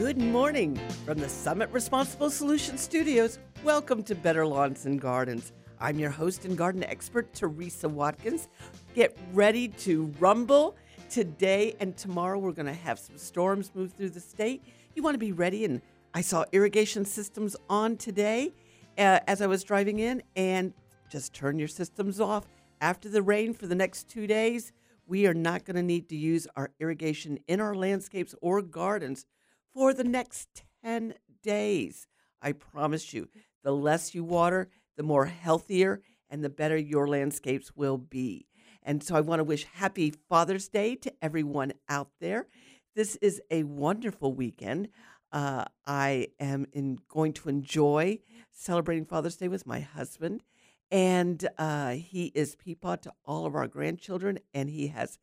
Good 0.00 0.16
morning 0.16 0.80
from 1.04 1.18
the 1.18 1.28
Summit 1.28 1.68
Responsible 1.72 2.30
Solutions 2.30 2.80
Studios. 2.80 3.38
Welcome 3.62 4.02
to 4.04 4.14
Better 4.14 4.46
Lawns 4.46 4.86
and 4.86 4.98
Gardens. 4.98 5.52
I'm 5.78 5.98
your 5.98 6.08
host 6.08 6.46
and 6.46 6.56
garden 6.56 6.82
expert, 6.84 7.34
Teresa 7.34 7.86
Watkins. 7.86 8.48
Get 8.94 9.14
ready 9.34 9.68
to 9.68 10.06
rumble. 10.18 10.74
Today 11.10 11.76
and 11.80 11.94
tomorrow, 11.98 12.38
we're 12.38 12.52
going 12.52 12.64
to 12.64 12.72
have 12.72 12.98
some 12.98 13.18
storms 13.18 13.72
move 13.74 13.92
through 13.92 14.08
the 14.08 14.20
state. 14.20 14.64
You 14.94 15.02
want 15.02 15.16
to 15.16 15.18
be 15.18 15.32
ready. 15.32 15.66
And 15.66 15.82
I 16.14 16.22
saw 16.22 16.46
irrigation 16.50 17.04
systems 17.04 17.54
on 17.68 17.98
today 17.98 18.54
uh, 18.96 19.20
as 19.26 19.42
I 19.42 19.48
was 19.48 19.62
driving 19.64 19.98
in, 19.98 20.22
and 20.34 20.72
just 21.10 21.34
turn 21.34 21.58
your 21.58 21.68
systems 21.68 22.20
off. 22.20 22.48
After 22.80 23.10
the 23.10 23.20
rain 23.20 23.52
for 23.52 23.66
the 23.66 23.74
next 23.74 24.08
two 24.08 24.26
days, 24.26 24.72
we 25.06 25.26
are 25.26 25.34
not 25.34 25.66
going 25.66 25.76
to 25.76 25.82
need 25.82 26.08
to 26.08 26.16
use 26.16 26.46
our 26.56 26.70
irrigation 26.80 27.38
in 27.48 27.60
our 27.60 27.74
landscapes 27.74 28.34
or 28.40 28.62
gardens 28.62 29.26
for 29.74 29.92
the 29.94 30.04
next 30.04 30.64
10 30.84 31.14
days. 31.42 32.06
I 32.42 32.52
promise 32.52 33.12
you, 33.12 33.28
the 33.62 33.72
less 33.72 34.14
you 34.14 34.24
water, 34.24 34.68
the 34.96 35.02
more 35.02 35.26
healthier 35.26 36.02
and 36.28 36.44
the 36.44 36.48
better 36.48 36.76
your 36.76 37.08
landscapes 37.08 37.74
will 37.74 37.98
be. 37.98 38.46
And 38.82 39.02
so 39.02 39.14
I 39.14 39.20
want 39.20 39.40
to 39.40 39.44
wish 39.44 39.64
happy 39.64 40.12
Father's 40.28 40.68
Day 40.68 40.94
to 40.96 41.12
everyone 41.20 41.72
out 41.88 42.10
there. 42.20 42.46
This 42.94 43.16
is 43.16 43.40
a 43.50 43.64
wonderful 43.64 44.32
weekend. 44.32 44.88
Uh, 45.32 45.64
I 45.86 46.28
am 46.40 46.66
in, 46.72 46.98
going 47.08 47.32
to 47.34 47.48
enjoy 47.48 48.20
celebrating 48.50 49.04
Father's 49.04 49.36
Day 49.36 49.48
with 49.48 49.66
my 49.66 49.80
husband. 49.80 50.42
And 50.90 51.46
uh, 51.56 51.90
he 51.90 52.32
is 52.34 52.56
Peapod 52.56 53.02
to 53.02 53.12
all 53.24 53.46
of 53.46 53.54
our 53.54 53.68
grandchildren, 53.68 54.40
and 54.52 54.68
he 54.68 54.88
has 54.88 55.18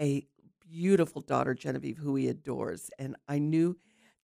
a 0.00 0.26
beautiful 0.68 1.20
daughter, 1.20 1.54
Genevieve, 1.54 1.98
who 1.98 2.16
he 2.16 2.26
adores. 2.26 2.90
And 2.98 3.14
I 3.28 3.38
knew 3.38 3.76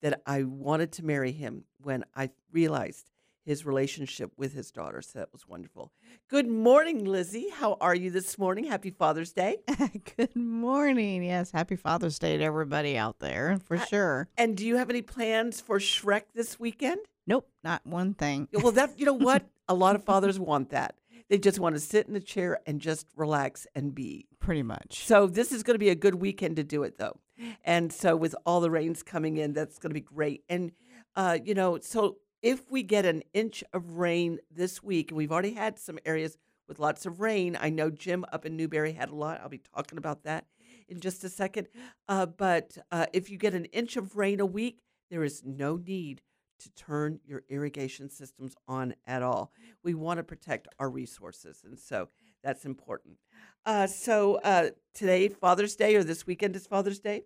that 0.03 0.23
I 0.27 0.43
wanted 0.45 0.93
to 0.93 1.05
marry 1.05 1.33
him 1.33 1.65
when 1.83 2.05
I 2.15 2.31
realized 2.53 3.11
his 3.45 3.65
relationship 3.65 4.31
with 4.37 4.53
his 4.53 4.71
daughter. 4.71 5.01
So 5.01 5.19
that 5.21 5.33
was 5.33 5.49
wonderful. 5.49 5.91
Good 6.29 6.47
morning, 6.47 7.05
Lizzie. 7.07 7.49
How 7.49 7.79
are 7.81 7.95
you 7.95 8.11
this 8.11 8.37
morning? 8.39 8.65
Happy 8.65 8.91
Father's 8.91 9.33
Day. 9.33 9.57
Good 10.17 10.37
morning. 10.37 11.25
Yes, 11.25 11.51
happy 11.51 11.77
Father's 11.77 12.19
Day 12.19 12.37
to 12.37 12.45
everybody 12.45 12.99
out 12.99 13.21
there, 13.21 13.59
for 13.65 13.79
I- 13.79 13.85
sure. 13.87 14.29
And 14.37 14.55
do 14.57 14.67
you 14.67 14.77
have 14.77 14.91
any 14.91 15.01
plans 15.03 15.61
for 15.63 15.79
Shrek 15.79 16.25
this 16.35 16.61
weekend? 16.61 17.01
Nope, 17.27 17.49
not 17.65 17.87
one 17.87 18.13
thing. 18.15 18.49
Well, 18.53 18.73
that 18.73 18.99
you 18.99 19.07
know 19.07 19.15
what? 19.15 19.47
A 19.69 19.75
lot 19.75 19.97
of 19.97 20.05
fathers 20.05 20.39
want 20.39 20.71
that. 20.71 20.95
They 21.29 21.37
just 21.39 21.59
want 21.59 21.75
to 21.75 21.81
sit 21.81 22.07
in 22.07 22.15
the 22.15 22.21
chair 22.21 22.59
and 22.67 22.81
just 22.81 23.07
relax 23.17 23.67
and 23.75 23.95
be. 23.95 24.27
Pretty 24.41 24.63
much. 24.63 25.05
So 25.05 25.27
this 25.27 25.53
is 25.53 25.63
going 25.63 25.75
to 25.75 25.79
be 25.79 25.91
a 25.91 25.95
good 25.95 26.15
weekend 26.15 26.57
to 26.57 26.65
do 26.65 26.83
it, 26.85 26.97
though. 26.97 27.19
And 27.65 27.93
so 27.93 28.17
with 28.17 28.35
all 28.45 28.61
the 28.61 28.71
rains 28.71 29.03
coming 29.03 29.37
in, 29.37 29.53
that's 29.53 29.79
going 29.79 29.91
to 29.91 29.95
be 29.95 30.01
great. 30.01 30.45
And 30.49 30.73
uh, 31.17 31.39
you 31.45 31.55
know, 31.55 31.79
so 31.79 32.19
if 32.43 32.71
we 32.71 32.83
get 32.83 33.05
an 33.05 33.23
inch 33.33 33.65
of 33.73 33.99
rain 33.99 34.39
this 34.51 34.83
week, 34.83 35.11
and 35.11 35.19
we've 35.19 35.33
already 35.33 35.55
had 35.55 35.79
some 35.79 35.99
areas 36.05 36.39
with 36.69 36.79
lots 36.79 37.07
of 37.07 37.21
rain. 37.21 37.59
I 37.61 37.71
know 37.71 37.91
Jim 37.91 38.25
up 38.31 38.45
in 38.45 38.57
Newberry 38.57 38.93
had 38.93 39.09
a 39.09 39.15
lot. 39.15 39.41
I'll 39.43 39.49
be 39.49 39.63
talking 39.75 39.99
about 39.99 40.23
that 40.25 40.45
in 40.89 41.01
just 41.01 41.25
a 41.25 41.29
second. 41.29 41.69
Uh, 42.09 42.27
but 42.27 42.77
uh, 42.93 43.07
if 43.13 43.31
you 43.31 43.39
get 43.39 43.55
an 43.55 43.65
inch 43.67 43.97
of 43.97 44.17
rain 44.17 44.39
a 44.39 44.47
week, 44.47 44.81
there 45.11 45.25
is 45.25 45.43
no 45.45 45.77
need 45.77 46.21
to 46.61 46.71
turn 46.71 47.21
your 47.25 47.45
irrigation 47.49 48.11
systems 48.11 48.55
on 48.67 48.95
at 49.07 49.23
all. 49.23 49.53
We 49.83 49.95
want 49.95 50.19
to 50.19 50.25
protect 50.25 50.69
our 50.79 50.91
resources, 50.91 51.63
and 51.65 51.79
so 51.79 52.09
that's 52.49 52.65
important. 52.65 53.19
Uh, 53.67 53.87
so 53.87 54.37
uh, 54.37 54.71
today, 54.95 55.29
Father's 55.29 55.77
Day, 55.77 55.95
or 55.97 56.03
this 56.03 56.27
weekend 56.27 56.57
is 56.57 56.67
Father's 56.67 56.99
Day. 56.99 57.25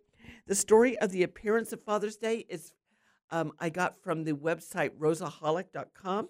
The 0.49 0.57
story 0.57 0.99
of 0.99 1.13
the 1.13 1.23
appearance 1.23 1.73
of 1.73 1.81
Father's 1.81 2.17
Day 2.17 2.45
is 2.49 2.73
um, 3.31 3.53
I 3.61 3.71
got 3.71 4.03
from 4.03 4.25
the 4.25 4.33
website 4.33 4.99
rosaholic.com. 4.99 6.29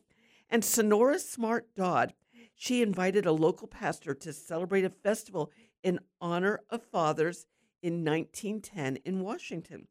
And 0.50 0.62
Sonora 0.62 1.18
Smart 1.18 1.74
Dodd, 1.74 2.12
she 2.54 2.82
invited 2.82 3.24
a 3.24 3.32
local 3.32 3.66
pastor 3.66 4.12
to 4.12 4.32
celebrate 4.34 4.84
a 4.84 4.90
festival 4.90 5.50
in 5.82 5.98
honor 6.20 6.60
of 6.68 6.82
fathers 6.82 7.46
in 7.82 8.04
1910 8.04 8.96
in 9.06 9.20
Washington. 9.20 9.88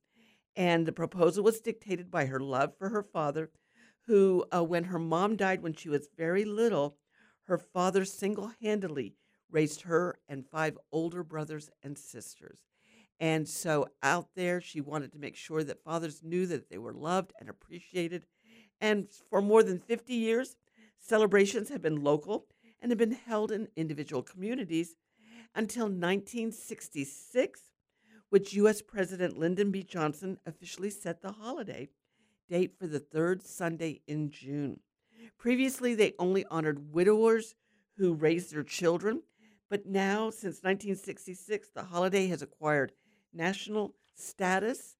And 0.55 0.85
the 0.85 0.91
proposal 0.91 1.43
was 1.43 1.59
dictated 1.59 2.11
by 2.11 2.27
her 2.27 2.39
love 2.39 2.77
for 2.77 2.89
her 2.89 3.01
father, 3.01 3.49
who, 4.05 4.45
uh, 4.53 4.63
when 4.63 4.83
her 4.83 4.99
mom 4.99 5.37
died 5.37 5.63
when 5.63 5.73
she 5.73 5.89
was 5.89 6.07
very 6.15 6.45
little, 6.45 6.97
her 7.51 7.57
father 7.57 8.05
single 8.05 8.53
handedly 8.61 9.13
raised 9.51 9.81
her 9.81 10.17
and 10.29 10.47
five 10.47 10.77
older 10.89 11.21
brothers 11.21 11.69
and 11.83 11.97
sisters. 11.97 12.59
And 13.19 13.45
so 13.45 13.89
out 14.01 14.29
there, 14.37 14.61
she 14.61 14.79
wanted 14.79 15.11
to 15.11 15.19
make 15.19 15.35
sure 15.35 15.61
that 15.65 15.83
fathers 15.83 16.23
knew 16.23 16.45
that 16.45 16.69
they 16.69 16.77
were 16.77 16.93
loved 16.93 17.33
and 17.41 17.49
appreciated. 17.49 18.25
And 18.79 19.09
for 19.29 19.41
more 19.41 19.63
than 19.63 19.79
50 19.79 20.13
years, 20.13 20.55
celebrations 20.97 21.67
have 21.67 21.81
been 21.81 22.01
local 22.01 22.45
and 22.81 22.89
have 22.89 22.97
been 22.97 23.11
held 23.11 23.51
in 23.51 23.67
individual 23.75 24.23
communities 24.23 24.95
until 25.53 25.87
1966, 25.87 27.59
which 28.29 28.53
U.S. 28.53 28.81
President 28.81 29.37
Lyndon 29.37 29.71
B. 29.71 29.83
Johnson 29.83 30.37
officially 30.45 30.89
set 30.89 31.21
the 31.21 31.33
holiday 31.33 31.89
date 32.49 32.77
for 32.79 32.87
the 32.87 32.99
third 32.99 33.43
Sunday 33.43 33.99
in 34.07 34.31
June. 34.31 34.79
Previously, 35.37 35.95
they 35.95 36.13
only 36.19 36.45
honored 36.45 36.93
widowers 36.93 37.55
who 37.97 38.13
raised 38.13 38.53
their 38.53 38.63
children, 38.63 39.21
but 39.69 39.85
now, 39.85 40.29
since 40.29 40.63
1966, 40.63 41.69
the 41.73 41.83
holiday 41.83 42.27
has 42.27 42.41
acquired 42.41 42.91
national 43.33 43.95
status. 44.15 44.97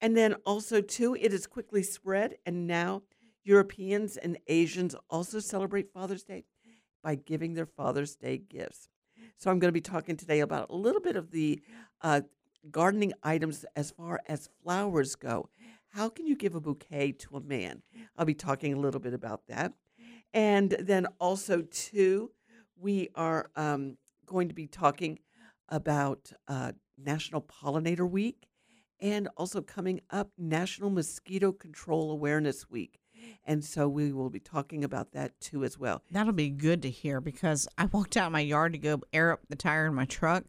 And 0.00 0.16
then 0.16 0.34
also, 0.46 0.80
too, 0.80 1.16
it 1.20 1.32
has 1.32 1.46
quickly 1.46 1.82
spread, 1.82 2.36
and 2.46 2.66
now 2.66 3.02
Europeans 3.44 4.16
and 4.16 4.38
Asians 4.46 4.94
also 5.10 5.38
celebrate 5.38 5.92
Father's 5.92 6.22
Day 6.22 6.44
by 7.02 7.14
giving 7.16 7.54
their 7.54 7.66
Father's 7.66 8.14
Day 8.14 8.38
gifts. 8.38 8.88
So, 9.36 9.50
I'm 9.50 9.58
going 9.58 9.68
to 9.68 9.72
be 9.72 9.80
talking 9.80 10.16
today 10.16 10.40
about 10.40 10.70
a 10.70 10.76
little 10.76 11.00
bit 11.00 11.16
of 11.16 11.30
the 11.30 11.60
uh, 12.00 12.22
gardening 12.70 13.12
items 13.22 13.64
as 13.74 13.90
far 13.90 14.20
as 14.28 14.48
flowers 14.62 15.16
go. 15.16 15.48
How 15.92 16.08
can 16.08 16.26
you 16.26 16.36
give 16.36 16.54
a 16.54 16.60
bouquet 16.60 17.12
to 17.12 17.36
a 17.36 17.40
man? 17.40 17.82
I'll 18.16 18.24
be 18.24 18.34
talking 18.34 18.72
a 18.72 18.78
little 18.78 19.00
bit 19.00 19.12
about 19.14 19.46
that. 19.48 19.74
And 20.34 20.70
then 20.80 21.06
also, 21.20 21.62
too, 21.62 22.30
we 22.80 23.10
are 23.14 23.50
um, 23.56 23.98
going 24.24 24.48
to 24.48 24.54
be 24.54 24.66
talking 24.66 25.18
about 25.68 26.32
uh, 26.48 26.72
National 26.96 27.42
Pollinator 27.42 28.08
Week 28.08 28.46
and 29.00 29.28
also 29.36 29.60
coming 29.60 30.00
up 30.10 30.30
National 30.38 30.88
Mosquito 30.88 31.52
Control 31.52 32.10
Awareness 32.10 32.70
Week. 32.70 32.98
And 33.44 33.64
so 33.64 33.88
we 33.88 34.12
will 34.12 34.30
be 34.30 34.40
talking 34.40 34.84
about 34.84 35.12
that 35.12 35.38
too 35.40 35.64
as 35.64 35.78
well. 35.78 36.02
That'll 36.10 36.32
be 36.32 36.50
good 36.50 36.82
to 36.82 36.90
hear 36.90 37.20
because 37.20 37.68
I 37.76 37.86
walked 37.86 38.16
out 38.16 38.32
my 38.32 38.40
yard 38.40 38.72
to 38.72 38.78
go 38.78 39.00
air 39.12 39.32
up 39.32 39.40
the 39.48 39.56
tire 39.56 39.86
in 39.86 39.94
my 39.94 40.06
truck. 40.06 40.44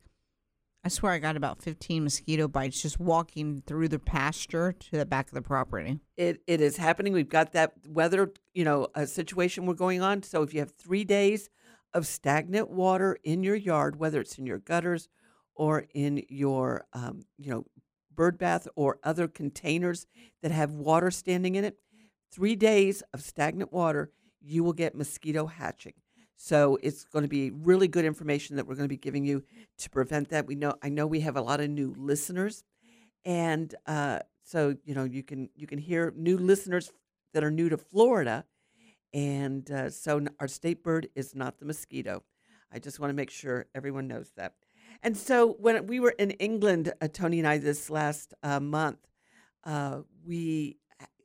I 0.85 0.89
swear 0.89 1.13
I 1.13 1.19
got 1.19 1.37
about 1.37 1.61
15 1.61 2.03
mosquito 2.03 2.49
bites 2.49 2.81
just 2.81 2.99
walking 2.99 3.63
through 3.65 3.87
the 3.87 3.99
pasture 3.99 4.73
to 4.73 4.97
the 4.97 5.05
back 5.05 5.27
of 5.27 5.33
the 5.33 5.41
property. 5.41 5.99
It 6.17 6.41
it 6.45 6.59
is 6.59 6.75
happening. 6.75 7.13
We've 7.13 7.29
got 7.29 7.53
that 7.53 7.73
weather, 7.87 8.33
you 8.53 8.65
know, 8.65 8.89
a 8.93 9.07
situation 9.07 9.65
we're 9.65 9.75
going 9.75 10.01
on. 10.01 10.23
So 10.23 10.43
if 10.43 10.53
you 10.53 10.59
have 10.59 10.71
three 10.71 11.05
days 11.05 11.49
of 11.93 12.05
stagnant 12.05 12.69
water 12.69 13.17
in 13.23 13.43
your 13.43 13.55
yard, 13.55 13.95
whether 13.97 14.19
it's 14.19 14.37
in 14.37 14.45
your 14.45 14.59
gutters 14.59 15.07
or 15.55 15.85
in 15.93 16.23
your, 16.27 16.85
um, 16.91 17.21
you 17.37 17.49
know, 17.49 17.65
bird 18.13 18.37
bath 18.37 18.67
or 18.75 18.99
other 19.03 19.27
containers 19.27 20.05
that 20.41 20.51
have 20.51 20.71
water 20.71 21.11
standing 21.11 21.55
in 21.55 21.63
it, 21.63 21.77
three 22.29 22.55
days 22.57 23.03
of 23.13 23.21
stagnant 23.21 23.71
water, 23.71 24.11
you 24.41 24.63
will 24.63 24.73
get 24.73 24.95
mosquito 24.95 25.45
hatching. 25.45 25.93
So 26.43 26.77
it's 26.83 27.05
going 27.05 27.23
to 27.23 27.29
be 27.29 27.51
really 27.51 27.87
good 27.87 28.03
information 28.03 28.57
that 28.57 28.67
we're 28.67 28.75
going 28.75 28.83
to 28.83 28.89
be 28.89 28.97
giving 28.97 29.23
you 29.23 29.45
to 29.77 29.89
prevent 29.89 30.27
that. 30.31 30.45
We 30.45 30.55
know 30.55 30.73
I 30.83 30.89
know 30.89 31.07
we 31.07 31.21
have 31.21 31.37
a 31.37 31.41
lot 31.41 31.61
of 31.61 31.69
new 31.69 31.95
listeners, 31.97 32.65
and 33.23 33.73
uh, 33.87 34.19
so 34.43 34.75
you 34.83 34.93
know 34.93 35.05
you 35.05 35.23
can 35.23 35.47
you 35.55 35.67
can 35.67 35.79
hear 35.79 36.11
new 36.17 36.37
listeners 36.37 36.91
that 37.33 37.45
are 37.45 37.49
new 37.49 37.69
to 37.69 37.77
Florida, 37.77 38.43
and 39.13 39.71
uh, 39.71 39.89
so 39.89 40.25
our 40.41 40.49
state 40.49 40.83
bird 40.83 41.07
is 41.15 41.33
not 41.33 41.59
the 41.59 41.65
mosquito. 41.65 42.23
I 42.73 42.79
just 42.79 42.99
want 42.99 43.11
to 43.11 43.15
make 43.15 43.29
sure 43.29 43.67
everyone 43.73 44.09
knows 44.09 44.33
that. 44.35 44.55
And 45.01 45.15
so 45.15 45.53
when 45.61 45.87
we 45.87 46.01
were 46.01 46.15
in 46.19 46.31
England, 46.31 46.91
uh, 46.99 47.07
Tony 47.07 47.39
and 47.39 47.47
I 47.47 47.57
this 47.57 47.89
last 47.89 48.33
uh, 48.43 48.59
month, 48.59 48.99
uh, 49.63 49.99
we 50.25 50.75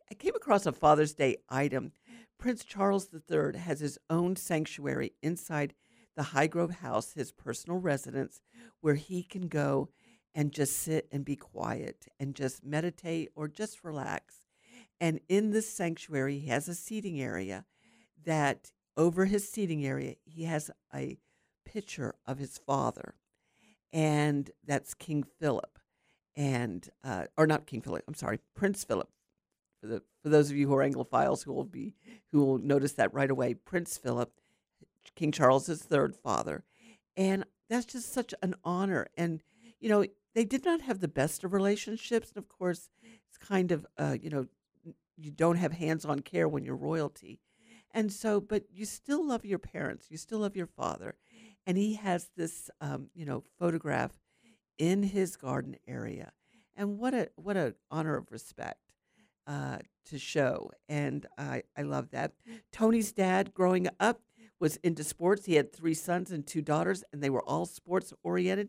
I 0.08 0.14
came 0.14 0.36
across 0.36 0.64
a 0.64 0.70
Father's 0.72 1.14
Day 1.14 1.38
item. 1.48 1.90
Prince 2.38 2.64
Charles 2.64 3.08
III 3.12 3.58
has 3.58 3.80
his 3.80 3.98
own 4.08 4.36
sanctuary 4.36 5.12
inside 5.22 5.74
the 6.16 6.22
Highgrove 6.22 6.76
House, 6.76 7.12
his 7.12 7.32
personal 7.32 7.78
residence, 7.78 8.40
where 8.80 8.94
he 8.94 9.22
can 9.22 9.48
go 9.48 9.88
and 10.34 10.52
just 10.52 10.78
sit 10.78 11.08
and 11.10 11.24
be 11.24 11.36
quiet 11.36 12.06
and 12.18 12.34
just 12.34 12.64
meditate 12.64 13.30
or 13.34 13.48
just 13.48 13.82
relax. 13.84 14.46
And 15.00 15.20
in 15.28 15.50
this 15.50 15.68
sanctuary, 15.68 16.38
he 16.38 16.48
has 16.48 16.68
a 16.68 16.74
seating 16.74 17.20
area 17.20 17.64
that 18.24 18.72
over 18.96 19.24
his 19.24 19.48
seating 19.48 19.86
area, 19.86 20.16
he 20.24 20.44
has 20.44 20.70
a 20.94 21.18
picture 21.64 22.14
of 22.26 22.38
his 22.38 22.58
father, 22.58 23.14
and 23.92 24.50
that's 24.66 24.94
King 24.94 25.24
Philip, 25.40 25.78
and 26.36 26.88
uh, 27.04 27.26
or 27.36 27.46
not 27.46 27.66
King 27.66 27.80
Philip. 27.80 28.02
I'm 28.08 28.14
sorry, 28.14 28.40
Prince 28.56 28.84
Philip, 28.84 29.08
For 29.80 29.86
the 29.86 30.02
for 30.22 30.28
those 30.28 30.50
of 30.50 30.56
you 30.56 30.66
who 30.66 30.74
are 30.74 30.88
Anglophiles 30.88 31.44
who 31.44 31.52
will 31.52 31.64
be 31.64 31.94
who 32.32 32.44
will 32.44 32.58
notice 32.58 32.92
that 32.94 33.14
right 33.14 33.30
away, 33.30 33.54
Prince 33.54 33.96
Philip, 33.96 34.32
King 35.14 35.32
Charles's 35.32 35.82
third 35.82 36.16
father, 36.16 36.64
and 37.16 37.44
that's 37.70 37.86
just 37.86 38.12
such 38.12 38.34
an 38.42 38.54
honor. 38.64 39.06
And 39.16 39.42
you 39.80 39.88
know, 39.88 40.04
they 40.34 40.44
did 40.44 40.64
not 40.64 40.80
have 40.82 41.00
the 41.00 41.08
best 41.08 41.44
of 41.44 41.52
relationships, 41.52 42.30
and 42.34 42.38
of 42.38 42.48
course, 42.48 42.90
it's 43.28 43.38
kind 43.38 43.70
of 43.70 43.86
uh, 43.96 44.16
you 44.20 44.30
know, 44.30 44.46
you 45.16 45.30
don't 45.30 45.56
have 45.56 45.72
hands-on 45.72 46.20
care 46.20 46.48
when 46.48 46.64
you're 46.64 46.76
royalty, 46.76 47.40
and 47.92 48.12
so, 48.12 48.40
but 48.40 48.64
you 48.72 48.84
still 48.84 49.24
love 49.24 49.44
your 49.44 49.58
parents, 49.60 50.06
you 50.10 50.16
still 50.16 50.40
love 50.40 50.56
your 50.56 50.66
father, 50.66 51.14
and 51.66 51.76
he 51.76 51.94
has 51.94 52.30
this 52.36 52.68
um, 52.80 53.10
you 53.14 53.24
know 53.24 53.44
photograph 53.60 54.18
in 54.76 55.04
his 55.04 55.36
garden 55.36 55.76
area, 55.86 56.32
and 56.76 56.98
what 56.98 57.14
a 57.14 57.30
what 57.36 57.56
a 57.56 57.76
honor 57.92 58.16
of 58.16 58.32
respect 58.32 58.87
uh, 59.48 59.78
to 60.06 60.18
show. 60.18 60.70
And 60.88 61.26
I, 61.36 61.62
I 61.76 61.82
love 61.82 62.10
that. 62.10 62.32
Tony's 62.72 63.12
dad, 63.12 63.52
growing 63.54 63.88
up, 63.98 64.20
was 64.60 64.76
into 64.78 65.02
sports. 65.04 65.46
He 65.46 65.54
had 65.54 65.72
three 65.72 65.94
sons 65.94 66.30
and 66.30 66.46
two 66.46 66.62
daughters, 66.62 67.02
and 67.12 67.22
they 67.22 67.30
were 67.30 67.42
all 67.42 67.66
sports 67.66 68.12
oriented. 68.22 68.68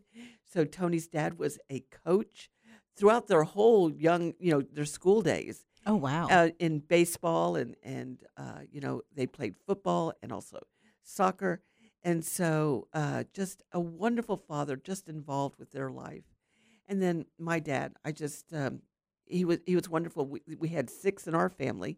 So 0.52 0.66
Tony's 0.66 1.08
dad 1.08 1.38
was 1.38 1.60
a 1.72 1.84
coach 2.06 2.50
throughout 2.96 3.28
their 3.28 3.44
whole 3.44 3.92
young, 3.92 4.34
you 4.40 4.52
know, 4.52 4.62
their 4.62 4.86
school 4.86 5.22
days. 5.22 5.66
Oh 5.86 5.96
wow! 5.96 6.28
Uh, 6.28 6.50
in 6.60 6.80
baseball 6.80 7.56
and 7.56 7.76
and 7.82 8.22
uh, 8.38 8.60
you 8.70 8.82
know 8.82 9.02
they 9.16 9.26
played 9.26 9.56
football 9.66 10.14
and 10.22 10.32
also 10.32 10.60
soccer, 11.04 11.62
and 12.04 12.24
so 12.24 12.88
uh, 12.94 13.24
just 13.34 13.64
a 13.72 13.80
wonderful 13.80 14.36
father, 14.38 14.76
just 14.76 15.08
involved 15.08 15.58
with 15.58 15.72
their 15.72 15.90
life. 15.90 16.26
And 16.88 17.02
then 17.02 17.26
my 17.38 17.60
dad, 17.60 17.94
I 18.04 18.12
just 18.12 18.54
um, 18.54 18.82
he 19.30 19.46
was 19.46 19.60
he 19.66 19.76
was 19.76 19.88
wonderful. 19.90 20.26
We, 20.26 20.42
we 20.60 20.68
had 20.70 20.90
six 20.90 21.28
in 21.28 21.36
our 21.36 21.50
family, 21.50 21.98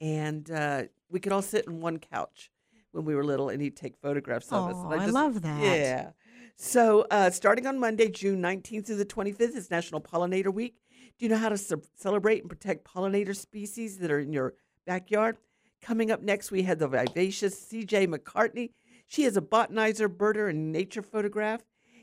and 0.00 0.50
uh, 0.50 0.82
we 1.10 1.20
could 1.20 1.32
all 1.32 1.42
sit 1.42 1.66
in 1.66 1.80
one 1.80 1.98
couch 1.98 2.50
when 2.92 3.04
we 3.04 3.14
were 3.14 3.24
little, 3.24 3.48
and 3.48 3.62
he'd 3.62 3.76
take 3.76 3.96
photographs 3.96 4.52
of 4.52 4.70
us. 4.70 4.76
Oh, 4.76 4.90
I 4.90 4.98
just- 4.98 5.12
love 5.12 5.42
that. 5.42 5.62
Yeah. 5.62 6.10
So 6.56 7.06
uh, 7.10 7.30
starting 7.30 7.66
on 7.66 7.80
Monday, 7.80 8.08
June 8.08 8.40
19th 8.40 8.86
through 8.86 8.96
the 8.96 9.04
25th 9.04 9.56
is 9.56 9.70
National 9.70 10.00
Pollinator 10.00 10.52
Week. 10.54 10.76
Do 11.18 11.24
you 11.24 11.28
know 11.28 11.36
how 11.38 11.48
to 11.48 11.58
ce- 11.58 11.72
celebrate 11.96 12.40
and 12.42 12.48
protect 12.48 12.84
pollinator 12.84 13.34
species 13.34 13.98
that 13.98 14.10
are 14.10 14.20
in 14.20 14.32
your 14.32 14.54
backyard? 14.86 15.36
Coming 15.82 16.10
up 16.12 16.22
next, 16.22 16.50
we 16.52 16.62
had 16.62 16.78
the 16.78 16.86
vivacious 16.88 17.60
C.J. 17.60 18.06
McCartney. 18.06 18.70
She 19.08 19.24
is 19.24 19.36
a 19.36 19.40
botanizer, 19.40 20.08
birder, 20.08 20.48
and 20.48 20.70
nature 20.72 21.02
photograph. 21.02 21.62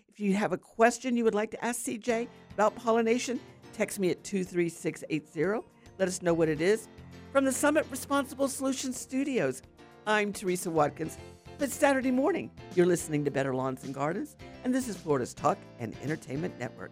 If 0.09 0.19
you 0.19 0.33
have 0.35 0.51
a 0.51 0.57
question 0.57 1.15
you 1.15 1.23
would 1.23 1.33
like 1.33 1.51
to 1.51 1.63
ask 1.65 1.85
CJ 1.85 2.27
about 2.53 2.75
pollination, 2.75 3.39
text 3.73 3.99
me 3.99 4.09
at 4.09 4.23
23680. 4.23 5.67
Let 5.97 6.07
us 6.07 6.21
know 6.21 6.33
what 6.33 6.49
it 6.49 6.61
is. 6.61 6.87
From 7.31 7.45
the 7.45 7.51
Summit 7.51 7.85
Responsible 7.89 8.47
Solutions 8.47 8.99
Studios, 8.99 9.61
I'm 10.05 10.33
Teresa 10.33 10.69
Watkins. 10.69 11.17
It's 11.59 11.75
Saturday 11.75 12.11
morning. 12.11 12.51
You're 12.75 12.87
listening 12.87 13.23
to 13.25 13.31
Better 13.31 13.53
Lawns 13.53 13.83
and 13.83 13.93
Gardens, 13.93 14.35
and 14.63 14.73
this 14.73 14.87
is 14.87 14.97
Florida's 14.97 15.33
Talk 15.33 15.57
and 15.79 15.95
Entertainment 16.01 16.57
Network. 16.59 16.91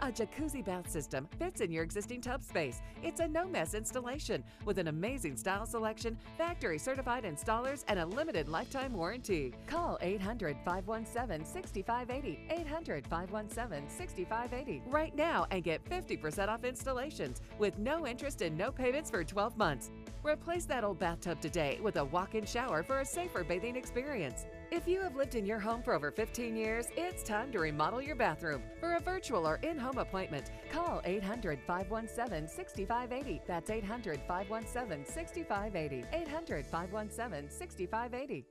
A 0.00 0.12
jacuzzi 0.12 0.64
bath 0.64 0.88
system 0.88 1.28
fits 1.38 1.60
in 1.60 1.72
your 1.72 1.82
existing 1.82 2.20
tub 2.20 2.44
space. 2.44 2.80
It's 3.02 3.20
a 3.20 3.26
no 3.26 3.46
mess 3.46 3.74
installation 3.74 4.44
with 4.64 4.78
an 4.78 4.88
amazing 4.88 5.36
style 5.36 5.66
selection, 5.66 6.16
factory 6.36 6.78
certified 6.78 7.24
installers, 7.24 7.84
and 7.88 7.98
a 7.98 8.06
limited 8.06 8.48
lifetime 8.48 8.92
warranty. 8.92 9.52
Call 9.66 9.98
800 10.00 10.56
517 10.64 11.44
6580. 11.44 12.38
800 12.48 13.06
517 13.08 13.90
6580 13.90 14.82
right 14.86 15.14
now 15.16 15.46
and 15.50 15.64
get 15.64 15.84
50% 15.84 16.48
off 16.48 16.64
installations 16.64 17.42
with 17.58 17.76
no 17.78 18.06
interest 18.06 18.40
and 18.42 18.56
no 18.56 18.70
payments 18.70 19.10
for 19.10 19.24
12 19.24 19.56
months. 19.56 19.90
Replace 20.22 20.64
that 20.66 20.84
old 20.84 21.00
bathtub 21.00 21.40
today 21.40 21.80
with 21.82 21.96
a 21.96 22.04
walk 22.04 22.36
in 22.36 22.44
shower 22.44 22.84
for 22.84 23.00
a 23.00 23.04
safer 23.04 23.42
bathing 23.42 23.74
experience. 23.74 24.46
If 24.70 24.86
you 24.86 25.00
have 25.00 25.16
lived 25.16 25.34
in 25.34 25.46
your 25.46 25.58
home 25.58 25.82
for 25.82 25.94
over 25.94 26.10
15 26.10 26.54
years, 26.54 26.88
it's 26.94 27.22
time 27.22 27.50
to 27.52 27.58
remodel 27.58 28.02
your 28.02 28.16
bathroom. 28.16 28.62
For 28.80 28.96
a 28.96 29.00
virtual 29.00 29.48
or 29.48 29.54
in 29.62 29.78
home 29.78 29.96
appointment, 29.96 30.50
call 30.70 31.00
800 31.06 31.58
517 31.66 32.46
6580. 32.46 33.40
That's 33.46 33.70
800 33.70 34.20
517 34.28 35.06
6580. 35.06 36.04
800 36.12 36.66
517 36.66 37.50
6580. 37.50 38.44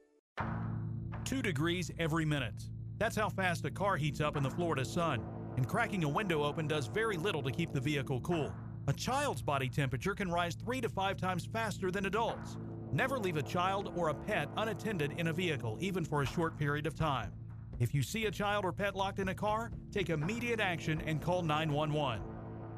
Two 1.23 1.41
degrees 1.43 1.91
every 1.99 2.25
minute. 2.25 2.63
That's 2.97 3.15
how 3.15 3.29
fast 3.29 3.65
a 3.65 3.71
car 3.71 3.95
heats 3.95 4.19
up 4.19 4.37
in 4.37 4.43
the 4.43 4.49
Florida 4.49 4.85
sun, 4.85 5.23
and 5.55 5.67
cracking 5.67 6.03
a 6.03 6.09
window 6.09 6.43
open 6.43 6.67
does 6.67 6.87
very 6.87 7.17
little 7.17 7.43
to 7.43 7.51
keep 7.51 7.73
the 7.73 7.81
vehicle 7.81 8.21
cool. 8.21 8.51
A 8.87 8.93
child's 8.93 9.43
body 9.43 9.69
temperature 9.69 10.15
can 10.15 10.31
rise 10.31 10.55
three 10.55 10.81
to 10.81 10.89
five 10.89 11.17
times 11.17 11.45
faster 11.45 11.91
than 11.91 12.07
adults. 12.07 12.57
Never 12.91 13.19
leave 13.19 13.37
a 13.37 13.43
child 13.43 13.91
or 13.95 14.09
a 14.09 14.13
pet 14.13 14.49
unattended 14.57 15.13
in 15.17 15.27
a 15.27 15.33
vehicle, 15.33 15.77
even 15.79 16.05
for 16.05 16.21
a 16.21 16.25
short 16.25 16.57
period 16.57 16.87
of 16.87 16.95
time. 16.95 17.31
If 17.79 17.93
you 17.93 18.01
see 18.01 18.25
a 18.25 18.31
child 18.31 18.65
or 18.65 18.71
pet 18.71 18.95
locked 18.95 19.19
in 19.19 19.27
a 19.27 19.35
car, 19.35 19.71
take 19.91 20.09
immediate 20.09 20.59
action 20.59 21.01
and 21.05 21.21
call 21.21 21.41
911. 21.41 22.23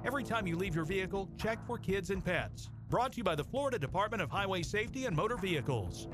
Every 0.05 0.23
time 0.23 0.47
you 0.47 0.55
leave 0.57 0.75
your 0.75 0.85
vehicle, 0.85 1.29
check 1.37 1.65
for 1.65 1.77
kids 1.77 2.09
and 2.09 2.23
pets. 2.23 2.69
Brought 2.89 3.13
to 3.13 3.17
you 3.17 3.23
by 3.23 3.35
the 3.35 3.43
Florida 3.43 3.77
Department 3.77 4.21
of 4.21 4.31
Highway 4.31 4.63
Safety 4.63 5.05
and 5.05 5.15
Motor 5.15 5.37
Vehicles. 5.37 6.07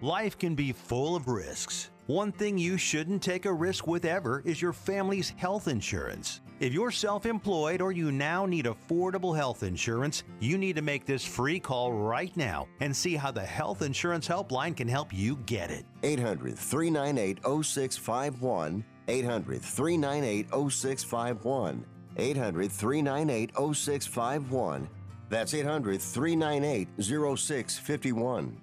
Life 0.00 0.38
can 0.38 0.54
be 0.54 0.72
full 0.72 1.16
of 1.16 1.28
risks. 1.28 1.90
One 2.06 2.30
thing 2.30 2.58
you 2.58 2.76
shouldn't 2.76 3.22
take 3.22 3.46
a 3.46 3.52
risk 3.52 3.86
with 3.86 4.04
ever 4.04 4.42
is 4.44 4.60
your 4.60 4.72
family's 4.72 5.30
health 5.30 5.66
insurance. 5.66 6.42
If 6.60 6.72
you're 6.72 6.92
self 6.92 7.26
employed 7.26 7.80
or 7.80 7.90
you 7.90 8.12
now 8.12 8.46
need 8.46 8.66
affordable 8.66 9.36
health 9.36 9.64
insurance, 9.64 10.22
you 10.38 10.56
need 10.56 10.76
to 10.76 10.82
make 10.82 11.04
this 11.04 11.24
free 11.24 11.58
call 11.58 11.92
right 11.92 12.34
now 12.36 12.68
and 12.80 12.94
see 12.94 13.16
how 13.16 13.32
the 13.32 13.44
Health 13.44 13.82
Insurance 13.82 14.28
Helpline 14.28 14.76
can 14.76 14.86
help 14.86 15.12
you 15.12 15.36
get 15.46 15.70
it. 15.70 15.84
800 16.04 16.56
398 16.56 17.38
0651. 17.64 18.84
800 19.08 19.62
398 19.62 20.46
0651. 20.70 21.84
800 22.16 22.72
398 22.72 23.50
0651. 23.56 24.88
That's 25.28 25.54
800 25.54 26.00
398 26.00 26.88
0651. 26.98 28.60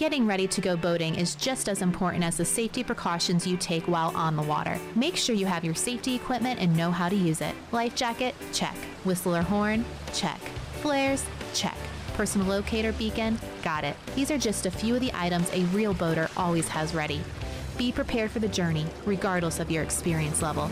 Getting 0.00 0.26
ready 0.26 0.48
to 0.48 0.62
go 0.62 0.78
boating 0.78 1.16
is 1.16 1.34
just 1.34 1.68
as 1.68 1.82
important 1.82 2.24
as 2.24 2.38
the 2.38 2.44
safety 2.46 2.82
precautions 2.82 3.46
you 3.46 3.58
take 3.58 3.86
while 3.86 4.16
on 4.16 4.34
the 4.34 4.42
water. 4.42 4.78
Make 4.94 5.14
sure 5.14 5.34
you 5.34 5.44
have 5.44 5.62
your 5.62 5.74
safety 5.74 6.14
equipment 6.14 6.58
and 6.58 6.74
know 6.74 6.90
how 6.90 7.10
to 7.10 7.14
use 7.14 7.42
it. 7.42 7.54
Life 7.70 7.96
jacket? 7.96 8.34
Check. 8.50 8.74
Whistle 9.04 9.36
or 9.36 9.42
horn? 9.42 9.84
Check. 10.14 10.40
Flares? 10.80 11.26
Check. 11.52 11.76
Personal 12.14 12.46
locator 12.46 12.92
beacon? 12.92 13.38
Got 13.62 13.84
it. 13.84 13.94
These 14.14 14.30
are 14.30 14.38
just 14.38 14.64
a 14.64 14.70
few 14.70 14.94
of 14.94 15.02
the 15.02 15.12
items 15.12 15.50
a 15.52 15.64
real 15.64 15.92
boater 15.92 16.30
always 16.34 16.66
has 16.68 16.94
ready. 16.94 17.20
Be 17.76 17.92
prepared 17.92 18.30
for 18.30 18.38
the 18.38 18.48
journey, 18.48 18.86
regardless 19.04 19.60
of 19.60 19.70
your 19.70 19.82
experience 19.82 20.40
level. 20.40 20.70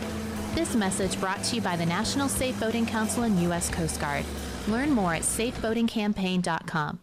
This 0.55 0.75
message 0.75 1.21
brought 1.21 1.45
to 1.45 1.57
you 1.57 1.61
by 1.61 1.77
the 1.77 1.85
National 1.85 2.31
Safe 2.31 2.59
Boating 2.59 2.87
Council 2.87 3.25
and 3.25 3.39
U.S. 3.41 3.69
Coast 3.69 4.01
Guard. 4.01 4.25
Learn 4.69 4.91
more 4.91 5.13
at 5.13 5.23
safeboatingcampaign.com. 5.23 7.01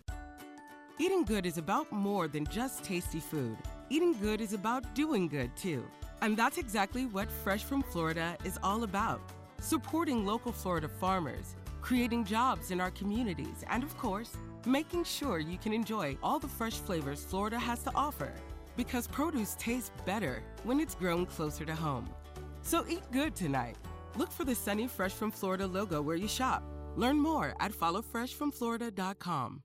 Eating 0.98 1.26
good 1.26 1.46
is 1.46 1.58
about 1.58 1.92
more 1.92 2.30
than 2.30 2.48
just 2.48 2.86
tasty 2.86 3.20
food. 3.20 3.58
Eating 3.90 4.14
good 4.22 4.40
is 4.40 4.54
about 4.54 4.96
doing 4.96 5.28
good 5.28 5.54
too. 5.58 5.86
And 6.22 6.38
that's 6.38 6.58
exactly 6.58 7.06
what 7.06 7.30
Fresh 7.30 7.66
from 7.66 7.84
Florida 7.84 8.38
is 8.46 8.58
all 8.64 8.84
about 8.84 9.22
supporting 9.60 10.26
local 10.26 10.52
Florida 10.52 10.88
farmers, 10.88 11.56
creating 11.82 12.24
jobs 12.24 12.72
in 12.72 12.80
our 12.80 12.92
communities, 12.92 13.64
and 13.70 13.84
of 13.84 13.98
course, 13.98 14.38
making 14.66 15.04
sure 15.04 15.40
you 15.40 15.58
can 15.58 15.74
enjoy 15.74 16.16
all 16.22 16.40
the 16.40 16.48
fresh 16.48 16.76
flavors 16.76 17.24
Florida 17.24 17.58
has 17.58 17.82
to 17.84 17.92
offer. 17.96 18.32
Because 18.78 19.08
produce 19.08 19.56
tastes 19.58 19.92
better 20.06 20.44
when 20.64 20.80
it's 20.80 20.96
grown 20.96 21.26
closer 21.26 21.66
to 21.66 21.76
home. 21.76 22.10
So 22.62 22.86
eat 22.88 23.04
good 23.12 23.36
tonight. 23.36 23.76
Look 24.18 24.32
for 24.32 24.46
the 24.46 24.56
Sunny 24.56 24.88
Fresh 24.88 25.14
from 25.14 25.32
Florida 25.32 25.68
logo 25.68 26.02
where 26.02 26.16
you 26.16 26.28
shop. 26.28 26.64
Learn 26.96 27.18
more 27.18 27.56
at 27.60 27.72
followfreshfromflorida.com. 27.72 29.65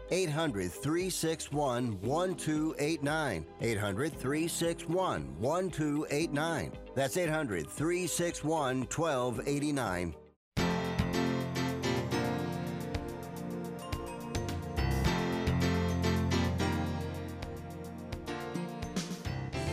800 0.11 0.71
361 0.71 2.01
1289. 2.01 3.45
800 3.61 4.11
361 4.11 5.39
1289. 5.39 6.71
That's 6.93 7.15
800 7.15 7.69
361 7.69 8.81
1289. 8.93 10.15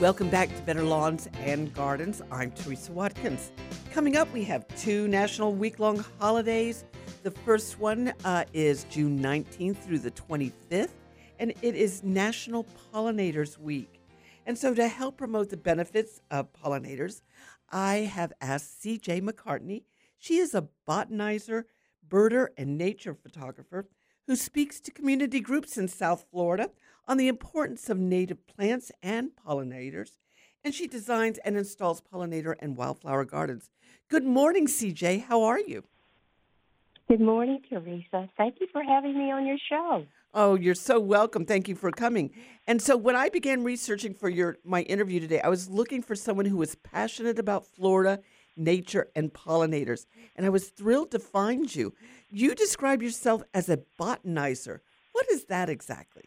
Welcome 0.00 0.30
back 0.30 0.54
to 0.54 0.62
Better 0.62 0.85
Lawns 0.85 1.28
and 1.40 1.75
Gardens. 1.75 2.23
I'm 2.30 2.52
Teresa 2.52 2.92
Watkins. 2.92 3.50
Coming 3.92 4.16
up, 4.16 4.33
we 4.33 4.45
have 4.45 4.64
two 4.76 5.09
national 5.09 5.54
week 5.54 5.80
long 5.80 6.04
holidays. 6.21 6.85
The 7.25 7.32
first 7.32 7.80
one 7.80 8.12
uh, 8.25 8.44
is 8.52 8.84
June 8.84 9.18
19th 9.18 9.78
through 9.78 9.98
the 9.98 10.12
25th, 10.12 10.92
and 11.40 11.52
it 11.62 11.75
is 11.75 12.04
National 12.04 12.64
Pollinators 12.94 13.58
Week. 13.58 14.00
And 14.46 14.56
so, 14.56 14.72
to 14.72 14.87
help 14.87 15.16
promote 15.16 15.50
the 15.50 15.56
benefits 15.56 16.20
of 16.30 16.52
pollinators, 16.52 17.22
I 17.70 17.96
have 17.96 18.32
asked 18.40 18.84
CJ 18.84 19.20
McCartney. 19.22 19.82
She 20.16 20.37
is 20.37 20.54
a 20.54 20.68
botanizer, 20.88 21.64
birder, 22.08 22.48
and 22.56 22.78
nature 22.78 23.14
photographer 23.14 23.88
who 24.28 24.37
speaks 24.37 24.78
to 24.80 24.92
community 24.92 25.40
groups 25.40 25.76
in 25.76 25.88
South 25.88 26.25
Florida 26.30 26.70
on 27.08 27.16
the 27.16 27.28
importance 27.28 27.90
of 27.90 27.98
native 27.98 28.46
plants 28.46 28.92
and 29.02 29.30
pollinators, 29.34 30.12
and 30.62 30.72
she 30.72 30.87
designs 30.87 31.38
and 31.38 31.56
installs 31.56 32.00
pollinator 32.00 32.54
and 32.60 32.76
wildflower 32.76 33.25
gardens. 33.25 33.70
Good 34.08 34.25
morning, 34.25 34.68
CJ. 34.68 35.25
How 35.25 35.42
are 35.42 35.58
you? 35.58 35.82
Good 37.09 37.21
morning, 37.23 37.62
Teresa. 37.71 38.29
Thank 38.37 38.57
you 38.61 38.67
for 38.71 38.83
having 38.83 39.17
me 39.17 39.33
on 39.33 39.47
your 39.47 39.57
show. 39.67 40.05
Oh, 40.35 40.57
you're 40.57 40.75
so 40.75 41.00
welcome. 41.00 41.47
Thank 41.47 41.67
you 41.67 41.75
for 41.75 41.91
coming. 41.91 42.31
And 42.67 42.83
so 42.83 42.99
when 42.99 43.17
I 43.17 43.31
began 43.31 43.65
researching 43.65 44.12
for 44.12 44.29
your 44.29 44.59
my 44.62 44.83
interview 44.83 45.19
today, 45.19 45.41
I 45.41 45.49
was 45.49 45.71
looking 45.71 46.03
for 46.03 46.15
someone 46.15 46.45
who 46.45 46.59
was 46.59 46.75
passionate 46.75 47.38
about 47.38 47.65
Florida, 47.65 48.21
nature, 48.59 49.09
and 49.17 49.33
pollinators. 49.33 50.05
And 50.37 50.45
I 50.45 50.50
was 50.50 50.69
thrilled 50.69 51.11
to 51.12 51.19
find 51.19 51.75
you. 51.75 51.95
You 52.29 52.55
describe 52.55 53.03
yourself 53.03 53.43
as 53.55 53.71
a 53.71 53.79
botanizer. 53.99 54.81
What 55.12 55.31
is 55.31 55.47
that 55.47 55.71
exactly? 55.71 56.25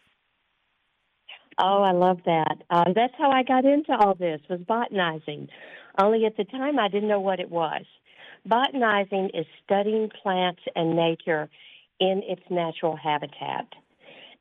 Oh, 1.58 1.82
I 1.84 1.92
love 1.92 2.18
that. 2.26 2.56
Um, 2.70 2.92
that's 2.96 3.14
how 3.16 3.30
I 3.30 3.44
got 3.44 3.64
into 3.64 3.94
all 3.96 4.16
this 4.16 4.40
was 4.50 4.58
botanizing. 4.66 5.46
Only 5.96 6.24
at 6.24 6.36
the 6.36 6.44
time 6.44 6.80
I 6.80 6.88
didn't 6.88 7.08
know 7.08 7.20
what 7.20 7.38
it 7.38 7.50
was. 7.50 7.84
Botanizing 8.46 9.30
is 9.34 9.46
studying 9.64 10.10
plants 10.22 10.60
and 10.74 10.96
nature 10.96 11.48
in 12.00 12.22
its 12.26 12.42
natural 12.50 12.96
habitat. 12.96 13.66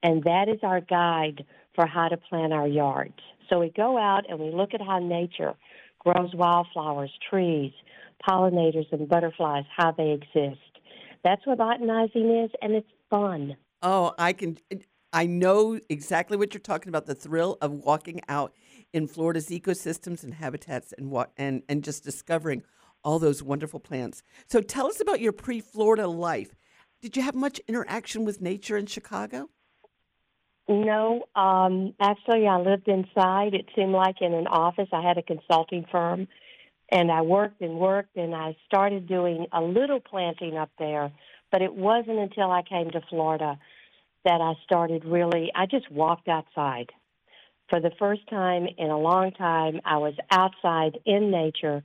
And 0.01 0.23
that 0.23 0.49
is 0.49 0.59
our 0.63 0.81
guide 0.81 1.45
for 1.75 1.85
how 1.85 2.07
to 2.07 2.17
plant 2.17 2.53
our 2.53 2.67
yards. 2.67 3.19
So 3.49 3.59
we 3.59 3.69
go 3.69 3.97
out 3.97 4.23
and 4.29 4.39
we 4.39 4.51
look 4.51 4.73
at 4.73 4.81
how 4.81 4.99
nature 4.99 5.53
grows 5.99 6.33
wildflowers, 6.33 7.11
trees, 7.29 7.71
pollinators, 8.27 8.91
and 8.91 9.07
butterflies, 9.07 9.65
how 9.75 9.91
they 9.91 10.11
exist. 10.11 10.59
That's 11.23 11.45
what 11.45 11.59
botanizing 11.59 12.43
is, 12.45 12.51
and 12.61 12.73
it's 12.73 12.87
fun. 13.09 13.55
Oh, 13.83 14.13
I 14.17 14.33
can. 14.33 14.57
I 15.13 15.25
know 15.25 15.79
exactly 15.89 16.37
what 16.37 16.53
you're 16.53 16.61
talking 16.61 16.89
about 16.89 17.05
the 17.05 17.13
thrill 17.13 17.57
of 17.61 17.71
walking 17.71 18.21
out 18.29 18.53
in 18.93 19.07
Florida's 19.07 19.49
ecosystems 19.49 20.23
and 20.23 20.33
habitats 20.33 20.93
and 20.97 21.11
what 21.11 21.31
and, 21.37 21.63
and 21.67 21.83
just 21.83 22.03
discovering 22.03 22.63
all 23.03 23.19
those 23.19 23.43
wonderful 23.43 23.79
plants. 23.79 24.23
So 24.47 24.61
tell 24.61 24.87
us 24.87 24.99
about 24.99 25.21
your 25.21 25.31
pre-Florida 25.31 26.07
life. 26.07 26.55
Did 27.01 27.17
you 27.17 27.23
have 27.23 27.35
much 27.35 27.59
interaction 27.67 28.25
with 28.25 28.41
nature 28.41 28.77
in 28.77 28.85
Chicago? 28.85 29.49
No, 30.67 31.25
um, 31.35 31.93
actually, 31.99 32.47
I 32.47 32.57
lived 32.57 32.87
inside. 32.87 33.53
It 33.53 33.65
seemed 33.75 33.91
like 33.91 34.21
in 34.21 34.33
an 34.33 34.47
office. 34.47 34.87
I 34.93 35.01
had 35.01 35.17
a 35.17 35.23
consulting 35.23 35.85
firm, 35.91 36.27
and 36.89 37.11
I 37.11 37.23
worked 37.23 37.61
and 37.61 37.77
worked, 37.77 38.15
and 38.15 38.35
I 38.35 38.55
started 38.67 39.07
doing 39.07 39.47
a 39.51 39.61
little 39.61 39.99
planting 39.99 40.57
up 40.57 40.69
there. 40.77 41.11
But 41.51 41.61
it 41.61 41.73
wasn't 41.73 42.19
until 42.19 42.51
I 42.51 42.61
came 42.61 42.91
to 42.91 43.01
Florida 43.09 43.59
that 44.23 44.39
I 44.39 44.53
started 44.63 45.03
really, 45.03 45.51
I 45.55 45.65
just 45.65 45.91
walked 45.91 46.27
outside. 46.27 46.91
For 47.69 47.79
the 47.79 47.91
first 47.97 48.27
time 48.29 48.67
in 48.77 48.89
a 48.89 48.99
long 48.99 49.31
time, 49.31 49.81
I 49.83 49.97
was 49.97 50.13
outside 50.29 50.99
in 51.05 51.31
nature, 51.31 51.83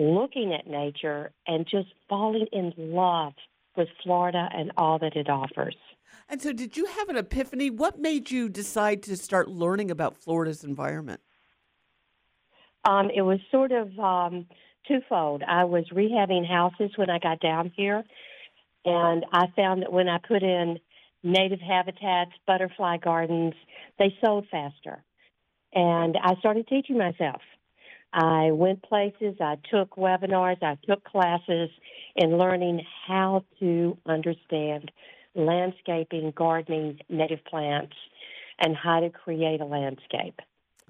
looking 0.00 0.54
at 0.54 0.66
nature, 0.66 1.32
and 1.46 1.66
just 1.66 1.88
falling 2.08 2.46
in 2.52 2.72
love 2.76 3.34
with 3.76 3.88
Florida 4.02 4.48
and 4.52 4.72
all 4.76 4.98
that 4.98 5.14
it 5.14 5.28
offers. 5.28 5.76
And 6.28 6.40
so, 6.40 6.52
did 6.52 6.76
you 6.76 6.86
have 6.86 7.08
an 7.08 7.16
epiphany? 7.16 7.70
What 7.70 7.98
made 8.00 8.30
you 8.30 8.48
decide 8.48 9.02
to 9.04 9.16
start 9.16 9.48
learning 9.48 9.90
about 9.90 10.16
Florida's 10.16 10.64
environment? 10.64 11.20
Um, 12.84 13.10
it 13.14 13.22
was 13.22 13.40
sort 13.50 13.72
of 13.72 13.98
um, 13.98 14.46
twofold. 14.88 15.42
I 15.46 15.64
was 15.64 15.84
rehabbing 15.92 16.48
houses 16.48 16.92
when 16.96 17.10
I 17.10 17.18
got 17.18 17.40
down 17.40 17.72
here, 17.76 18.04
and 18.84 19.26
I 19.32 19.46
found 19.54 19.82
that 19.82 19.92
when 19.92 20.08
I 20.08 20.18
put 20.18 20.42
in 20.42 20.78
native 21.22 21.60
habitats, 21.60 22.32
butterfly 22.46 22.96
gardens, 22.96 23.54
they 23.98 24.14
sold 24.24 24.46
faster. 24.50 25.02
And 25.72 26.16
I 26.22 26.34
started 26.36 26.66
teaching 26.68 26.98
myself. 26.98 27.42
I 28.12 28.50
went 28.50 28.82
places, 28.82 29.36
I 29.40 29.56
took 29.70 29.96
webinars, 29.96 30.62
I 30.62 30.76
took 30.86 31.04
classes 31.04 31.70
in 32.16 32.38
learning 32.38 32.84
how 33.06 33.44
to 33.60 33.96
understand 34.06 34.90
landscaping, 35.34 36.32
gardening, 36.36 36.98
native 37.08 37.44
plants, 37.44 37.94
and 38.58 38.76
how 38.76 39.00
to 39.00 39.10
create 39.10 39.60
a 39.60 39.64
landscape. 39.64 40.40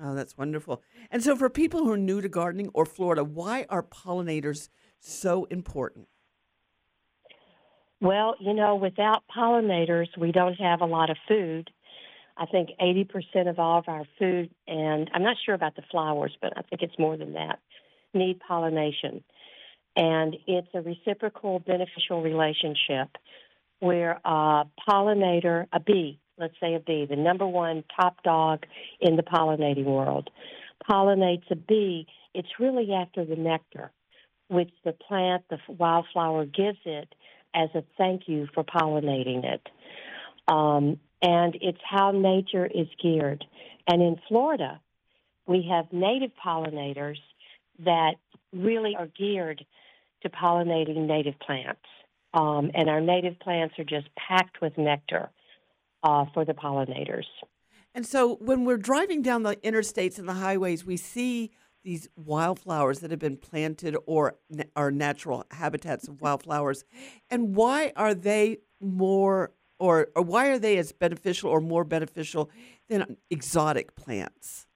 Oh, 0.02 0.14
that's 0.14 0.38
wonderful. 0.38 0.82
And 1.10 1.22
so, 1.22 1.36
for 1.36 1.50
people 1.50 1.80
who 1.80 1.92
are 1.92 1.98
new 1.98 2.22
to 2.22 2.28
gardening 2.28 2.70
or 2.72 2.86
Florida, 2.86 3.22
why 3.22 3.66
are 3.68 3.82
pollinators 3.82 4.70
so 4.98 5.44
important? 5.44 6.08
Well, 8.00 8.34
you 8.40 8.54
know, 8.54 8.76
without 8.76 9.24
pollinators, 9.34 10.08
we 10.16 10.32
don't 10.32 10.54
have 10.54 10.80
a 10.80 10.86
lot 10.86 11.10
of 11.10 11.18
food. 11.28 11.70
I 12.40 12.46
think 12.46 12.70
80% 12.80 13.50
of 13.50 13.58
all 13.58 13.78
of 13.78 13.84
our 13.86 14.04
food, 14.18 14.48
and 14.66 15.10
I'm 15.12 15.22
not 15.22 15.36
sure 15.44 15.54
about 15.54 15.76
the 15.76 15.82
flowers, 15.90 16.34
but 16.40 16.54
I 16.56 16.62
think 16.62 16.80
it's 16.80 16.98
more 16.98 17.18
than 17.18 17.34
that, 17.34 17.58
need 18.14 18.40
pollination. 18.40 19.22
And 19.94 20.36
it's 20.46 20.68
a 20.72 20.80
reciprocal 20.80 21.58
beneficial 21.58 22.22
relationship 22.22 23.10
where 23.80 24.20
a 24.24 24.64
pollinator, 24.88 25.66
a 25.70 25.80
bee, 25.80 26.18
let's 26.38 26.54
say 26.60 26.74
a 26.74 26.80
bee, 26.80 27.06
the 27.08 27.16
number 27.16 27.46
one 27.46 27.84
top 27.94 28.22
dog 28.22 28.64
in 29.00 29.16
the 29.16 29.22
pollinating 29.22 29.84
world, 29.84 30.30
pollinates 30.90 31.50
a 31.50 31.56
bee, 31.56 32.06
it's 32.32 32.48
really 32.58 32.90
after 32.94 33.22
the 33.22 33.36
nectar, 33.36 33.90
which 34.48 34.70
the 34.82 34.92
plant, 34.92 35.44
the 35.50 35.58
wildflower 35.68 36.46
gives 36.46 36.78
it 36.86 37.14
as 37.54 37.68
a 37.74 37.84
thank 37.98 38.22
you 38.28 38.48
for 38.54 38.64
pollinating 38.64 39.44
it. 39.44 39.68
Um, 40.48 40.98
and 41.22 41.56
it's 41.60 41.80
how 41.88 42.10
nature 42.10 42.66
is 42.66 42.86
geared. 43.02 43.44
And 43.86 44.02
in 44.02 44.16
Florida, 44.28 44.80
we 45.46 45.68
have 45.70 45.92
native 45.92 46.30
pollinators 46.44 47.18
that 47.84 48.14
really 48.52 48.94
are 48.96 49.06
geared 49.06 49.64
to 50.22 50.28
pollinating 50.28 51.06
native 51.06 51.38
plants. 51.40 51.80
Um, 52.32 52.70
and 52.74 52.88
our 52.88 53.00
native 53.00 53.38
plants 53.40 53.74
are 53.78 53.84
just 53.84 54.08
packed 54.16 54.60
with 54.60 54.78
nectar 54.78 55.30
uh, 56.02 56.26
for 56.32 56.44
the 56.44 56.52
pollinators. 56.52 57.24
And 57.94 58.06
so 58.06 58.36
when 58.36 58.64
we're 58.64 58.76
driving 58.76 59.22
down 59.22 59.42
the 59.42 59.56
interstates 59.56 60.18
and 60.18 60.28
the 60.28 60.34
highways, 60.34 60.84
we 60.84 60.96
see 60.96 61.50
these 61.82 62.08
wildflowers 62.16 63.00
that 63.00 63.10
have 63.10 63.18
been 63.18 63.36
planted 63.36 63.96
or 64.06 64.36
are 64.76 64.90
natural 64.90 65.44
habitats 65.50 66.08
of 66.08 66.20
wildflowers, 66.20 66.84
and 67.30 67.56
why 67.56 67.92
are 67.96 68.14
they 68.14 68.58
more 68.80 69.52
or, 69.80 70.08
or 70.14 70.22
why 70.22 70.48
are 70.48 70.58
they 70.58 70.76
as 70.76 70.92
beneficial 70.92 71.50
or 71.50 71.60
more 71.60 71.84
beneficial 71.84 72.50
than 72.88 73.16
exotic 73.30 73.96
plants? 73.96 74.66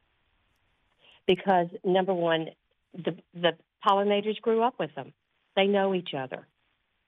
Because 1.27 1.69
number 1.85 2.13
one, 2.13 2.49
the 2.95 3.17
the 3.35 3.53
pollinators 3.87 4.41
grew 4.41 4.63
up 4.63 4.79
with 4.79 4.95
them. 4.95 5.13
They 5.57 5.67
know 5.67 5.95
each 5.95 6.15
other. 6.17 6.47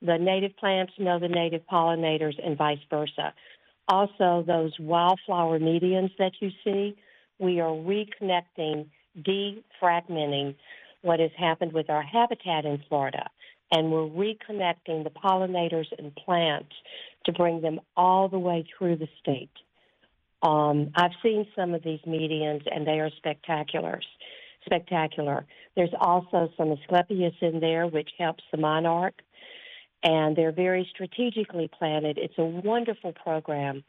The 0.03 0.19
native 0.19 0.57
plants 0.57 0.93
know 0.99 1.19
the 1.19 1.29
native 1.29 1.63
pollinators, 1.67 2.35
and 2.45 2.57
vice 2.57 2.79
versa. 2.91 3.35
Also, 3.89 4.45
those 4.47 4.73
wildflower 4.79 5.59
medians 5.59 6.11
that 6.19 6.33
you 6.41 6.51
see, 6.65 6.97
we 7.39 7.61
are 7.61 7.71
reconnecting, 7.71 8.87
defragmenting 9.19 10.55
what 11.03 11.21
has 11.21 11.31
happened 11.39 11.73
with 11.73 11.89
our 11.89 12.03
habitat 12.03 12.65
in 12.65 12.83
Florida, 12.89 13.31
and 13.71 13.91
we're 13.91 14.09
reconnecting 14.09 15.05
the 15.05 15.11
pollinators 15.11 15.87
and 15.99 16.15
plants 16.17 16.75
to 17.27 17.33
bring 17.33 17.61
them 17.61 17.81
all 17.97 18.29
the 18.29 18.39
way 18.39 18.65
through 18.77 18.97
the 18.97 19.09
state. 19.21 19.51
Um, 20.43 20.91
I've 20.95 21.13
seen 21.23 21.47
some 21.55 21.75
of 21.75 21.83
these 21.83 22.01
medians, 22.07 22.63
and 22.73 22.87
they 22.87 23.01
are 23.01 23.11
spectacular. 23.17 24.01
Spectacular. 24.65 25.47
There's 25.77 25.95
also 26.01 26.51
some 26.57 26.69
Asclepias 26.69 27.35
in 27.41 27.61
there, 27.61 27.87
which 27.87 28.11
helps 28.19 28.43
the 28.51 28.59
monarch, 28.59 29.15
and 30.03 30.37
they're 30.37 30.53
very 30.53 30.89
strategically 30.93 31.69
planted. 31.79 32.19
It's 32.19 32.39
a 32.39 32.45
wonderful 32.45 33.13
program 33.13 33.85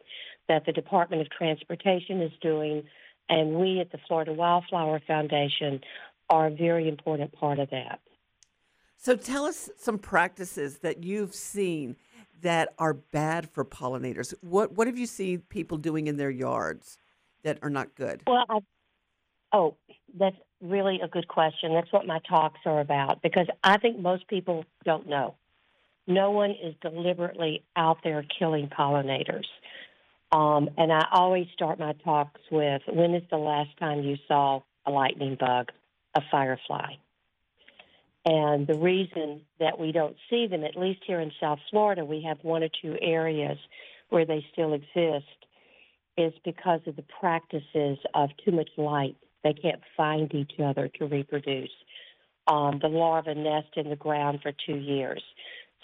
that 0.47 0.65
the 0.65 0.71
Department 0.71 1.21
of 1.21 1.29
Transportation 1.29 2.21
is 2.21 2.31
doing, 2.41 2.83
and 3.29 3.55
we 3.55 3.79
at 3.79 3.91
the 3.91 3.99
Florida 4.07 4.33
Wildflower 4.33 5.01
Foundation 5.05 5.81
are 6.29 6.47
a 6.47 6.51
very 6.51 6.87
important 6.87 7.31
part 7.33 7.59
of 7.59 7.69
that. 7.71 7.99
So 8.97 9.15
tell 9.15 9.45
us 9.45 9.69
some 9.77 9.99
practices 9.99 10.79
that 10.79 11.03
you've 11.03 11.35
seen 11.35 11.95
that 12.41 12.73
are 12.77 12.93
bad 12.93 13.49
for 13.49 13.65
pollinators. 13.65 14.33
What 14.41 14.73
what 14.73 14.87
have 14.87 14.97
you 14.97 15.05
seen 15.05 15.41
people 15.49 15.77
doing 15.77 16.07
in 16.07 16.17
their 16.17 16.29
yards 16.29 16.97
that 17.43 17.59
are 17.61 17.69
not 17.69 17.95
good? 17.95 18.21
Well, 18.27 18.45
I, 18.49 18.59
oh, 19.53 19.75
that's 20.17 20.35
really 20.61 20.99
a 21.01 21.07
good 21.07 21.27
question. 21.27 21.73
That's 21.73 21.91
what 21.91 22.05
my 22.05 22.19
talks 22.29 22.59
are 22.65 22.79
about 22.79 23.21
because 23.21 23.47
I 23.63 23.77
think 23.77 23.99
most 23.99 24.27
people 24.27 24.65
don't 24.83 25.07
know. 25.07 25.35
No 26.07 26.31
one 26.31 26.51
is 26.51 26.73
deliberately 26.81 27.63
out 27.75 27.97
there 28.03 28.25
killing 28.39 28.69
pollinators. 28.69 29.45
Um, 30.31 30.69
and 30.77 30.91
I 30.91 31.05
always 31.11 31.47
start 31.53 31.79
my 31.79 31.93
talks 32.03 32.41
with 32.51 32.81
when 32.87 33.13
is 33.13 33.23
the 33.29 33.37
last 33.37 33.77
time 33.77 34.03
you 34.03 34.17
saw 34.27 34.61
a 34.85 34.91
lightning 34.91 35.37
bug, 35.39 35.71
a 36.15 36.21
firefly? 36.31 36.93
And 38.29 38.67
the 38.67 38.77
reason 38.77 39.39
that 39.57 39.79
we 39.79 39.93
don't 39.93 40.17
see 40.29 40.47
them, 40.47 40.65
at 40.65 40.75
least 40.75 40.99
here 41.07 41.21
in 41.21 41.31
South 41.39 41.59
Florida, 41.71 42.03
we 42.03 42.23
have 42.23 42.37
one 42.41 42.61
or 42.61 42.67
two 42.81 42.97
areas 43.01 43.57
where 44.09 44.25
they 44.25 44.45
still 44.51 44.73
exist, 44.73 45.25
is 46.17 46.33
because 46.43 46.81
of 46.87 46.97
the 46.97 47.05
practices 47.21 47.97
of 48.13 48.29
too 48.43 48.51
much 48.51 48.69
light. 48.75 49.15
They 49.45 49.53
can't 49.53 49.79
find 49.95 50.33
each 50.35 50.59
other 50.61 50.89
to 50.99 51.05
reproduce. 51.05 51.71
Um, 52.47 52.79
the 52.81 52.89
larvae 52.89 53.33
nest 53.33 53.77
in 53.77 53.89
the 53.89 53.95
ground 53.95 54.39
for 54.43 54.51
two 54.51 54.75
years. 54.75 55.23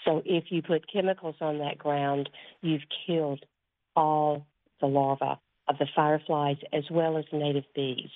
So 0.04 0.20
if 0.26 0.44
you 0.50 0.60
put 0.60 0.92
chemicals 0.92 1.36
on 1.40 1.60
that 1.60 1.78
ground, 1.78 2.28
you've 2.60 2.82
killed 3.06 3.42
all 3.96 4.46
the 4.82 4.86
larvae 4.86 5.40
of 5.66 5.78
the 5.78 5.86
fireflies 5.96 6.58
as 6.74 6.84
well 6.90 7.16
as 7.16 7.24
native 7.32 7.64
bees. 7.74 8.10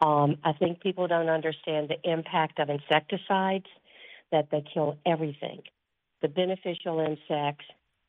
Um, 0.00 0.36
I 0.44 0.52
think 0.52 0.80
people 0.80 1.06
don't 1.06 1.28
understand 1.28 1.88
the 1.88 2.10
impact 2.10 2.58
of 2.58 2.68
insecticides, 2.68 3.66
that 4.32 4.48
they 4.50 4.64
kill 4.74 4.98
everything 5.06 5.62
the 6.24 6.28
beneficial 6.28 7.00
insects 7.00 7.66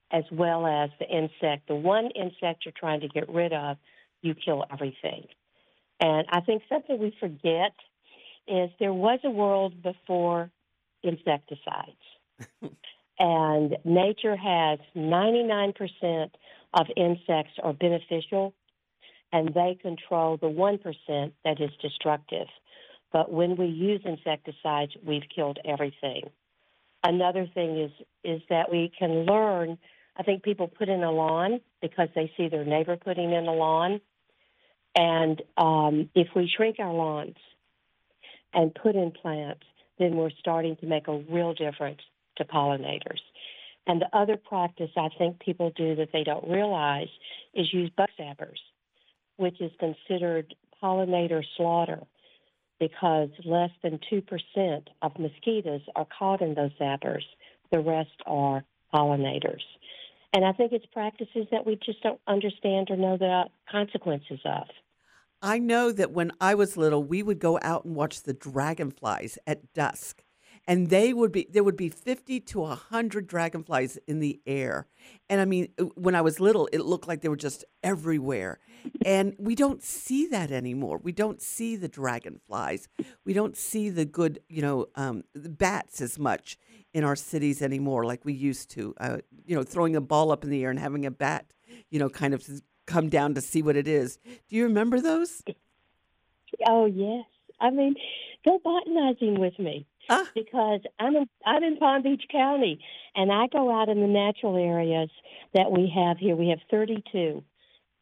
as 0.09 0.23
well 0.31 0.65
as 0.65 0.89
the 0.99 1.05
insect. 1.05 1.67
The 1.67 1.75
one 1.75 2.09
insect 2.11 2.63
you're 2.63 2.73
trying 2.77 3.01
to 3.01 3.09
get 3.09 3.27
rid 3.27 3.51
of, 3.51 3.75
you 4.21 4.33
kill 4.33 4.63
everything. 4.71 5.25
And 5.99 6.25
I 6.29 6.39
think 6.39 6.63
something 6.69 6.97
we 6.97 7.13
forget 7.19 7.73
is 8.47 8.69
there 8.79 8.93
was 8.93 9.19
a 9.25 9.29
world 9.29 9.83
before 9.83 10.49
insecticides. 11.03 12.05
and 13.19 13.75
nature 13.83 14.37
has 14.37 14.79
99% 14.95 16.29
of 16.73 16.87
insects 16.95 17.53
are 17.61 17.73
beneficial 17.73 18.53
and 19.35 19.53
they 19.53 19.77
control 19.81 20.37
the 20.37 20.47
1% 20.47 21.31
that 21.43 21.59
is 21.59 21.69
destructive. 21.81 22.47
But 23.11 23.29
when 23.29 23.57
we 23.57 23.65
use 23.65 23.99
insecticides, 24.05 24.93
we've 25.05 25.27
killed 25.33 25.59
everything. 25.65 26.29
Another 27.03 27.45
thing 27.53 27.77
is 27.77 27.91
is 28.23 28.41
that 28.49 28.71
we 28.71 28.91
can 28.97 29.25
learn. 29.25 29.77
I 30.15 30.23
think 30.23 30.41
people 30.41 30.69
put 30.69 30.87
in 30.87 31.03
a 31.03 31.11
lawn 31.11 31.59
because 31.81 32.07
they 32.15 32.31
see 32.37 32.47
their 32.47 32.63
neighbor 32.63 32.95
putting 32.95 33.33
in 33.33 33.45
a 33.45 33.53
lawn, 33.53 33.99
and 34.95 35.41
um, 35.57 36.09
if 36.15 36.29
we 36.33 36.49
shrink 36.55 36.77
our 36.79 36.93
lawns 36.93 37.35
and 38.53 38.73
put 38.73 38.95
in 38.95 39.11
plants, 39.11 39.65
then 39.99 40.15
we're 40.15 40.31
starting 40.39 40.77
to 40.77 40.85
make 40.85 41.09
a 41.09 41.19
real 41.29 41.53
difference 41.53 41.99
to 42.37 42.45
pollinators. 42.45 43.19
And 43.85 44.01
the 44.01 44.17
other 44.17 44.37
practice 44.37 44.91
I 44.95 45.09
think 45.17 45.39
people 45.39 45.71
do 45.75 45.95
that 45.97 46.09
they 46.13 46.23
don't 46.23 46.49
realize 46.49 47.09
is 47.53 47.71
use 47.73 47.91
bug 47.97 48.09
zappers 48.17 48.59
which 49.37 49.61
is 49.61 49.71
considered 49.79 50.53
pollinator 50.81 51.43
slaughter 51.57 52.01
because 52.79 53.29
less 53.45 53.71
than 53.83 53.99
2% 54.11 54.87
of 55.01 55.19
mosquitoes 55.19 55.81
are 55.95 56.07
caught 56.17 56.41
in 56.41 56.53
those 56.55 56.71
zappers. 56.79 57.23
The 57.71 57.79
rest 57.79 58.21
are 58.25 58.63
pollinators. 58.93 59.63
And 60.33 60.43
I 60.43 60.51
think 60.51 60.73
it's 60.73 60.85
practices 60.87 61.47
that 61.51 61.65
we 61.65 61.79
just 61.85 62.03
don't 62.03 62.19
understand 62.27 62.89
or 62.89 62.97
know 62.97 63.17
the 63.17 63.45
consequences 63.71 64.39
of. 64.43 64.67
I 65.41 65.59
know 65.59 65.91
that 65.93 66.11
when 66.11 66.31
I 66.41 66.55
was 66.55 66.75
little, 66.75 67.03
we 67.03 67.23
would 67.23 67.39
go 67.39 67.57
out 67.61 67.85
and 67.85 67.95
watch 67.95 68.23
the 68.23 68.33
dragonflies 68.33 69.37
at 69.47 69.73
dusk 69.73 70.24
and 70.67 70.89
they 70.89 71.13
would 71.13 71.31
be 71.31 71.47
there 71.51 71.63
would 71.63 71.77
be 71.77 71.89
50 71.89 72.39
to 72.41 72.59
100 72.61 73.27
dragonflies 73.27 73.97
in 74.07 74.19
the 74.19 74.39
air. 74.45 74.87
And 75.29 75.41
i 75.41 75.45
mean 75.45 75.69
uh, 75.79 75.85
when 75.95 76.15
i 76.15 76.21
was 76.21 76.39
little 76.39 76.67
it 76.71 76.79
looked 76.79 77.07
like 77.07 77.21
they 77.21 77.29
were 77.29 77.35
just 77.35 77.65
everywhere. 77.83 78.59
And 79.03 79.35
we 79.39 79.55
don't 79.55 79.83
see 79.83 80.27
that 80.27 80.51
anymore. 80.51 80.99
We 81.01 81.11
don't 81.11 81.41
see 81.41 81.75
the 81.75 81.87
dragonflies. 81.87 82.87
We 83.23 83.33
don't 83.33 83.57
see 83.57 83.89
the 83.89 84.05
good 84.05 84.39
you 84.49 84.61
know 84.61 84.87
um, 84.95 85.23
bats 85.33 86.01
as 86.01 86.17
much 86.19 86.57
in 86.93 87.03
our 87.03 87.15
cities 87.15 87.61
anymore 87.61 88.05
like 88.05 88.25
we 88.25 88.33
used 88.33 88.69
to. 88.71 88.93
Uh, 88.99 89.17
you 89.45 89.55
know 89.55 89.63
throwing 89.63 89.95
a 89.95 90.01
ball 90.01 90.31
up 90.31 90.43
in 90.43 90.49
the 90.49 90.63
air 90.63 90.69
and 90.69 90.79
having 90.79 91.05
a 91.05 91.11
bat 91.11 91.45
you 91.89 91.99
know 91.99 92.09
kind 92.09 92.33
of 92.33 92.43
come 92.85 93.09
down 93.09 93.33
to 93.33 93.41
see 93.41 93.61
what 93.61 93.75
it 93.75 93.87
is. 93.87 94.17
Do 94.47 94.55
you 94.55 94.63
remember 94.63 94.99
those? 95.01 95.43
Oh 96.67 96.85
yes. 96.85 97.25
I 97.59 97.69
mean 97.69 97.95
go 98.43 98.59
botanizing 98.63 99.39
with 99.39 99.57
me 99.57 99.87
Ah. 100.09 100.27
because 100.35 100.81
I'm 100.99 101.15
in, 101.15 101.27
I'm 101.45 101.63
in 101.63 101.77
Palm 101.77 102.03
Beach 102.03 102.23
County, 102.31 102.79
and 103.15 103.31
I 103.31 103.47
go 103.47 103.71
out 103.71 103.89
in 103.89 104.01
the 104.01 104.07
natural 104.07 104.57
areas 104.57 105.09
that 105.53 105.71
we 105.71 105.91
have 105.95 106.17
here. 106.17 106.35
We 106.35 106.49
have 106.49 106.59
32, 106.69 107.43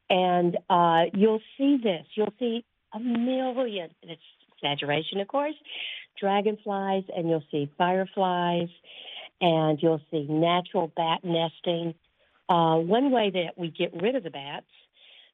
and 0.10 0.58
uh, 0.70 1.04
you'll 1.14 1.42
see 1.58 1.78
this. 1.82 2.06
You'll 2.16 2.34
see 2.40 2.66
a 2.94 3.00
million. 3.00 3.90
It's 4.04 4.22
exaggeration, 4.58 5.20
of 5.20 5.28
course. 5.28 5.56
Dragonflies, 6.20 7.04
and 7.16 7.30
you'll 7.30 7.44
see 7.52 7.72
fireflies, 7.78 8.70
and 9.42 9.80
you'll 9.82 10.02
see 10.12 10.26
natural 10.30 10.92
bat 10.96 11.20
nesting. 11.24 11.96
Uh, 12.50 12.78
one 12.78 13.12
way 13.12 13.32
that 13.32 13.58
we 13.58 13.70
get 13.70 13.94
rid 14.02 14.16
of 14.16 14.24
the 14.24 14.30
bats, 14.30 14.66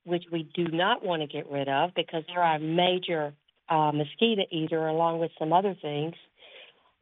which 0.04 0.26
we 0.32 0.50
do 0.54 0.68
not 0.68 1.04
want 1.04 1.22
to 1.22 1.28
get 1.28 1.50
rid 1.50 1.68
of 1.68 1.92
because 1.96 2.24
they're 2.28 2.42
our 2.42 2.60
major 2.60 3.34
uh, 3.70 3.92
mosquito 3.94 4.44
eater, 4.52 4.88
along 4.88 5.20
with 5.20 5.32
some 5.38 5.54
other 5.54 5.76
things, 5.80 6.16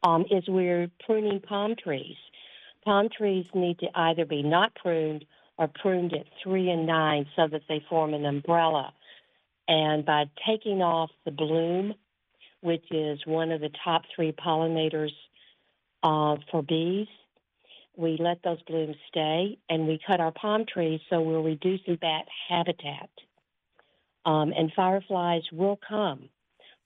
um, 0.02 0.24
is 0.30 0.44
we're 0.48 0.90
pruning 1.04 1.40
palm 1.40 1.74
trees. 1.82 2.16
Palm 2.84 3.08
trees 3.16 3.46
need 3.54 3.78
to 3.80 3.88
either 3.94 4.24
be 4.24 4.42
not 4.42 4.74
pruned 4.74 5.24
or 5.58 5.68
pruned 5.68 6.12
at 6.14 6.26
three 6.42 6.70
and 6.70 6.86
nine 6.86 7.26
so 7.36 7.48
that 7.48 7.62
they 7.68 7.82
form 7.88 8.14
an 8.14 8.24
umbrella. 8.24 8.92
And 9.66 10.04
by 10.04 10.24
taking 10.46 10.80
off 10.80 11.10
the 11.24 11.30
bloom, 11.30 11.94
which 12.60 12.84
is 12.90 13.20
one 13.26 13.50
of 13.50 13.60
the 13.60 13.70
top 13.84 14.02
three 14.14 14.32
pollinators 14.32 15.12
uh, 16.02 16.36
for 16.50 16.62
bees, 16.62 17.08
we 17.96 18.16
let 18.20 18.42
those 18.44 18.62
blooms 18.62 18.96
stay 19.08 19.58
and 19.68 19.88
we 19.88 19.98
cut 20.06 20.20
our 20.20 20.30
palm 20.30 20.64
trees 20.72 21.00
so 21.10 21.20
we're 21.20 21.42
reducing 21.42 21.96
bat 21.96 22.26
habitat. 22.48 23.10
Um, 24.24 24.52
and 24.56 24.72
fireflies 24.74 25.42
will 25.52 25.78
come 25.88 26.28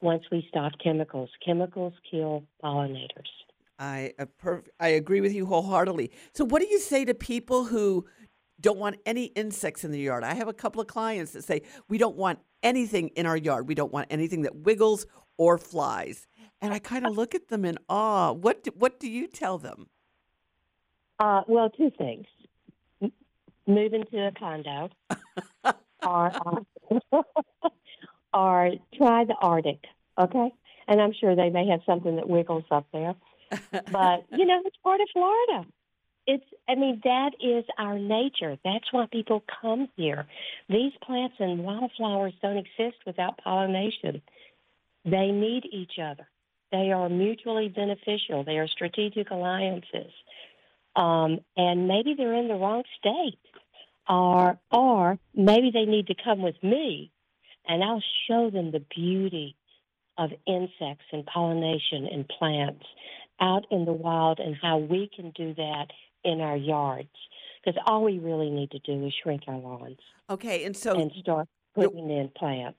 once 0.03 0.25
we 0.31 0.45
stop 0.49 0.73
chemicals. 0.83 1.31
Chemicals 1.45 1.95
kill 2.11 2.45
pollinators. 2.63 3.31
I 3.79 4.13
uh, 4.19 4.27
perf- 4.43 4.69
I 4.79 4.89
agree 4.89 5.21
with 5.21 5.33
you 5.33 5.47
wholeheartedly. 5.47 6.11
So, 6.35 6.45
what 6.45 6.61
do 6.61 6.69
you 6.69 6.79
say 6.79 7.05
to 7.05 7.15
people 7.15 7.65
who 7.65 8.07
don't 8.61 8.79
want 8.79 8.97
any 9.07 9.27
insects 9.27 9.85
in 9.85 9.91
the 9.91 9.99
yard? 9.99 10.25
I 10.25 10.35
have 10.35 10.49
a 10.49 10.53
couple 10.53 10.81
of 10.81 10.87
clients 10.87 11.33
that 11.33 11.45
say 11.45 11.63
we 11.89 11.99
don't 11.99 12.17
want 12.17 12.41
anything 12.63 13.09
in 13.09 13.27
our 13.27 13.37
yard. 13.37 13.67
We 13.69 13.75
don't 13.75 13.93
want 13.93 14.09
anything 14.11 14.43
that 14.43 14.55
wiggles 14.55 15.07
or 15.37 15.59
flies. 15.59 16.27
And 16.61 16.73
I 16.73 16.79
kind 16.79 17.07
of 17.07 17.17
look 17.17 17.35
at 17.35 17.49
them 17.49 17.65
in 17.65 17.77
awe. 17.89 18.33
What 18.33 18.63
do, 18.63 18.71
what 18.77 19.01
do 19.01 19.11
you 19.11 19.27
tell 19.27 19.59
them? 19.59 19.89
Uh, 21.19 21.43
well, 21.49 21.71
two 21.71 21.91
things: 21.99 22.27
M- 23.03 23.13
move 23.67 23.95
into 23.95 24.27
a 24.27 24.33
condo, 24.33 24.91
or 25.65 25.75
uh, 26.03 27.01
or 28.33 28.73
try 28.97 29.25
the 29.25 29.35
Arctic. 29.41 29.85
Okay, 30.19 30.53
and 30.89 31.01
I'm 31.01 31.13
sure 31.13 31.35
they 31.35 31.51
may 31.51 31.69
have 31.69 31.81
something 31.87 32.17
that 32.17 32.29
wiggles 32.29 32.65
up 32.71 32.87
there. 32.93 33.15
But 33.71 34.25
you 34.31 34.47
know, 34.47 34.63
it's 34.65 34.77
part 34.83 35.01
of 35.01 35.09
Florida. 35.13 35.67
It's, 36.27 36.45
I 36.69 36.77
mean, 36.77 37.01
that 37.05 37.33
is 37.41 37.65
our 37.79 37.99
nature. 37.99 38.57
That's 38.65 38.93
why 38.93 39.07
people 39.11 39.43
come 39.61 39.89
here. 39.97 40.27
These 40.69 40.93
plants 41.03 41.35
and 41.41 41.65
wildflowers 41.65 42.33
don't 42.41 42.59
exist 42.59 42.99
without 43.05 43.39
pollination. 43.39 44.23
They 45.05 45.33
need 45.33 45.65
each 45.71 45.99
other. 46.03 46.29
They 46.71 46.93
are 46.93 47.09
mutually 47.09 47.69
beneficial. 47.69 48.45
They 48.45 48.59
are 48.59 48.69
strategic 48.69 49.31
alliances. 49.31 50.13
Um, 50.95 51.41
and 51.57 51.89
maybe 51.89 52.15
they're 52.17 52.35
in 52.35 52.49
the 52.49 52.55
wrong 52.55 52.83
state, 52.99 53.39
or 54.09 54.59
or 54.71 55.19
maybe 55.35 55.71
they 55.73 55.87
need 55.87 56.09
to 56.09 56.15
come 56.15 56.43
with 56.43 56.63
me, 56.63 57.11
and 57.67 57.83
I'll 57.83 58.03
show 58.29 58.51
them 58.51 58.71
the 58.71 58.85
beauty 58.95 59.57
of 60.19 60.31
insects 60.47 61.05
and 61.13 61.25
pollination 61.27 62.07
and 62.11 62.29
plants 62.29 62.85
out 63.41 63.67
in 63.71 63.85
the 63.85 63.93
wild 63.93 64.39
and 64.39 64.57
how 64.61 64.79
we 64.79 65.11
can 65.15 65.31
do 65.31 65.55
that 65.55 65.87
in 66.25 66.41
our 66.41 66.57
yards. 66.57 67.09
Because 67.65 67.81
all 67.87 68.05
we 68.05 68.19
really 68.19 68.51
need 68.51 68.71
to 68.73 68.79
do 68.81 69.07
is 69.07 69.13
shrink 69.23 69.43
our 69.47 69.57
lawns 69.57 69.99
Okay, 70.29 70.65
and 70.65 70.77
so 70.77 70.99
and 70.99 71.13
start 71.21 71.49
putting 71.75 72.11
in 72.11 72.29
plants. 72.37 72.79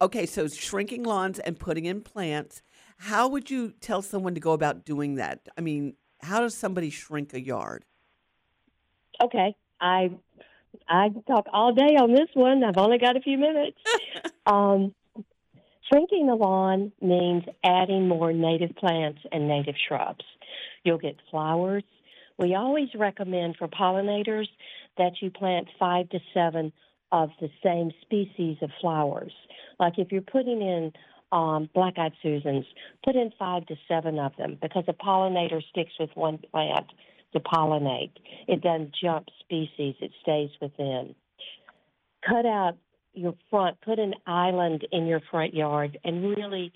okay, 0.00 0.26
so 0.26 0.48
shrinking 0.48 1.02
lawns 1.02 1.38
and 1.38 1.58
putting 1.58 1.86
in 1.86 2.00
plants. 2.02 2.62
How 2.98 3.28
would 3.28 3.50
you 3.50 3.72
tell 3.80 4.02
someone 4.02 4.34
to 4.34 4.40
go 4.40 4.52
about 4.52 4.84
doing 4.84 5.16
that? 5.16 5.48
I 5.56 5.60
mean, 5.60 5.94
how 6.20 6.40
does 6.40 6.54
somebody 6.54 6.90
shrink 6.90 7.32
a 7.32 7.40
yard? 7.40 7.84
Okay, 9.20 9.54
I 9.80 10.10
I 10.88 11.08
can 11.10 11.22
talk 11.22 11.46
all 11.52 11.72
day 11.72 11.96
on 11.96 12.12
this 12.12 12.28
one. 12.34 12.64
I've 12.64 12.76
only 12.76 12.98
got 12.98 13.16
a 13.16 13.20
few 13.20 13.38
minutes. 13.38 13.78
um, 14.46 14.94
shrinking 15.90 16.26
the 16.26 16.34
lawn 16.34 16.92
means 17.00 17.44
adding 17.64 18.08
more 18.08 18.32
native 18.32 18.74
plants 18.76 19.20
and 19.32 19.48
native 19.48 19.74
shrubs. 19.88 20.24
You'll 20.84 20.98
get 20.98 21.16
flowers. 21.30 21.84
We 22.38 22.54
always 22.54 22.88
recommend 22.94 23.56
for 23.56 23.68
pollinators 23.68 24.46
that 24.96 25.12
you 25.20 25.30
plant 25.30 25.68
five 25.78 26.08
to 26.10 26.20
seven 26.32 26.72
of 27.10 27.30
the 27.40 27.48
same 27.64 27.90
species 28.02 28.58
of 28.62 28.70
flowers. 28.80 29.32
Like 29.80 29.94
if 29.98 30.12
you're 30.12 30.22
putting 30.22 30.60
in 30.60 30.92
um, 31.32 31.68
black-eyed 31.74 32.12
Susans, 32.22 32.64
put 33.04 33.16
in 33.16 33.30
five 33.38 33.66
to 33.66 33.76
seven 33.86 34.18
of 34.18 34.32
them 34.36 34.58
because 34.60 34.84
a 34.88 34.92
pollinator 34.92 35.62
sticks 35.70 35.92
with 35.98 36.10
one 36.14 36.38
plant 36.50 36.86
to 37.32 37.40
pollinate. 37.40 38.12
It 38.46 38.62
doesn't 38.62 38.94
jump 39.00 39.28
species, 39.40 39.94
it 40.00 40.12
stays 40.22 40.50
within. 40.60 41.14
Cut 42.26 42.46
out 42.46 42.76
your 43.14 43.34
front, 43.50 43.80
put 43.80 43.98
an 43.98 44.14
island 44.26 44.86
in 44.92 45.06
your 45.06 45.20
front 45.30 45.54
yard, 45.54 45.98
and 46.04 46.22
really 46.36 46.72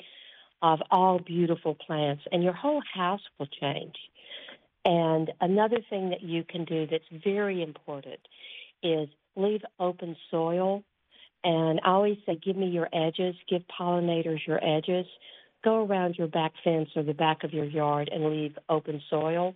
of 0.60 0.80
all 0.90 1.18
beautiful 1.18 1.74
plants, 1.74 2.22
and 2.30 2.42
your 2.42 2.52
whole 2.52 2.82
house 2.94 3.20
will 3.38 3.48
change. 3.60 3.96
And 4.84 5.30
another 5.40 5.78
thing 5.90 6.10
that 6.10 6.22
you 6.22 6.44
can 6.44 6.64
do 6.64 6.86
that's 6.86 7.04
very 7.24 7.62
important 7.62 8.20
is 8.82 9.08
leave 9.36 9.62
open 9.78 10.16
soil. 10.30 10.82
And 11.44 11.80
I 11.84 11.90
always 11.90 12.18
say, 12.26 12.36
give 12.36 12.56
me 12.56 12.66
your 12.66 12.88
edges, 12.92 13.34
give 13.48 13.62
pollinators 13.78 14.46
your 14.46 14.64
edges. 14.64 15.06
Go 15.64 15.84
around 15.84 16.16
your 16.16 16.26
back 16.26 16.52
fence 16.64 16.90
or 16.96 17.04
the 17.04 17.14
back 17.14 17.44
of 17.44 17.52
your 17.52 17.64
yard 17.64 18.10
and 18.12 18.24
leave 18.26 18.58
open 18.68 19.00
soil 19.08 19.54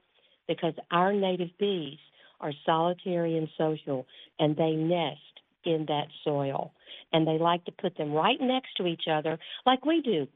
because 0.49 0.75
our 0.91 1.13
native 1.13 1.51
bees 1.59 1.99
are 2.41 2.53
solitary 2.65 3.37
and 3.37 3.49
social 3.57 4.07
and 4.39 4.57
they 4.57 4.73
nest 4.73 5.21
in 5.65 5.87
that 5.89 6.07
soil. 6.25 6.73
And 7.13 7.27
they 7.27 7.39
like 7.39 7.65
to 7.65 7.73
put 7.73 7.97
them 7.97 8.13
right 8.13 8.41
next 8.41 8.77
to 8.77 8.87
each 8.87 9.05
other, 9.11 9.39
like 9.65 9.85
we 9.85 10.03
do. 10.03 10.27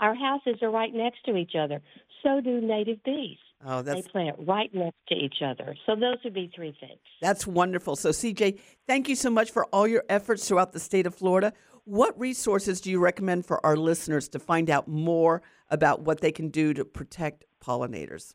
Our 0.00 0.14
houses 0.14 0.62
are 0.62 0.70
right 0.70 0.94
next 0.94 1.24
to 1.24 1.36
each 1.36 1.52
other. 1.58 1.80
So 2.22 2.40
do 2.40 2.60
native 2.60 3.02
bees. 3.02 3.38
Oh, 3.66 3.82
They 3.82 4.02
plant 4.02 4.36
right 4.46 4.72
next 4.72 4.98
to 5.08 5.16
each 5.16 5.42
other. 5.44 5.74
So 5.84 5.96
those 5.96 6.18
would 6.22 6.34
be 6.34 6.50
three 6.54 6.76
things. 6.78 7.00
that's 7.20 7.46
wonderful. 7.46 7.96
So, 7.96 8.10
CJ, 8.10 8.60
thank 8.86 9.08
you 9.08 9.16
so 9.16 9.30
much 9.30 9.50
for 9.50 9.64
all 9.66 9.88
your 9.88 10.04
efforts 10.08 10.46
throughout 10.46 10.72
the 10.72 10.78
state 10.78 11.06
of 11.06 11.14
Florida. 11.14 11.52
What 11.84 12.18
resources 12.20 12.80
do 12.80 12.90
you 12.90 13.00
recommend 13.00 13.46
for 13.46 13.64
our 13.66 13.76
listeners 13.76 14.28
to 14.30 14.38
find 14.38 14.70
out 14.70 14.86
more 14.86 15.42
about 15.70 16.02
what 16.02 16.20
they 16.20 16.30
can 16.30 16.50
do 16.50 16.72
to 16.74 16.84
protect 16.84 17.44
pollinators? 17.60 18.34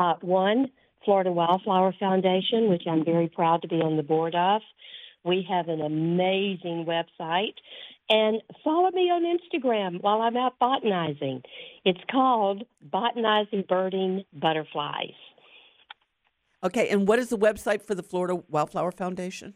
Uh, 0.00 0.14
one, 0.22 0.70
Florida 1.04 1.30
Wildflower 1.30 1.94
Foundation, 2.00 2.70
which 2.70 2.84
I'm 2.90 3.04
very 3.04 3.28
proud 3.28 3.60
to 3.62 3.68
be 3.68 3.76
on 3.76 3.98
the 3.98 4.02
board 4.02 4.34
of. 4.34 4.62
We 5.24 5.46
have 5.50 5.68
an 5.68 5.82
amazing 5.82 6.86
website. 6.88 7.52
And 8.08 8.40
follow 8.64 8.90
me 8.92 9.10
on 9.10 9.24
Instagram 9.24 10.00
while 10.00 10.22
I'm 10.22 10.38
out 10.38 10.58
botanizing. 10.58 11.42
It's 11.84 12.00
called 12.10 12.64
Botanizing 12.82 13.64
Birding 13.68 14.24
Butterflies. 14.32 15.12
Okay, 16.64 16.88
and 16.88 17.06
what 17.06 17.18
is 17.18 17.28
the 17.28 17.38
website 17.38 17.82
for 17.82 17.94
the 17.94 18.02
Florida 18.02 18.42
Wildflower 18.48 18.92
Foundation? 18.92 19.52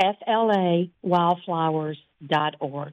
FLAwildflowers.org. 0.00 2.92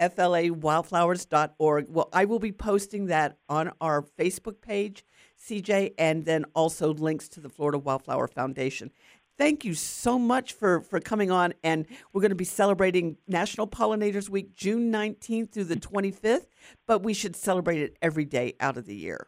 flawildflowers.org. 0.00 1.86
Well, 1.88 2.08
I 2.12 2.24
will 2.24 2.38
be 2.38 2.52
posting 2.52 3.06
that 3.06 3.38
on 3.48 3.72
our 3.80 4.02
Facebook 4.02 4.60
page, 4.60 5.04
CJ, 5.48 5.94
and 5.98 6.24
then 6.24 6.44
also 6.54 6.94
links 6.94 7.28
to 7.28 7.40
the 7.40 7.48
Florida 7.48 7.78
Wildflower 7.78 8.28
Foundation. 8.28 8.90
Thank 9.36 9.64
you 9.64 9.74
so 9.74 10.18
much 10.18 10.52
for, 10.52 10.80
for 10.80 11.00
coming 11.00 11.30
on. 11.30 11.54
And 11.64 11.86
we're 12.12 12.20
going 12.20 12.30
to 12.30 12.36
be 12.36 12.44
celebrating 12.44 13.16
National 13.26 13.66
Pollinators 13.66 14.28
Week, 14.28 14.54
June 14.54 14.92
19th 14.92 15.50
through 15.50 15.64
the 15.64 15.76
25th, 15.76 16.46
but 16.86 17.02
we 17.02 17.14
should 17.14 17.34
celebrate 17.34 17.80
it 17.80 17.96
every 18.00 18.24
day 18.24 18.54
out 18.60 18.76
of 18.76 18.86
the 18.86 18.94
year. 18.94 19.26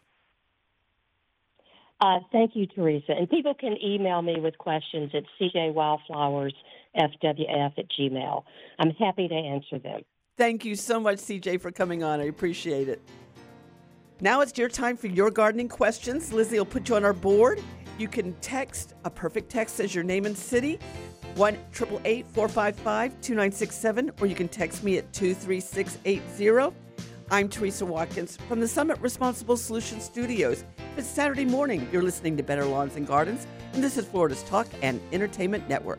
Uh, 2.00 2.20
thank 2.31 2.55
you, 2.55 2.66
Teresa. 2.66 3.12
And 3.12 3.29
people 3.29 3.55
can 3.55 3.76
email 3.83 4.22
me 4.22 4.38
with 4.38 4.59
questions 4.59 5.11
at 5.14 5.24
cjwildflowersfwf 5.40 6.52
at 6.94 7.87
gmail. 7.98 8.44
I'm 8.79 8.90
happy 8.90 9.29
to 9.29 9.35
answer 9.35 9.79
them. 9.79 10.02
Thank 10.37 10.66
you 10.66 10.76
so 10.76 11.00
much, 11.00 11.16
CJ, 11.16 11.62
for 11.62 11.72
coming 11.72 12.05
on. 12.05 12.20
I 12.20 12.24
appreciate 12.24 12.88
it. 12.88 13.00
Now 14.22 14.40
it's 14.40 14.57
your 14.57 14.70
time 14.70 14.96
for 14.96 15.09
your 15.09 15.31
gardening 15.31 15.68
questions. 15.68 16.33
Lizzie 16.33 16.57
will 16.57 16.64
put 16.64 16.88
you 16.88 16.96
on 16.96 17.05
our 17.05 17.12
board. 17.12 17.61
You 17.98 18.09
can 18.09 18.33
text 18.40 18.94
a 19.05 19.11
perfect 19.11 19.50
text 19.50 19.79
as 19.79 19.94
your 19.94 20.05
name 20.05 20.24
and 20.24 20.37
city, 20.37 20.79
1 21.35 21.59
455 21.70 23.12
2967, 23.20 24.12
or 24.18 24.26
you 24.26 24.35
can 24.35 24.48
text 24.48 24.83
me 24.83 24.96
at 24.96 25.12
23680. 25.12 26.74
I'm 27.31 27.50
Teresa 27.50 27.85
Watkins 27.85 28.38
from 28.48 28.59
the 28.59 28.68
Summit 28.68 28.98
Responsible 29.00 29.59
Solutions 29.59 30.05
Studios. 30.05 30.64
It's 30.96 31.07
Saturday 31.07 31.44
morning. 31.44 31.87
You're 31.92 32.02
listening 32.02 32.38
to 32.38 32.42
Better 32.42 32.64
Lawns 32.64 32.96
and 32.96 33.07
Gardens, 33.07 33.46
and 33.74 33.85
this 33.85 33.98
is 33.98 34.07
Florida's 34.07 34.42
Talk 34.44 34.66
and 34.81 34.98
Entertainment 35.12 35.68
Network. 35.68 35.98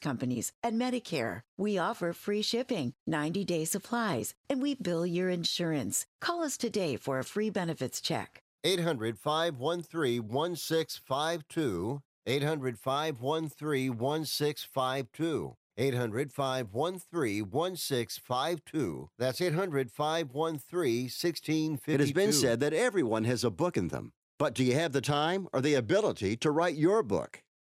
companies 0.00 0.52
and 0.62 0.80
Medicare. 0.80 1.40
We 1.58 1.78
offer 1.78 2.12
free 2.12 2.42
shipping, 2.42 2.92
90 3.06 3.44
day 3.44 3.64
supplies, 3.64 4.34
and 4.48 4.62
we 4.62 4.74
bill 4.74 5.04
your 5.04 5.28
insurance. 5.28 6.06
Call 6.20 6.42
us 6.42 6.56
today 6.56 6.96
for 6.96 7.18
a 7.18 7.24
free 7.24 7.50
benefits 7.50 8.00
check. 8.00 8.40
800 8.64 9.18
513 9.18 10.28
1652. 10.28 12.00
800 12.26 12.78
513 12.78 13.98
1652. 13.98 15.56
800 15.76 16.32
513 16.32 17.50
1652. 17.50 19.08
That's 19.18 19.40
800 19.40 19.90
513 19.90 21.02
1652. 21.04 21.92
It 21.92 22.00
has 22.00 22.12
been 22.12 22.32
said 22.32 22.60
that 22.60 22.72
everyone 22.72 23.24
has 23.24 23.42
a 23.42 23.50
book 23.50 23.76
in 23.76 23.88
them. 23.88 24.12
But 24.38 24.54
do 24.54 24.64
you 24.64 24.74
have 24.74 24.92
the 24.92 25.00
time 25.00 25.48
or 25.52 25.60
the 25.60 25.74
ability 25.74 26.36
to 26.38 26.50
write 26.50 26.74
your 26.74 27.02
book? 27.02 27.42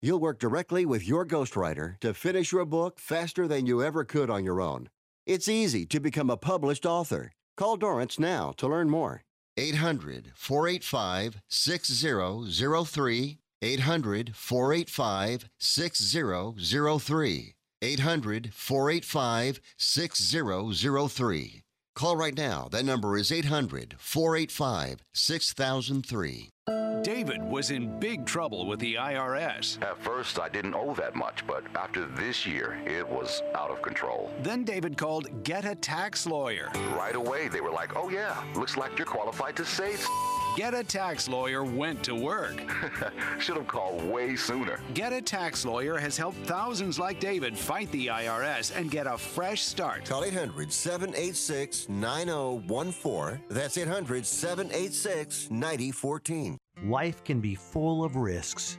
You'll 0.00 0.20
work 0.20 0.38
directly 0.38 0.86
with 0.86 1.08
your 1.08 1.26
ghostwriter 1.26 1.98
to 2.00 2.14
finish 2.14 2.52
your 2.52 2.64
book 2.64 3.00
faster 3.00 3.48
than 3.48 3.66
you 3.66 3.82
ever 3.82 4.04
could 4.04 4.30
on 4.30 4.44
your 4.44 4.60
own. 4.60 4.90
It's 5.26 5.48
easy 5.48 5.86
to 5.86 5.98
become 5.98 6.30
a 6.30 6.36
published 6.36 6.86
author. 6.86 7.32
Call 7.56 7.76
Dorrance 7.76 8.16
now 8.16 8.52
to 8.58 8.68
learn 8.68 8.90
more. 8.90 9.24
800 9.56 10.30
485 10.36 11.40
6003. 11.48 13.38
800 13.60 14.36
485 14.36 15.48
6003. 15.58 17.54
800 17.82 18.54
485 18.54 19.60
6003. 19.76 21.62
Call 21.98 22.16
right 22.16 22.36
now. 22.36 22.68
That 22.70 22.84
number 22.84 23.16
is 23.16 23.32
800 23.32 23.96
485 23.98 25.02
6003. 25.12 26.50
David 27.02 27.42
was 27.42 27.72
in 27.72 27.98
big 27.98 28.24
trouble 28.24 28.66
with 28.66 28.78
the 28.78 28.94
IRS. 28.94 29.82
At 29.82 30.00
first, 30.00 30.38
I 30.38 30.48
didn't 30.48 30.74
owe 30.74 30.94
that 30.94 31.16
much, 31.16 31.44
but 31.44 31.64
after 31.74 32.06
this 32.06 32.46
year, 32.46 32.78
it 32.86 33.08
was 33.08 33.42
out 33.56 33.72
of 33.72 33.82
control. 33.82 34.30
Then 34.42 34.62
David 34.62 34.96
called 34.96 35.42
Get 35.42 35.64
a 35.64 35.74
Tax 35.74 36.24
Lawyer. 36.24 36.70
Right 36.96 37.16
away, 37.16 37.48
they 37.48 37.60
were 37.60 37.72
like, 37.72 37.96
oh, 37.96 38.10
yeah, 38.10 38.44
looks 38.54 38.76
like 38.76 38.96
you're 38.96 39.06
qualified 39.06 39.56
to 39.56 39.64
save. 39.64 40.06
Get 40.58 40.74
a 40.74 40.82
Tax 40.82 41.28
Lawyer 41.28 41.62
went 41.62 42.02
to 42.02 42.16
work. 42.16 42.60
Should 43.38 43.58
have 43.58 43.68
called 43.68 44.02
way 44.02 44.34
sooner. 44.34 44.80
Get 44.92 45.12
a 45.12 45.22
Tax 45.22 45.64
Lawyer 45.64 45.96
has 45.96 46.16
helped 46.16 46.38
thousands 46.46 46.98
like 46.98 47.20
David 47.20 47.56
fight 47.56 47.88
the 47.92 48.08
IRS 48.08 48.76
and 48.76 48.90
get 48.90 49.06
a 49.06 49.16
fresh 49.16 49.62
start. 49.62 50.04
Call 50.04 50.24
800 50.24 50.72
786 50.72 51.88
9014. 51.88 53.40
That's 53.48 53.78
800 53.78 54.26
786 54.26 55.48
9014. 55.52 56.58
Life 56.84 57.22
can 57.22 57.40
be 57.40 57.54
full 57.54 58.02
of 58.02 58.16
risks. 58.16 58.78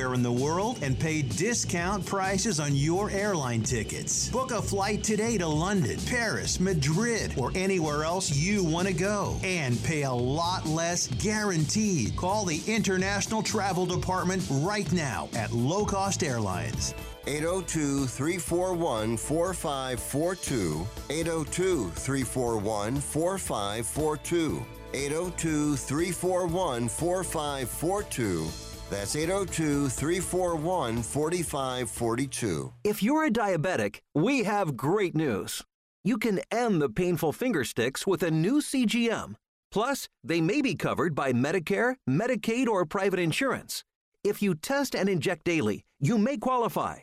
in 0.01 0.23
the 0.23 0.31
world 0.31 0.79
and 0.81 0.99
pay 0.99 1.21
discount 1.21 2.05
prices 2.05 2.59
on 2.59 2.75
your 2.75 3.09
airline 3.11 3.61
tickets. 3.61 4.29
Book 4.29 4.51
a 4.51 4.61
flight 4.61 5.03
today 5.03 5.37
to 5.37 5.47
London, 5.47 5.97
Paris, 6.07 6.59
Madrid, 6.59 7.33
or 7.37 7.51
anywhere 7.55 8.03
else 8.03 8.35
you 8.35 8.63
want 8.63 8.87
to 8.87 8.93
go 8.93 9.39
and 9.43 9.81
pay 9.83 10.03
a 10.03 10.11
lot 10.11 10.65
less 10.65 11.07
guaranteed. 11.07 12.15
Call 12.17 12.45
the 12.45 12.61
International 12.67 13.41
Travel 13.41 13.85
Department 13.85 14.45
right 14.49 14.91
now 14.91 15.29
at 15.33 15.51
Low 15.51 15.85
Cost 15.85 16.23
Airlines. 16.23 16.93
802 17.27 18.07
341 18.07 19.17
4542. 19.17 20.87
802 21.09 21.89
341 21.91 22.95
4542. 22.99 24.65
802 24.93 25.75
341 25.77 26.89
4542. 26.89 28.70
That's 28.91 29.15
802 29.15 29.87
341 29.87 31.01
4542. 31.01 32.73
If 32.83 33.01
you're 33.01 33.25
a 33.25 33.31
diabetic, 33.31 33.99
we 34.13 34.43
have 34.43 34.75
great 34.75 35.15
news. 35.15 35.63
You 36.03 36.17
can 36.17 36.41
end 36.51 36.81
the 36.81 36.89
painful 36.89 37.31
finger 37.31 37.63
sticks 37.63 38.05
with 38.05 38.21
a 38.21 38.29
new 38.29 38.59
CGM. 38.59 39.35
Plus, 39.71 40.09
they 40.25 40.41
may 40.41 40.61
be 40.61 40.75
covered 40.75 41.15
by 41.15 41.31
Medicare, 41.31 41.95
Medicaid, 42.09 42.67
or 42.67 42.85
private 42.85 43.19
insurance. 43.19 43.85
If 44.25 44.41
you 44.41 44.55
test 44.55 44.93
and 44.93 45.07
inject 45.07 45.45
daily, 45.45 45.83
you 46.01 46.17
may 46.17 46.35
qualify. 46.35 46.97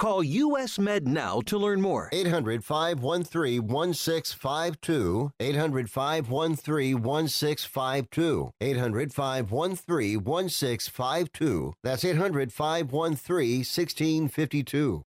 Call 0.00 0.22
US 0.22 0.78
Med 0.78 1.06
now 1.06 1.42
to 1.42 1.58
learn 1.58 1.82
more. 1.82 2.08
800 2.10 2.64
513 2.64 3.66
1652. 3.66 5.30
800 5.38 5.90
513 5.90 7.02
1652. 7.02 8.50
800 8.62 9.12
513 9.12 10.24
1652. 10.24 11.74
That's 11.84 12.04
800 12.06 12.50
513 12.50 13.58
1652. 13.58 15.04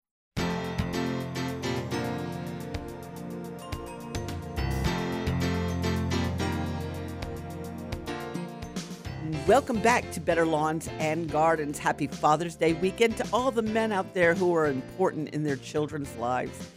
Welcome 9.49 9.81
back 9.81 10.09
to 10.13 10.21
Better 10.21 10.47
Lawns 10.47 10.89
and 11.01 11.29
Gardens. 11.29 11.77
Happy 11.77 12.07
Father's 12.07 12.55
Day 12.55 12.75
weekend 12.75 13.17
to 13.17 13.27
all 13.33 13.51
the 13.51 13.61
men 13.61 13.91
out 13.91 14.15
there 14.15 14.37
who 14.37 14.55
are 14.55 14.69
important 14.69 15.31
in 15.31 15.43
their 15.43 15.57
children's 15.57 16.15
lives. 16.15 16.69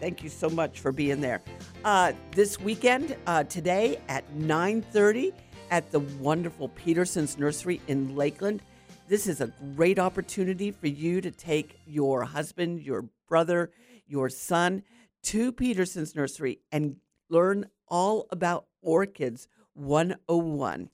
Thank 0.00 0.24
you 0.24 0.28
so 0.28 0.50
much 0.50 0.80
for 0.80 0.90
being 0.90 1.20
there. 1.20 1.40
Uh, 1.84 2.12
this 2.32 2.58
weekend, 2.58 3.16
uh, 3.28 3.44
today 3.44 4.00
at 4.08 4.28
9:30 4.34 5.32
at 5.70 5.92
the 5.92 6.00
wonderful 6.00 6.70
Peterson's 6.70 7.38
Nursery 7.38 7.80
in 7.86 8.16
Lakeland. 8.16 8.62
This 9.06 9.28
is 9.28 9.40
a 9.40 9.52
great 9.76 10.00
opportunity 10.00 10.72
for 10.72 10.88
you 10.88 11.20
to 11.20 11.30
take 11.30 11.78
your 11.86 12.24
husband, 12.24 12.82
your 12.82 13.08
brother, 13.28 13.70
your 14.08 14.28
son 14.28 14.82
to 15.22 15.52
Peterson's 15.52 16.16
Nursery 16.16 16.62
and 16.72 16.96
learn 17.30 17.66
all 17.86 18.26
about 18.32 18.66
orchids 18.82 19.46
101. 19.74 20.90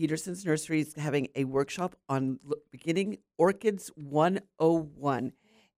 Peterson's 0.00 0.46
Nursery 0.46 0.80
is 0.80 0.94
having 0.94 1.28
a 1.36 1.44
workshop 1.44 1.94
on 2.08 2.38
beginning 2.70 3.18
Orchids 3.36 3.90
101. 3.96 5.32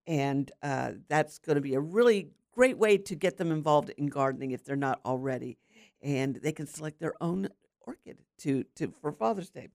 And 0.06 0.52
uh, 0.62 0.92
that's 1.08 1.38
going 1.38 1.56
to 1.56 1.61
be 1.61 1.74
a 1.74 1.80
really 1.80 2.28
great 2.52 2.78
way 2.78 2.98
to 2.98 3.16
get 3.16 3.37
them 3.37 3.50
involved 3.50 3.90
in 3.98 4.06
gardening 4.06 4.52
if 4.52 4.64
they're 4.64 4.76
not 4.76 5.00
already. 5.04 5.58
And 6.02 6.37
they 6.37 6.52
can 6.52 6.68
select 6.68 7.00
their 7.00 7.14
own 7.20 7.48
orchid 7.80 8.18
to, 8.42 8.62
to 8.76 8.92
for 9.00 9.11
Father's 9.11 9.50
Day. 9.50 9.70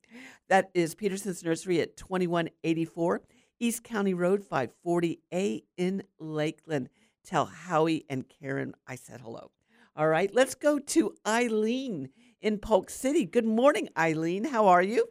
That 0.48 0.70
is 0.74 0.96
Peterson's 0.96 1.44
Nursery 1.44 1.82
at 1.82 1.98
2184 1.98 3.24
East 3.60 3.84
County 3.84 4.14
Road 4.14 4.46
540A 4.50 5.64
in 5.76 6.04
Lakeland. 6.20 6.88
Tell 7.26 7.48
Howie 7.48 8.06
and 8.10 8.24
Karen 8.30 8.76
I 8.88 8.96
said 8.96 9.20
hello. 9.20 9.52
All 9.94 10.08
right, 10.08 10.34
let's 10.34 10.56
go 10.56 10.80
to 10.80 11.16
Eileen 11.28 12.10
in 12.42 12.60
Polk 12.60 12.90
City. 12.90 13.26
Good 13.26 13.46
morning, 13.46 13.90
Eileen. 13.98 14.46
How 14.46 14.68
are 14.68 14.82
you? 14.82 15.08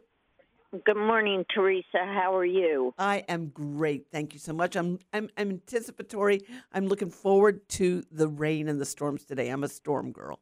Good 0.85 0.97
morning, 0.97 1.45
Teresa. 1.53 1.85
How 1.93 2.35
are 2.35 2.45
you? 2.45 2.93
I 2.97 3.23
am 3.29 3.47
great. 3.47 4.07
Thank 4.11 4.33
you 4.33 4.39
so 4.39 4.51
much. 4.51 4.75
I'm, 4.75 4.99
I'm 5.13 5.29
I'm 5.37 5.49
anticipatory. 5.49 6.41
I'm 6.73 6.87
looking 6.87 7.09
forward 7.09 7.67
to 7.69 8.03
the 8.11 8.27
rain 8.27 8.67
and 8.67 8.79
the 8.79 8.85
storms 8.85 9.23
today. 9.23 9.49
I'm 9.49 9.63
a 9.63 9.69
storm 9.69 10.11
girl. 10.11 10.39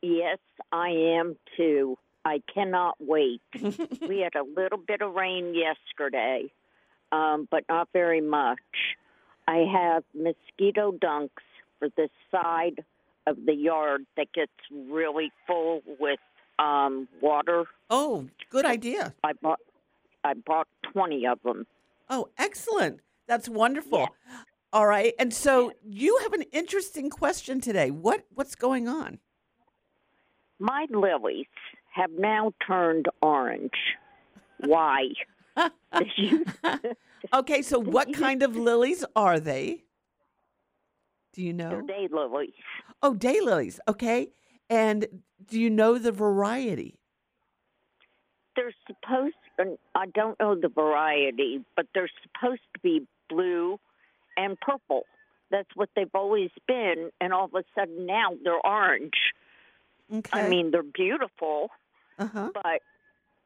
Yes, 0.00 0.38
I 0.72 0.88
am 0.88 1.36
too. 1.56 1.98
I 2.24 2.42
cannot 2.52 2.96
wait. 2.98 3.42
we 3.54 4.20
had 4.20 4.34
a 4.34 4.42
little 4.42 4.78
bit 4.78 5.02
of 5.02 5.14
rain 5.14 5.54
yesterday, 5.54 6.50
um, 7.12 7.46
but 7.50 7.64
not 7.68 7.88
very 7.92 8.22
much. 8.22 8.58
I 9.46 9.64
have 9.70 10.02
mosquito 10.14 10.92
dunks 10.92 11.44
for 11.78 11.88
the 11.96 12.08
side 12.30 12.84
of 13.26 13.36
the 13.44 13.54
yard 13.54 14.06
that 14.16 14.32
gets 14.32 14.52
really 14.70 15.32
full 15.46 15.82
with 15.98 16.20
um, 16.58 17.08
water. 17.20 17.64
Oh, 17.90 18.26
good 18.50 18.64
idea. 18.64 19.14
I 19.22 19.32
bought 19.34 19.60
I 20.24 20.34
bought 20.34 20.68
twenty 20.92 21.26
of 21.26 21.40
them. 21.42 21.66
Oh, 22.08 22.28
excellent. 22.38 23.00
That's 23.26 23.48
wonderful. 23.48 24.08
All 24.72 24.86
right. 24.86 25.14
And 25.18 25.32
so 25.32 25.72
you 25.84 26.18
have 26.22 26.32
an 26.32 26.42
interesting 26.52 27.10
question 27.10 27.60
today. 27.60 27.90
What 27.90 28.24
what's 28.34 28.54
going 28.54 28.88
on? 28.88 29.18
My 30.58 30.86
lilies 30.90 31.46
have 31.92 32.10
now 32.18 32.52
turned 32.66 33.06
orange. 33.20 33.72
Why? 34.60 35.08
okay, 37.34 37.62
so 37.62 37.78
what 37.96 38.12
kind 38.12 38.42
of 38.42 38.56
lilies 38.56 39.04
are 39.14 39.40
they? 39.40 39.84
Do 41.36 41.42
you 41.42 41.52
know? 41.52 41.68
They're 41.68 41.82
daylilies. 42.08 42.54
Oh, 43.02 43.14
daylilies. 43.14 43.78
Okay. 43.86 44.28
And 44.70 45.06
do 45.46 45.60
you 45.60 45.68
know 45.70 45.98
the 45.98 46.10
variety? 46.10 46.98
They're 48.56 48.72
supposed 48.86 49.34
and 49.58 49.78
I 49.94 50.06
don't 50.06 50.38
know 50.40 50.54
the 50.54 50.68
variety, 50.68 51.62
but 51.76 51.86
they're 51.94 52.10
supposed 52.22 52.62
to 52.74 52.80
be 52.82 53.06
blue 53.28 53.78
and 54.36 54.58
purple. 54.60 55.02
That's 55.50 55.68
what 55.74 55.88
they've 55.94 56.10
always 56.14 56.50
been, 56.66 57.10
and 57.20 57.32
all 57.32 57.44
of 57.46 57.54
a 57.54 57.62
sudden 57.78 58.06
now 58.06 58.30
they're 58.42 58.66
orange. 58.66 59.14
Okay. 60.12 60.40
I 60.40 60.48
mean, 60.48 60.70
they're 60.72 60.82
beautiful, 60.82 61.70
Uh-huh. 62.18 62.50
but 62.52 62.82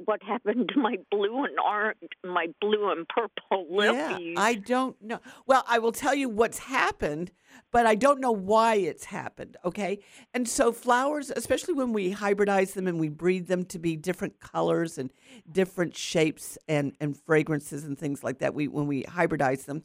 what 0.04 0.22
happened 0.22 0.70
to 0.74 0.80
my 0.80 0.96
blue 1.10 1.44
and 1.44 1.58
orange, 1.58 1.98
my 2.24 2.48
blue 2.60 2.90
and 2.90 3.06
purple 3.08 3.66
Yeah, 3.70 4.12
lilies? 4.12 4.36
I 4.38 4.54
don't 4.54 5.00
know. 5.02 5.20
Well, 5.46 5.64
I 5.68 5.78
will 5.78 5.92
tell 5.92 6.14
you 6.14 6.28
what's 6.28 6.58
happened, 6.58 7.32
but 7.70 7.86
I 7.86 7.94
don't 7.94 8.20
know 8.20 8.32
why 8.32 8.76
it's 8.76 9.04
happened. 9.04 9.56
Okay. 9.64 10.00
And 10.32 10.48
so 10.48 10.72
flowers, 10.72 11.30
especially 11.34 11.74
when 11.74 11.92
we 11.92 12.14
hybridize 12.14 12.72
them 12.72 12.86
and 12.86 12.98
we 12.98 13.08
breed 13.08 13.46
them 13.46 13.64
to 13.66 13.78
be 13.78 13.96
different 13.96 14.40
colors 14.40 14.98
and 14.98 15.10
different 15.50 15.96
shapes 15.96 16.56
and, 16.68 16.94
and 17.00 17.16
fragrances 17.16 17.84
and 17.84 17.98
things 17.98 18.24
like 18.24 18.38
that, 18.38 18.54
we 18.54 18.68
when 18.68 18.86
we 18.86 19.04
hybridize 19.04 19.64
them, 19.66 19.84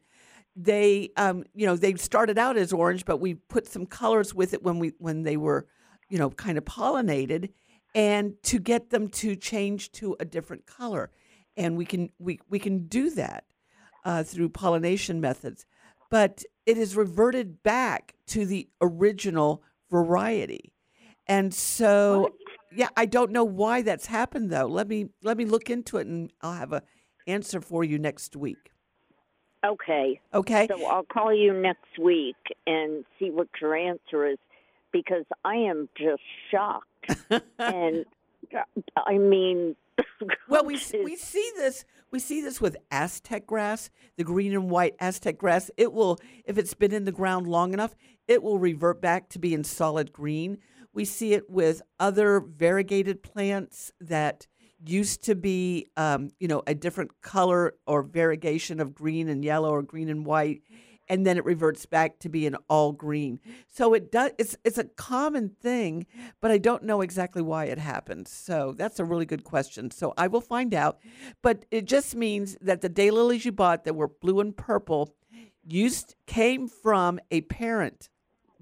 they 0.56 1.10
um, 1.18 1.44
you 1.54 1.66
know, 1.66 1.76
they 1.76 1.96
started 1.96 2.38
out 2.38 2.58
as 2.58 2.72
orange, 2.72 3.06
but 3.06 3.18
we 3.18 3.34
put 3.34 3.68
some 3.68 3.86
colors 3.86 4.34
with 4.34 4.54
it 4.54 4.64
when 4.64 4.80
we 4.80 4.94
when 5.00 5.24
they 5.24 5.38
were, 5.38 5.68
you 6.10 6.18
know, 6.18 6.30
kind 6.30 6.58
of 6.58 6.64
pollinated 6.66 7.50
and 7.96 8.34
to 8.44 8.60
get 8.60 8.90
them 8.90 9.08
to 9.08 9.36
change 9.36 9.92
to 9.94 10.16
a 10.20 10.26
different 10.26 10.68
color. 10.68 11.10
And 11.58 11.78
we 11.78 11.86
can 11.86 12.10
we, 12.20 12.40
we 12.50 12.60
can 12.60 12.88
do 12.88 13.10
that 13.12 13.46
uh, 14.04 14.24
through 14.24 14.50
pollination 14.50 15.22
methods, 15.22 15.66
but 16.12 16.44
it 16.66 16.78
is 16.78 16.96
reverted 16.96 17.64
back 17.64 18.14
to 18.28 18.46
the 18.46 18.68
original 18.82 19.64
variety. 19.90 20.74
And 21.28 21.54
so, 21.54 22.36
yeah, 22.76 22.90
I 22.96 23.06
don't 23.06 23.32
know 23.32 23.46
why 23.46 23.82
that's 23.82 24.06
happened 24.08 24.52
though. 24.52 24.68
Let 24.68 24.88
me 24.88 25.08
let 25.24 25.38
me 25.38 25.46
look 25.46 25.70
into 25.70 25.98
it, 25.98 26.06
and 26.06 26.32
I'll 26.42 26.54
have 26.54 26.74
a 26.74 26.84
answer 27.26 27.62
for 27.62 27.84
you 27.84 27.98
next 27.98 28.36
week. 28.36 28.72
Okay. 29.66 30.20
Okay. 30.34 30.68
So 30.68 30.86
I'll 30.86 31.06
call 31.06 31.34
you 31.34 31.54
next 31.54 31.98
week 32.00 32.36
and 32.68 33.04
see 33.18 33.32
what 33.32 33.48
your 33.60 33.76
answer 33.76 34.28
is 34.28 34.38
because 34.92 35.26
I 35.44 35.56
am 35.56 35.90
just 35.98 36.22
shocked. 36.52 36.86
And 37.60 38.06
I 38.98 39.18
mean, 39.18 39.76
Well, 40.48 40.66
we 40.66 40.80
we 41.04 41.16
see 41.16 41.52
this 41.58 41.86
we 42.12 42.20
see 42.20 42.42
this 42.42 42.62
with 42.62 42.78
Aztec 42.92 43.46
grass, 43.46 43.90
the 44.18 44.24
green 44.24 44.54
and 44.54 44.70
white 44.70 44.96
Aztec 45.00 45.38
grass. 45.38 45.70
It 45.76 45.92
will, 45.92 46.18
if 46.46 46.58
it's 46.58 46.74
been 46.74 46.94
in 46.94 47.06
the 47.06 47.12
ground 47.12 47.48
long 47.48 47.74
enough, 47.74 47.96
it 48.28 48.42
will 48.42 48.60
revert 48.60 49.02
back 49.02 49.28
to 49.30 49.40
being 49.40 49.64
solid 49.64 50.14
green. 50.14 50.60
We 50.94 51.04
see 51.04 51.34
it 51.34 51.50
with 51.50 51.82
other 52.00 52.40
variegated 52.40 53.22
plants 53.22 53.92
that 54.00 54.48
used 54.86 55.24
to 55.24 55.36
be, 55.36 55.88
um, 55.98 56.30
you 56.40 56.48
know, 56.48 56.64
a 56.68 56.74
different 56.74 57.22
color 57.22 57.74
or 57.86 58.02
variegation 58.02 58.80
of 58.80 58.94
green 58.94 59.28
and 59.28 59.44
yellow 59.44 59.72
or 59.72 59.82
green 59.82 60.10
and 60.10 60.26
white, 60.26 60.62
and 61.08 61.26
then 61.26 61.38
it 61.38 61.46
reverts 61.46 61.86
back 61.86 62.20
to 62.20 62.30
being 62.30 62.56
all 62.70 62.92
green. 62.92 63.40
So 63.68 63.94
it 63.94 64.12
does. 64.12 64.32
It's 64.38 64.58
it's 64.64 64.78
a 64.78 64.84
common 64.84 65.50
thing, 65.50 66.06
but 66.42 66.52
I 66.52 66.58
don't 66.58 66.84
know 66.84 67.02
exactly 67.02 67.42
why 67.42 67.66
it 67.66 67.78
happens. 67.78 68.32
So 68.32 68.74
that's 68.78 69.00
a 69.00 69.06
really 69.06 69.26
good 69.26 69.44
question. 69.44 69.92
So 69.92 70.14
I 70.18 70.28
will 70.28 70.42
find 70.42 70.74
out. 70.74 71.00
But 71.42 71.66
it 71.72 71.86
just 71.86 72.16
means 72.16 72.58
that 72.62 72.82
the 72.82 72.90
daylilies 72.90 73.46
you 73.46 73.52
bought 73.52 73.86
that 73.86 73.96
were 73.96 74.08
blue 74.08 74.40
and 74.40 74.56
purple 74.56 75.14
used 75.64 76.16
came 76.28 76.68
from 76.68 77.20
a 77.32 77.42
parent 77.42 78.10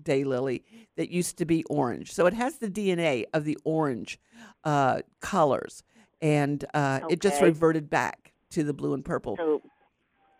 daylily 0.01 0.63
that 0.97 1.09
used 1.09 1.37
to 1.37 1.45
be 1.45 1.63
orange. 1.65 2.11
So 2.11 2.25
it 2.25 2.33
has 2.33 2.57
the 2.57 2.69
DNA 2.69 3.25
of 3.33 3.45
the 3.45 3.57
orange 3.63 4.19
uh, 4.63 5.01
colors, 5.19 5.83
and 6.21 6.63
uh, 6.73 7.01
it 7.09 7.21
just 7.21 7.41
reverted 7.41 7.89
back 7.89 8.33
to 8.51 8.63
the 8.63 8.73
blue 8.73 8.93
and 8.93 9.03
purple. 9.03 9.35
so 9.37 9.61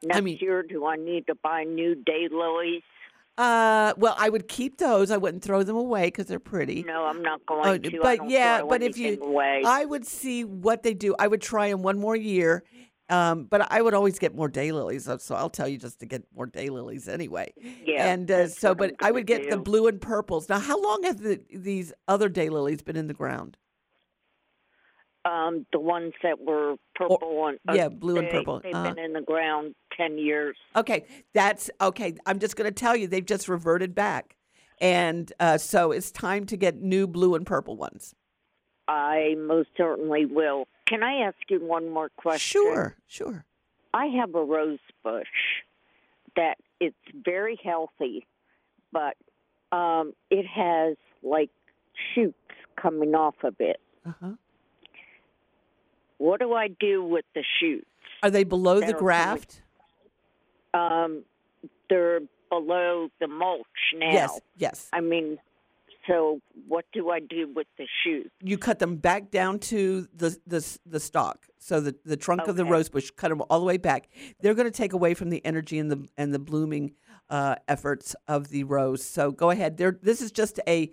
next 0.06 0.42
year, 0.42 0.64
do 0.64 0.86
I 0.86 0.96
need 0.96 1.28
to 1.28 1.36
buy 1.36 1.64
new 1.64 1.96
daylilies? 1.96 2.84
Uh, 3.38 3.94
well, 3.98 4.16
I 4.20 4.30
would 4.30 4.48
keep 4.48 4.78
those. 4.78 5.10
I 5.10 5.18
wouldn't 5.18 5.44
throw 5.44 5.64
them 5.64 5.76
away 5.76 6.06
because 6.06 6.28
they're 6.28 6.40
pretty. 6.40 6.84
No, 6.84 7.06
I'm 7.06 7.22
not 7.24 7.44
going 7.48 7.68
Oh, 7.68 7.78
to. 7.78 8.00
But 8.02 8.30
yeah, 8.30 8.62
but 8.64 8.84
if 8.84 8.96
you, 8.98 9.20
away. 9.22 9.64
I 9.66 9.86
would 9.86 10.06
see 10.06 10.44
what 10.44 10.84
they 10.84 10.94
do. 10.94 11.16
I 11.18 11.28
would 11.28 11.42
try 11.42 11.70
them 11.70 11.82
one 11.82 12.00
more 12.00 12.16
year. 12.16 12.64
Um, 13.10 13.44
but 13.46 13.70
I 13.72 13.82
would 13.82 13.94
always 13.94 14.18
get 14.18 14.34
more 14.34 14.50
daylilies, 14.50 15.02
so- 15.02 15.18
so 15.18 15.36
I'll 15.36 15.50
tell 15.50 15.68
you 15.68 15.78
just 15.78 16.00
to 16.00 16.06
get 16.06 16.24
more 16.34 16.48
daylilies 16.48 17.10
anyway. 17.10 17.54
Yeah, 17.86 18.08
and 18.12 18.32
uh, 18.32 18.48
so, 18.48 18.74
but 18.74 18.94
I'm 19.02 19.14
would 19.14 19.28
get 19.28 19.50
the 19.50 19.58
blue 19.58 19.88
and 19.88 20.00
purples. 20.00 20.48
Now, 20.48 20.58
how 20.60 20.82
long 20.82 21.04
have 21.04 21.20
the, 21.20 21.42
these 21.54 21.92
other 22.08 22.30
daylilies 22.30 22.84
been 22.84 22.96
in 22.96 23.08
the 23.08 23.14
ground? 23.14 23.58
Um, 25.26 25.66
the 25.72 25.80
ones 25.80 26.14
that 26.22 26.40
were 26.40 26.76
purple 26.96 27.48
and 27.48 27.60
uh, 27.70 27.74
yeah, 27.74 27.88
blue 27.90 28.18
and 28.18 28.28
they- 28.28 28.32
purple. 28.32 28.60
They've 28.62 28.74
Uh-huh. 28.76 28.94
been 28.94 29.04
in 29.06 29.14
the 29.14 29.22
ground 29.22 29.76
ten 29.96 30.18
years. 30.18 30.58
Okay, 30.76 31.06
that's 31.34 31.70
okay. 31.80 32.16
I'm 32.26 32.40
just 32.40 32.56
going 32.56 32.66
to 32.70 32.74
tell 32.78 32.96
you 32.96 33.08
they've 33.08 33.26
just 33.26 33.48
reverted 33.48 33.96
back, 33.96 34.36
and 34.82 35.32
uh, 35.40 35.58
so 35.58 35.92
it's 35.92 36.12
time 36.12 36.46
to 36.48 36.58
get 36.58 36.82
new 36.82 37.08
blue 37.08 37.36
and 37.36 37.46
purple 37.46 37.78
ones. 37.78 38.14
I 38.88 39.36
most 39.38 39.70
certainly 39.78 40.26
will. 40.26 40.68
Can 40.88 41.04
I 41.04 41.22
ask 41.26 41.38
you 41.50 41.60
one 41.66 41.90
more 41.90 42.10
question? 42.18 42.62
Sure, 42.64 42.98
sure. 43.08 43.46
I 43.94 44.08
have 44.08 44.36
a 44.36 44.44
rose 44.44 44.80
bush 45.04 45.28
that 46.36 46.58
it's 46.82 46.96
very 47.24 47.58
healthy, 47.64 48.28
but 48.92 49.16
um, 49.72 50.14
it 50.30 50.46
has 50.48 50.98
like 51.22 51.50
shoots 52.14 52.36
coming 52.76 53.16
off 53.16 53.36
of 53.44 53.56
it. 53.60 53.80
Uh-huh. 54.06 54.32
What 56.24 56.40
do 56.40 56.54
I 56.54 56.70
do 56.70 57.04
with 57.04 57.26
the 57.36 57.44
shoots? 57.60 57.86
Are 58.24 58.30
they 58.30 58.46
below 58.46 58.80
the 58.80 58.94
graft? 58.94 59.62
coming- 60.72 60.92
Um, 61.18 61.26
they're 61.90 62.22
below 62.50 63.10
the 63.20 63.28
mulch 63.28 63.66
now. 63.94 64.12
Yes, 64.14 64.40
yes. 64.56 64.90
I 64.94 65.02
mean, 65.02 65.38
so 66.08 66.40
what 66.66 66.86
do 66.94 67.10
I 67.10 67.20
do 67.20 67.48
with 67.54 67.68
the 67.78 67.86
shoots? 68.04 68.30
you 68.42 68.58
cut 68.58 68.80
them 68.80 68.96
back 68.96 69.32
down 69.32 69.60
to 69.72 70.08
the 70.16 70.30
the 70.48 70.62
the 70.86 71.00
stalk. 71.02 71.50
So 71.60 71.82
the 71.82 71.94
the 72.06 72.16
trunk 72.16 72.48
of 72.48 72.56
the 72.56 72.64
Okay. 72.64 72.72
rose 72.72 72.88
bush, 72.90 73.12
cut 73.12 73.28
them 73.28 73.42
all 73.50 73.60
the 73.60 73.66
way 73.66 73.78
back. 73.78 74.08
They're 74.40 74.54
going 74.54 74.72
to 74.72 74.78
take 74.84 74.94
away 74.94 75.14
from 75.14 75.30
the 75.30 75.46
energy 75.46 75.78
and 75.78 75.92
the 75.92 76.08
and 76.18 76.34
the 76.34 76.40
blooming 76.40 76.96
uh, 77.30 77.56
efforts 77.68 78.16
of 78.30 78.48
the 78.48 78.64
rose. 78.64 79.04
So 79.04 79.32
go 79.32 79.50
ahead. 79.50 79.76
There, 79.78 80.00
this 80.02 80.22
is 80.22 80.32
just 80.32 80.60
a. 80.68 80.90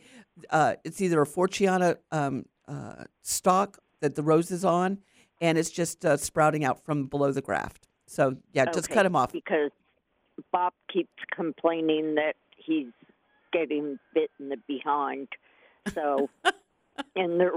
Uh, 0.50 0.74
it's 0.82 1.00
either 1.00 1.22
a 1.22 1.26
Fortuniana 1.26 1.98
um, 2.10 2.46
uh, 2.66 3.04
stalk 3.22 3.78
that 4.00 4.14
the 4.16 4.22
rose 4.22 4.50
is 4.50 4.64
on, 4.64 4.98
and 5.40 5.58
it's 5.58 5.70
just 5.70 6.04
uh, 6.04 6.16
sprouting 6.16 6.64
out 6.64 6.84
from 6.84 7.06
below 7.06 7.32
the 7.32 7.42
graft. 7.42 7.86
So 8.06 8.36
yeah, 8.52 8.66
just 8.66 8.90
cut 8.90 9.04
them 9.04 9.16
off. 9.16 9.32
Because 9.32 9.70
Bob 10.52 10.72
keeps 10.92 11.12
complaining 11.34 12.16
that 12.16 12.34
he's 12.56 12.92
getting 13.52 13.98
bit 14.14 14.30
in 14.38 14.48
the 14.48 14.56
behind. 14.66 15.28
So 15.94 16.28
and 17.16 17.40
they're. 17.40 17.52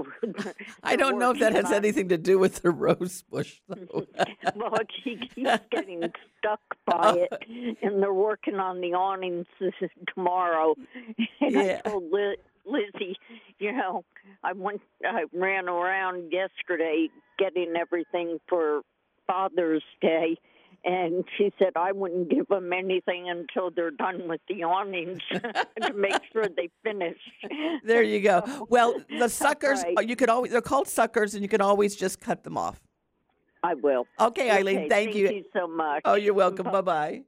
I 0.82 0.96
don't 0.96 1.18
know 1.18 1.30
if 1.30 1.40
that 1.40 1.52
has 1.52 1.70
anything 1.72 2.08
to 2.08 2.18
do 2.18 2.38
with 2.38 2.62
the 2.62 2.70
rose 2.70 3.22
bush, 3.22 3.60
though. 3.68 4.06
well, 4.56 4.78
he 5.02 5.16
keeps 5.16 5.60
getting 5.70 6.02
stuck 6.38 6.60
by 6.86 7.26
it, 7.30 7.76
and 7.82 8.02
they're 8.02 8.12
working 8.12 8.56
on 8.56 8.80
the 8.80 8.94
awnings 8.94 9.46
tomorrow. 10.14 10.74
And 11.40 11.52
Yeah. 11.52 11.80
I 11.84 11.88
told 11.88 12.04
Liz, 12.10 12.36
Lizzie, 12.70 13.16
you 13.58 13.72
know, 13.72 14.04
I 14.42 14.52
went, 14.52 14.80
I 15.04 15.24
ran 15.32 15.68
around 15.68 16.32
yesterday 16.32 17.08
getting 17.38 17.74
everything 17.78 18.38
for 18.48 18.82
Father's 19.26 19.82
Day. 20.00 20.36
And 20.86 21.24
she 21.38 21.50
said 21.58 21.70
I 21.76 21.92
wouldn't 21.92 22.28
give 22.28 22.46
them 22.48 22.70
anything 22.72 23.30
until 23.30 23.70
they're 23.70 23.90
done 23.90 24.28
with 24.28 24.42
the 24.48 24.64
awnings 24.64 25.20
to 25.32 25.92
make 25.94 26.20
sure 26.30 26.44
they 26.54 26.68
finish. 26.82 27.16
there 27.84 28.02
you 28.02 28.20
go. 28.20 28.66
Well, 28.68 28.94
the 29.18 29.28
suckers, 29.30 29.82
right. 29.82 30.06
you 30.06 30.14
could 30.14 30.28
always, 30.28 30.52
they're 30.52 30.60
called 30.60 30.86
suckers, 30.86 31.32
and 31.32 31.42
you 31.42 31.48
can 31.48 31.62
always 31.62 31.96
just 31.96 32.20
cut 32.20 32.44
them 32.44 32.58
off. 32.58 32.82
I 33.62 33.72
will. 33.74 34.06
Okay, 34.20 34.50
Eileen, 34.50 34.76
Okay, 34.76 34.88
thank, 34.90 35.12
thank 35.12 35.16
you. 35.16 35.30
you 35.30 35.44
so 35.54 35.66
much. 35.66 36.02
Oh, 36.04 36.16
you're 36.16 36.34
welcome. 36.34 36.70
Bye 36.70 36.82
bye. 36.82 37.22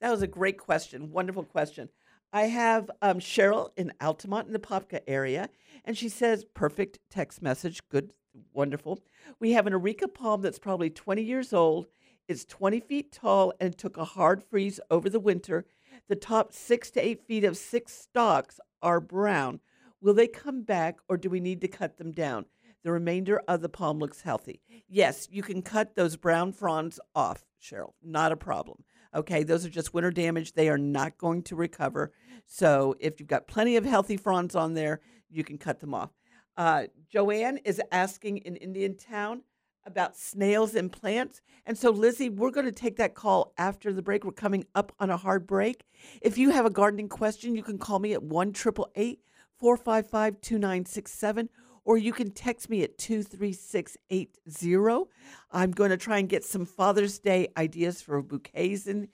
That 0.00 0.10
was 0.10 0.22
a 0.22 0.26
great 0.26 0.58
question. 0.58 1.12
Wonderful 1.12 1.44
question. 1.44 1.88
I 2.32 2.44
have 2.44 2.90
um, 3.02 3.18
Cheryl 3.18 3.70
in 3.76 3.92
Altamont 4.00 4.46
in 4.46 4.54
the 4.54 4.58
Apopka 4.58 5.00
area, 5.06 5.50
and 5.84 5.98
she 5.98 6.08
says, 6.08 6.46
perfect 6.54 6.98
text 7.10 7.42
message. 7.42 7.86
Good, 7.90 8.14
wonderful. 8.54 9.00
We 9.38 9.52
have 9.52 9.66
an 9.66 9.74
Areca 9.74 10.08
palm 10.08 10.40
that's 10.40 10.58
probably 10.58 10.88
20 10.88 11.22
years 11.22 11.52
old. 11.52 11.86
It's 12.28 12.46
20 12.46 12.80
feet 12.80 13.12
tall 13.12 13.52
and 13.60 13.76
took 13.76 13.98
a 13.98 14.04
hard 14.04 14.42
freeze 14.42 14.80
over 14.90 15.10
the 15.10 15.20
winter. 15.20 15.66
The 16.08 16.16
top 16.16 16.54
six 16.54 16.90
to 16.92 17.06
eight 17.06 17.26
feet 17.26 17.44
of 17.44 17.58
six 17.58 17.92
stalks 17.92 18.58
are 18.80 19.00
brown. 19.00 19.60
Will 20.00 20.14
they 20.14 20.26
come 20.26 20.62
back 20.62 21.00
or 21.08 21.18
do 21.18 21.28
we 21.28 21.40
need 21.40 21.60
to 21.60 21.68
cut 21.68 21.98
them 21.98 22.12
down? 22.12 22.46
The 22.82 22.92
remainder 22.92 23.42
of 23.46 23.60
the 23.60 23.68
palm 23.68 23.98
looks 23.98 24.22
healthy. 24.22 24.60
Yes, 24.88 25.28
you 25.30 25.42
can 25.42 25.62
cut 25.62 25.94
those 25.94 26.16
brown 26.16 26.52
fronds 26.52 26.98
off, 27.14 27.44
Cheryl. 27.62 27.92
Not 28.02 28.32
a 28.32 28.36
problem. 28.36 28.84
Okay, 29.14 29.42
those 29.42 29.66
are 29.66 29.70
just 29.70 29.92
winter 29.92 30.10
damage. 30.10 30.52
They 30.52 30.68
are 30.68 30.78
not 30.78 31.18
going 31.18 31.42
to 31.44 31.56
recover. 31.56 32.12
So 32.46 32.94
if 32.98 33.20
you've 33.20 33.28
got 33.28 33.46
plenty 33.46 33.76
of 33.76 33.84
healthy 33.84 34.16
fronds 34.16 34.54
on 34.54 34.74
there, 34.74 35.00
you 35.30 35.44
can 35.44 35.58
cut 35.58 35.80
them 35.80 35.94
off. 35.94 36.10
Uh, 36.56 36.84
Joanne 37.10 37.58
is 37.58 37.80
asking 37.90 38.38
in 38.38 38.56
Indiantown 38.56 39.42
about 39.84 40.16
snails 40.16 40.74
and 40.74 40.92
plants. 40.92 41.40
And 41.66 41.76
so, 41.76 41.90
Lizzie, 41.90 42.28
we're 42.28 42.50
going 42.50 42.66
to 42.66 42.72
take 42.72 42.96
that 42.96 43.14
call 43.14 43.52
after 43.58 43.92
the 43.92 44.02
break. 44.02 44.24
We're 44.24 44.32
coming 44.32 44.66
up 44.74 44.92
on 45.00 45.10
a 45.10 45.16
hard 45.16 45.46
break. 45.46 45.84
If 46.20 46.38
you 46.38 46.50
have 46.50 46.66
a 46.66 46.70
gardening 46.70 47.08
question, 47.08 47.54
you 47.54 47.62
can 47.62 47.78
call 47.78 47.98
me 47.98 48.12
at 48.12 48.22
1 48.22 48.52
455 48.54 50.40
2967 50.40 51.48
or 51.84 51.98
you 51.98 52.12
can 52.12 52.30
text 52.30 52.70
me 52.70 52.82
at 52.82 52.98
23680. 52.98 55.10
I'm 55.50 55.72
going 55.72 55.90
to 55.90 55.96
try 55.96 56.18
and 56.18 56.28
get 56.28 56.44
some 56.44 56.64
Father's 56.64 57.18
Day 57.18 57.48
ideas 57.56 58.02
for 58.02 58.22
bouquets 58.22 58.86
in 58.86 59.08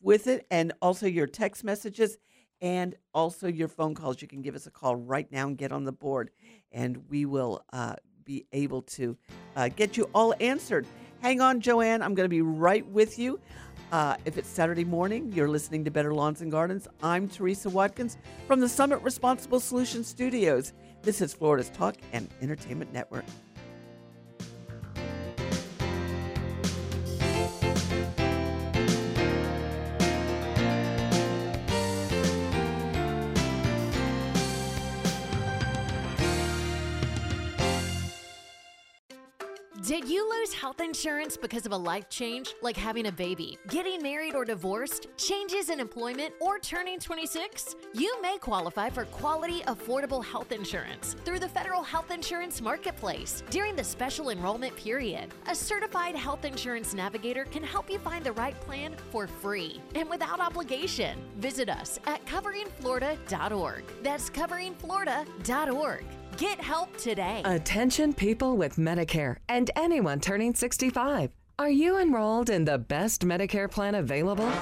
with 0.00 0.26
it 0.26 0.46
and 0.50 0.72
also 0.80 1.06
your 1.06 1.26
text 1.26 1.64
messages 1.64 2.18
and 2.60 2.94
also 3.12 3.48
your 3.48 3.68
phone 3.68 3.94
calls. 3.94 4.22
You 4.22 4.28
can 4.28 4.42
give 4.42 4.54
us 4.54 4.66
a 4.66 4.70
call 4.70 4.96
right 4.96 5.30
now 5.30 5.46
and 5.46 5.58
get 5.58 5.72
on 5.72 5.84
the 5.84 5.92
board, 5.92 6.30
and 6.72 7.08
we 7.10 7.26
will 7.26 7.62
uh, 7.72 7.96
be 8.24 8.46
able 8.52 8.82
to 8.82 9.16
uh, 9.56 9.68
get 9.68 9.96
you 9.96 10.08
all 10.14 10.34
answered. 10.40 10.86
Hang 11.20 11.40
on, 11.40 11.60
Joanne. 11.60 12.02
I'm 12.02 12.14
going 12.14 12.24
to 12.24 12.30
be 12.30 12.42
right 12.42 12.86
with 12.86 13.18
you. 13.18 13.40
Uh, 13.92 14.16
if 14.24 14.36
it's 14.36 14.48
Saturday 14.48 14.84
morning, 14.84 15.32
you're 15.32 15.48
listening 15.48 15.84
to 15.84 15.90
Better 15.90 16.12
Lawns 16.12 16.40
and 16.40 16.50
Gardens. 16.50 16.88
I'm 17.02 17.28
Teresa 17.28 17.70
Watkins 17.70 18.16
from 18.46 18.60
the 18.60 18.68
Summit 18.68 19.00
Responsible 19.02 19.60
Solutions 19.60 20.08
Studios. 20.08 20.72
This 21.06 21.20
is 21.20 21.32
Florida's 21.32 21.68
Talk 21.68 21.94
and 22.12 22.28
Entertainment 22.42 22.92
Network. 22.92 23.24
Did 39.86 40.08
you 40.08 40.28
lose 40.28 40.52
health 40.52 40.80
insurance 40.80 41.36
because 41.36 41.64
of 41.64 41.70
a 41.70 41.76
life 41.76 42.08
change, 42.08 42.56
like 42.60 42.76
having 42.76 43.06
a 43.06 43.12
baby, 43.12 43.56
getting 43.68 44.02
married 44.02 44.34
or 44.34 44.44
divorced, 44.44 45.06
changes 45.16 45.70
in 45.70 45.78
employment, 45.78 46.34
or 46.40 46.58
turning 46.58 46.98
26? 46.98 47.76
You 47.94 48.20
may 48.20 48.36
qualify 48.38 48.90
for 48.90 49.04
quality, 49.04 49.60
affordable 49.68 50.24
health 50.24 50.50
insurance 50.50 51.14
through 51.24 51.38
the 51.38 51.48
Federal 51.48 51.84
Health 51.84 52.10
Insurance 52.10 52.60
Marketplace 52.60 53.44
during 53.48 53.76
the 53.76 53.84
special 53.84 54.30
enrollment 54.30 54.74
period. 54.74 55.32
A 55.46 55.54
certified 55.54 56.16
health 56.16 56.44
insurance 56.44 56.92
navigator 56.92 57.44
can 57.44 57.62
help 57.62 57.88
you 57.88 58.00
find 58.00 58.24
the 58.24 58.32
right 58.32 58.60
plan 58.62 58.96
for 59.12 59.28
free 59.28 59.80
and 59.94 60.10
without 60.10 60.40
obligation. 60.40 61.16
Visit 61.36 61.68
us 61.68 62.00
at 62.08 62.26
coveringflorida.org. 62.26 63.84
That's 64.02 64.30
coveringflorida.org. 64.30 66.04
Get 66.38 66.60
help 66.60 66.96
today. 66.96 67.42
Attention 67.44 68.12
people 68.12 68.56
with 68.56 68.76
Medicare 68.76 69.36
and 69.48 69.70
anyone 69.76 70.20
turning 70.20 70.54
65. 70.54 71.30
Are 71.58 71.70
you 71.70 71.98
enrolled 71.98 72.50
in 72.50 72.66
the 72.66 72.76
best 72.76 73.22
Medicare 73.22 73.70
plan 73.70 73.94
available? 73.94 74.52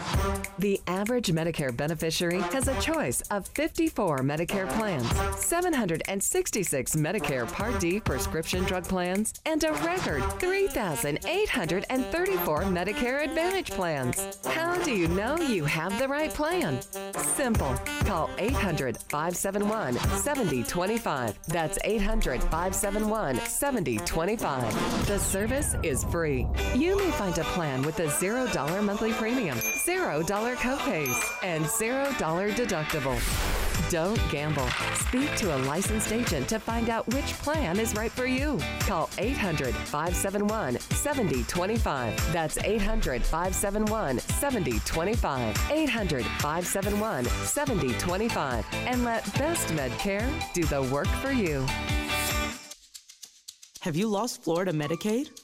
The 0.61 0.81
average 0.87 1.33
Medicare 1.33 1.77
beneficiary 1.77 2.39
has 2.53 2.69
a 2.69 2.81
choice 2.81 3.21
of 3.33 3.49
54 3.49 4.21
Medicare 4.21 4.69
plans, 4.77 5.05
766 5.45 6.95
Medicare 6.95 7.51
Part 7.51 7.81
D 7.81 7.99
prescription 7.99 8.63
drug 8.63 8.85
plans, 8.85 9.35
and 9.45 9.65
a 9.65 9.73
record 9.73 10.23
3,834 10.39 12.63
Medicare 12.63 13.25
Advantage 13.25 13.73
plans. 13.73 14.39
How 14.47 14.81
do 14.85 14.93
you 14.93 15.09
know 15.09 15.37
you 15.37 15.65
have 15.65 15.99
the 15.99 16.07
right 16.07 16.33
plan? 16.33 16.81
Simple. 17.17 17.75
Call 18.05 18.31
800 18.39 18.99
571 19.09 19.95
7025. 19.95 21.41
That's 21.49 21.77
800 21.83 22.41
571 22.43 23.41
7025. 23.41 25.07
The 25.09 25.19
service 25.19 25.75
is 25.83 26.05
free. 26.05 26.47
You 26.77 26.84
may 26.93 27.11
find 27.13 27.39
a 27.39 27.45
plan 27.55 27.83
with 27.83 28.01
a 28.01 28.07
$0 28.07 28.85
monthly 28.85 29.13
premium, 29.13 29.57
$0 29.59 30.57
copays, 30.57 31.17
and 31.43 31.65
$0 31.65 32.53
deductible. 32.55 33.19
Don't 33.91 34.21
gamble. 34.31 34.69
Speak 34.95 35.35
to 35.37 35.57
a 35.57 35.59
licensed 35.59 36.13
agent 36.13 36.49
to 36.49 36.59
find 36.59 36.91
out 36.91 37.07
which 37.15 37.33
plan 37.45 37.79
is 37.79 37.95
right 37.95 38.11
for 38.11 38.27
you. 38.27 38.59
Call 38.81 39.09
800 39.19 39.75
571 39.75 40.79
7025. 40.81 42.33
That's 42.33 42.59
800 42.59 43.23
571 43.23 44.19
7025. 44.19 45.71
800 45.71 46.25
571 46.25 47.25
7025. 47.25 48.67
And 48.73 49.05
let 49.05 49.23
Best 49.39 49.69
Medcare 49.69 50.29
do 50.53 50.65
the 50.65 50.83
work 50.83 51.09
for 51.23 51.31
you. 51.31 51.65
Have 53.81 53.97
you 53.97 54.09
lost 54.09 54.43
Florida 54.43 54.73
Medicaid? 54.73 55.44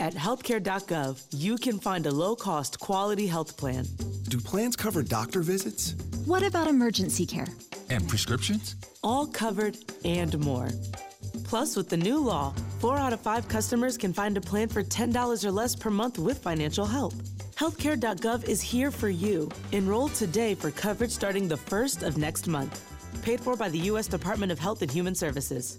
At 0.00 0.14
healthcare.gov, 0.14 1.22
you 1.34 1.56
can 1.56 1.78
find 1.78 2.04
a 2.06 2.10
low 2.10 2.34
cost 2.34 2.80
quality 2.80 3.26
health 3.26 3.56
plan. 3.56 3.86
Do 4.28 4.38
plans 4.38 4.74
cover 4.74 5.02
doctor 5.02 5.40
visits? 5.40 5.94
What 6.24 6.42
about 6.42 6.66
emergency 6.66 7.26
care? 7.26 7.46
And 7.90 8.08
prescriptions? 8.08 8.74
All 9.02 9.26
covered 9.26 9.76
and 10.04 10.36
more. 10.40 10.70
Plus, 11.44 11.76
with 11.76 11.88
the 11.88 11.96
new 11.96 12.18
law, 12.18 12.52
four 12.80 12.96
out 12.96 13.12
of 13.12 13.20
five 13.20 13.46
customers 13.48 13.96
can 13.96 14.12
find 14.12 14.36
a 14.36 14.40
plan 14.40 14.68
for 14.68 14.82
$10 14.82 15.44
or 15.44 15.50
less 15.50 15.76
per 15.76 15.90
month 15.90 16.18
with 16.18 16.38
financial 16.38 16.86
help. 16.86 17.14
Healthcare.gov 17.56 18.48
is 18.48 18.60
here 18.60 18.90
for 18.90 19.08
you. 19.08 19.48
Enroll 19.72 20.08
today 20.08 20.54
for 20.54 20.70
coverage 20.72 21.12
starting 21.12 21.46
the 21.46 21.56
first 21.56 22.02
of 22.02 22.18
next 22.18 22.48
month. 22.48 22.82
Paid 23.22 23.40
for 23.40 23.54
by 23.56 23.68
the 23.68 23.78
U.S. 23.90 24.08
Department 24.08 24.50
of 24.50 24.58
Health 24.58 24.82
and 24.82 24.90
Human 24.90 25.14
Services. 25.14 25.78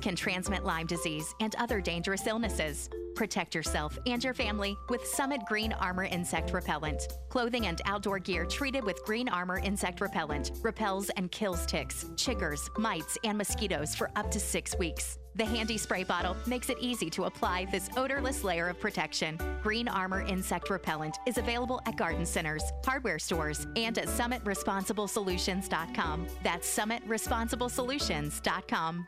Can 0.01 0.15
transmit 0.15 0.63
Lyme 0.63 0.87
disease 0.87 1.33
and 1.39 1.55
other 1.55 1.79
dangerous 1.79 2.27
illnesses. 2.27 2.89
Protect 3.15 3.53
yourself 3.53 3.99
and 4.05 4.23
your 4.23 4.33
family 4.33 4.77
with 4.89 5.05
Summit 5.05 5.41
Green 5.47 5.73
Armor 5.73 6.05
Insect 6.05 6.53
Repellent. 6.53 7.07
Clothing 7.29 7.67
and 7.67 7.81
outdoor 7.85 8.17
gear 8.19 8.45
treated 8.45 8.83
with 8.83 9.03
Green 9.05 9.29
Armor 9.29 9.59
Insect 9.59 10.01
Repellent 10.01 10.51
repels 10.63 11.09
and 11.11 11.31
kills 11.31 11.63
ticks, 11.65 12.05
chiggers, 12.15 12.67
mites, 12.77 13.17
and 13.23 13.37
mosquitoes 13.37 13.95
for 13.95 14.11
up 14.15 14.31
to 14.31 14.39
six 14.39 14.75
weeks. 14.77 15.19
The 15.35 15.45
handy 15.45 15.77
spray 15.77 16.03
bottle 16.03 16.35
makes 16.45 16.69
it 16.69 16.77
easy 16.79 17.09
to 17.11 17.25
apply 17.25 17.65
this 17.65 17.89
odorless 17.95 18.43
layer 18.43 18.69
of 18.69 18.79
protection. 18.79 19.37
Green 19.61 19.87
Armor 19.87 20.21
Insect 20.21 20.67
Repellent 20.69 21.17
is 21.25 21.37
available 21.37 21.79
at 21.85 21.95
garden 21.95 22.25
centers, 22.25 22.63
hardware 22.83 23.19
stores, 23.19 23.65
and 23.75 23.97
at 23.97 24.07
summitresponsiblesolutions.com. 24.07 26.27
That's 26.43 26.77
summitresponsiblesolutions.com. 26.77 29.07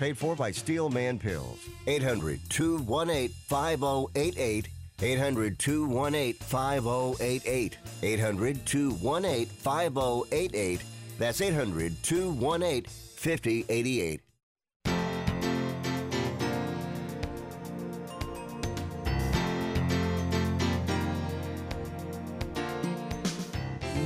Paid 0.00 0.16
for 0.16 0.34
by 0.34 0.50
Steelman 0.50 1.18
Pills. 1.18 1.58
800 1.86 2.40
218 2.48 3.28
5088. 3.48 4.68
800 5.02 5.58
218 5.58 6.32
5088. 6.36 7.78
800 8.02 8.64
218 8.64 9.46
5088. 9.46 10.80
That's 11.18 11.42
800 11.42 12.02
218 12.02 12.84
5088. 12.84 14.20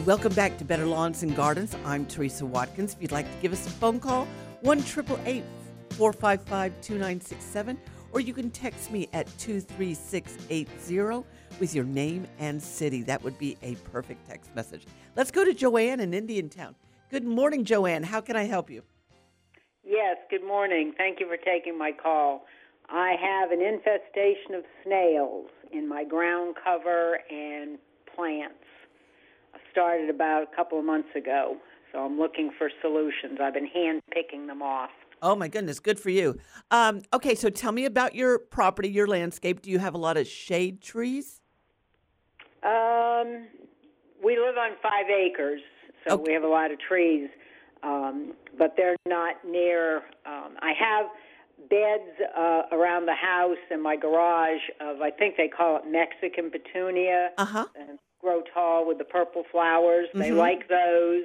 Welcome 0.05 0.33
back 0.35 0.59
to 0.59 0.65
Better 0.65 0.87
Lawns 0.87 1.23
and 1.23 1.37
Gardens. 1.37 1.77
I'm 1.85 2.05
Teresa 2.05 2.45
Watkins. 2.45 2.95
If 2.95 3.03
you'd 3.03 3.13
like 3.13 3.33
to 3.33 3.41
give 3.41 3.53
us 3.53 3.65
a 3.69 3.71
phone 3.71 4.01
call, 4.01 4.27
1 4.63 4.83
455 5.97 6.81
2967, 6.81 7.79
or 8.13 8.21
you 8.21 8.35
can 8.35 8.51
text 8.51 8.91
me 8.91 9.09
at 9.13 9.27
23680 9.39 11.27
with 11.61 11.75
your 11.75 11.85
name 11.85 12.27
and 12.39 12.63
city. 12.63 13.03
That 13.03 13.23
would 13.23 13.39
be 13.39 13.57
a 13.63 13.75
perfect 13.93 14.27
text 14.27 14.55
message. 14.55 14.87
Let's 15.17 15.31
go 15.31 15.45
to 15.45 15.55
Joanne 15.55 16.01
in 16.01 16.13
Indiantown. 16.13 16.75
Good 17.11 17.25
morning, 17.25 17.65
Joanne. 17.65 18.03
How 18.03 18.21
can 18.21 18.37
I 18.37 18.45
help 18.45 18.71
you? 18.71 18.83
Yes, 19.85 20.17
good 20.31 20.45
morning. 20.45 20.95
Thank 20.97 21.21
you 21.21 21.29
for 21.29 21.37
taking 21.37 21.79
my 21.79 21.93
call. 21.93 22.47
I 22.89 23.15
have 23.21 23.51
an 23.51 23.61
infestation 23.61 24.55
of 24.55 24.65
snails 24.83 25.49
in 25.73 25.89
my 25.89 26.05
ground 26.05 26.57
cover 26.63 27.19
and 27.31 27.79
plants. 28.15 28.55
I 29.55 29.59
started 29.71 30.11
about 30.11 30.43
a 30.43 30.57
couple 30.57 30.79
of 30.79 30.85
months 30.85 31.11
ago, 31.15 31.57
so 31.93 31.99
I'm 31.99 32.19
looking 32.19 32.51
for 32.57 32.71
solutions. 32.81 33.39
I've 33.43 33.55
been 33.55 33.67
hand 33.67 34.03
picking 34.13 34.47
them 34.47 34.63
off. 34.63 34.91
Oh 35.25 35.35
my 35.35 35.49
goodness, 35.49 35.81
good 35.81 35.99
for 35.99 36.11
you. 36.11 36.39
Um, 36.71 37.01
okay, 37.15 37.35
so 37.35 37.49
tell 37.49 37.73
me 37.73 37.87
about 37.87 38.15
your 38.15 38.39
property, 38.39 38.91
your 38.91 39.07
landscape. 39.07 39.63
Do 39.63 39.71
you 39.71 39.79
have 39.79 39.95
a 39.95 39.99
lot 39.99 40.19
of 40.19 40.27
shade 40.27 40.83
trees? 40.83 41.41
Um, 42.63 43.47
we 44.23 44.39
live 44.39 44.59
on 44.59 44.73
five 44.83 45.07
acres, 45.09 45.63
so 46.07 46.17
we 46.17 46.35
have 46.35 46.43
a 46.43 46.49
lot 46.49 46.71
of 46.71 46.79
trees, 46.79 47.31
um, 47.83 48.35
but 48.59 48.75
they're 48.77 48.97
not 49.07 49.37
near. 49.49 50.03
Um, 50.27 50.59
I 50.61 50.73
have 50.79 51.07
beds 51.71 52.21
uh, 52.37 52.63
around 52.73 53.07
the 53.07 53.15
house 53.15 53.57
and 53.71 53.83
my 53.83 53.97
garage 53.97 54.61
of 54.81 55.01
I 55.01 55.11
think 55.11 55.39
they 55.39 55.49
call 55.49 55.79
it 55.79 55.91
Mexican 55.91 56.51
petunia. 56.51 57.31
Uh 57.39 57.45
huh. 57.47 57.67
And 57.81 57.99
grow 58.21 58.43
tall 58.53 58.87
with 58.87 58.99
the 58.99 59.05
purple 59.05 59.45
flowers. 59.51 60.09
They 60.15 60.31
Mhm. 60.31 60.37
like 60.37 60.69
those. 60.69 61.25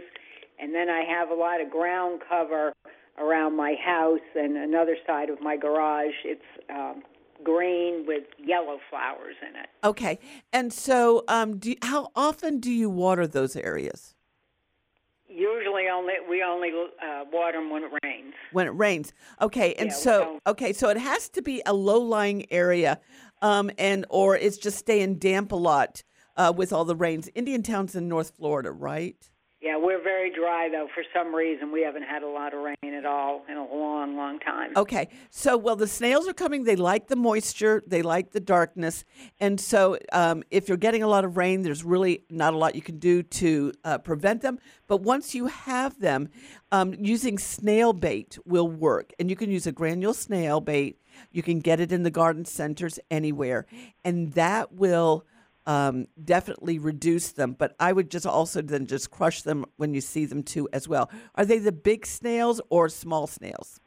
And 0.57 0.73
then 0.73 0.89
I 0.89 1.03
have 1.03 1.29
a 1.29 1.33
lot 1.33 1.61
of 1.61 1.69
ground 1.69 2.21
cover 2.27 2.73
around 3.19 3.55
my 3.55 3.75
house 3.83 4.19
and 4.35 4.57
another 4.57 4.95
side 5.05 5.29
of 5.29 5.41
my 5.41 5.57
garage. 5.57 6.15
It's 6.23 6.41
um, 6.69 7.03
green 7.43 8.05
with 8.07 8.23
yellow 8.37 8.79
flowers 8.89 9.35
in 9.41 9.55
it. 9.59 9.69
Okay, 9.83 10.19
and 10.51 10.71
so 10.73 11.23
um, 11.27 11.57
do 11.57 11.71
you, 11.71 11.77
how 11.83 12.09
often 12.15 12.59
do 12.59 12.71
you 12.71 12.89
water 12.89 13.27
those 13.27 13.55
areas 13.55 14.15
Usually, 15.29 15.83
only 15.87 16.13
we 16.27 16.41
only 16.41 16.69
uh, 16.71 17.23
water 17.31 17.59
them 17.59 17.69
when 17.69 17.83
it 17.83 17.91
rains. 18.03 18.33
when 18.51 18.65
it 18.65 18.71
rains? 18.71 19.13
Okay, 19.39 19.75
and 19.75 19.89
Yeah, 19.89 19.95
so 19.95 20.39
okay, 20.47 20.73
so 20.73 20.89
it 20.89 20.97
has 20.97 21.29
to 21.29 21.43
be 21.43 21.61
a 21.67 21.73
low-lying 21.73 22.51
area, 22.51 22.99
um, 23.43 23.69
and 23.77 24.07
or 24.09 24.35
it's 24.35 24.57
just 24.57 24.79
staying 24.79 25.15
damp 25.15 25.51
a 25.51 25.55
lot 25.55 26.01
uh, 26.35 26.51
with 26.55 26.73
all 26.73 26.83
the 26.83 26.95
rains. 26.95 27.27
Indiantown's 27.29 27.95
in 27.95 28.07
North 28.07 28.31
Florida, 28.35 28.71
right? 28.71 29.29
Yeah, 29.61 29.75
we're 29.77 30.01
very 30.01 30.31
dry 30.33 30.69
though. 30.71 30.87
For 30.93 31.03
some 31.13 31.35
reason, 31.35 31.73
we 31.73 31.81
haven't 31.81 32.03
had 32.03 32.23
a 32.23 32.27
lot 32.29 32.53
of 32.53 32.61
rain 32.61 32.93
at 32.93 33.05
all 33.05 33.43
in 33.49 33.57
a 33.57 33.65
long, 33.65 34.15
long 34.15 34.39
time. 34.39 34.71
Okay, 34.77 35.09
so 35.29 35.57
well, 35.57 35.75
the 35.75 35.87
snails 35.87 36.29
are 36.29 36.33
coming. 36.33 36.63
They 36.63 36.77
like 36.77 37.07
the 37.07 37.17
moisture, 37.17 37.83
they 37.85 38.01
like 38.01 38.31
the 38.31 38.39
darkness, 38.39 39.03
and 39.41 39.59
so 39.59 39.97
um, 40.13 40.43
if 40.49 40.69
you're 40.69 40.77
getting 40.77 41.03
a 41.03 41.07
lot 41.07 41.25
of 41.25 41.35
rain, 41.35 41.61
there's 41.61 41.83
really 41.83 42.23
not 42.29 42.53
a 42.53 42.57
lot 42.57 42.73
you 42.73 42.81
can 42.81 42.99
do 42.99 43.21
to 43.21 43.73
uh, 43.83 43.97
prevent 43.97 44.41
them. 44.41 44.59
But 44.87 45.01
once 45.01 45.35
you 45.35 45.47
have 45.47 45.99
them, 45.99 46.29
um, 46.71 46.93
using 46.97 47.37
snail 47.37 47.91
bait 47.91 48.37
will 48.45 48.69
work, 48.69 49.11
and 49.19 49.29
you 49.29 49.35
can 49.35 49.51
use 49.51 49.67
a 49.67 49.73
granule 49.73 50.13
snail 50.13 50.61
bait. 50.61 51.01
You 51.33 51.43
can 51.43 51.59
get 51.59 51.81
it 51.81 51.91
in 51.91 52.03
the 52.03 52.11
garden 52.11 52.45
centers 52.45 52.97
anywhere, 53.11 53.65
and 54.05 54.31
that 54.33 54.71
will. 54.71 55.25
Um, 55.69 56.07
definitely 56.23 56.79
reduce 56.79 57.31
them, 57.31 57.55
but 57.59 57.75
I 57.79 57.93
would 57.93 58.09
just 58.09 58.25
also 58.25 58.59
then 58.63 58.87
just 58.87 59.11
crush 59.11 59.43
them 59.43 59.65
when 59.77 59.93
you 59.93 60.01
see 60.01 60.25
them 60.25 60.41
too 60.41 60.67
as 60.73 60.87
well. 60.87 61.11
Are 61.35 61.45
they 61.45 61.59
the 61.59 61.71
big 61.71 62.07
snails 62.07 62.59
or 62.71 62.89
small 62.89 63.27
snails? 63.27 63.79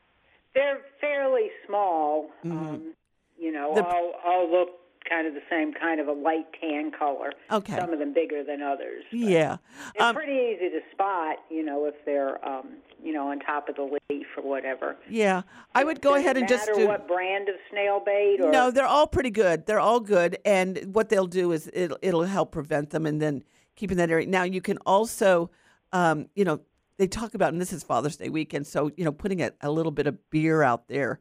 They're 0.55 0.83
fairly 1.01 1.49
small. 1.67 2.31
Um, 2.45 2.95
you 3.37 3.51
know, 3.51 3.75
The- 3.75 3.85
all 3.85 4.13
all 4.25 4.49
look 4.49 4.69
kind 5.09 5.27
of 5.27 5.35
the 5.35 5.43
same, 5.51 5.73
kind 5.73 6.01
of 6.01 6.09
a 6.09 6.13
light 6.13 6.47
tan 6.61 6.91
color. 6.91 7.33
Okay. 7.51 7.77
Some 7.79 7.93
of 7.93 7.99
them 7.99 8.13
bigger 8.13 8.43
than 8.45 8.63
others. 8.63 9.05
Yeah. 9.11 9.59
They're 9.97 10.09
Um, 10.09 10.15
pretty 10.15 10.33
easy 10.57 10.71
to 10.71 10.81
spot. 10.93 11.37
You 11.51 11.63
know, 11.65 11.85
if 11.87 11.95
they're 12.05 12.45
um, 12.47 12.69
you 13.03 13.13
know 13.13 13.29
on 13.29 13.41
top 13.41 13.69
of 13.69 13.77
the 13.77 13.99
leaf 14.09 14.27
or 14.37 14.43
whatever. 14.43 14.97
Yeah, 15.09 15.43
I 15.75 15.85
would 15.85 16.01
go 16.01 16.15
ahead 16.15 16.37
and 16.37 16.49
just 16.49 16.69
matter 16.69 16.81
do. 16.81 16.87
what 16.87 17.07
brand 17.09 17.49
of 17.49 17.57
snail 17.71 18.01
bait 18.05 18.39
or 18.41 18.51
No, 18.51 18.71
they're 18.71 18.87
all 18.87 19.07
pretty 19.07 19.31
good. 19.31 19.67
They're 19.67 19.81
all 19.81 20.01
good, 20.01 20.39
and 20.45 20.95
what 20.95 21.09
they'll 21.09 21.27
do 21.27 21.53
is 21.53 21.71
it'll 21.73 21.99
it'll 22.03 22.23
help 22.25 22.53
prevent 22.53 22.91
them, 22.91 23.07
and 23.07 23.21
then 23.21 23.43
keeping 23.77 23.97
that 23.97 24.11
area. 24.11 24.27
Now 24.27 24.45
you 24.45 24.61
can 24.61 24.79
also, 24.87 25.51
um, 25.93 26.29
you 26.35 26.45
know, 26.45 26.61
they 26.99 27.07
talk 27.09 27.35
about, 27.35 27.53
and 27.53 27.61
this 27.61 27.73
is 27.73 27.83
Father's 27.83 28.17
Day 28.17 28.29
weekend, 28.29 28.67
so 28.67 28.91
you 28.97 29.05
know, 29.05 29.13
putting 29.13 29.43
a, 29.43 29.51
a 29.63 29.71
little 29.71 29.93
bit 29.93 30.07
of 30.07 30.31
beer 30.31 30.63
out 30.63 30.89
there 30.89 31.21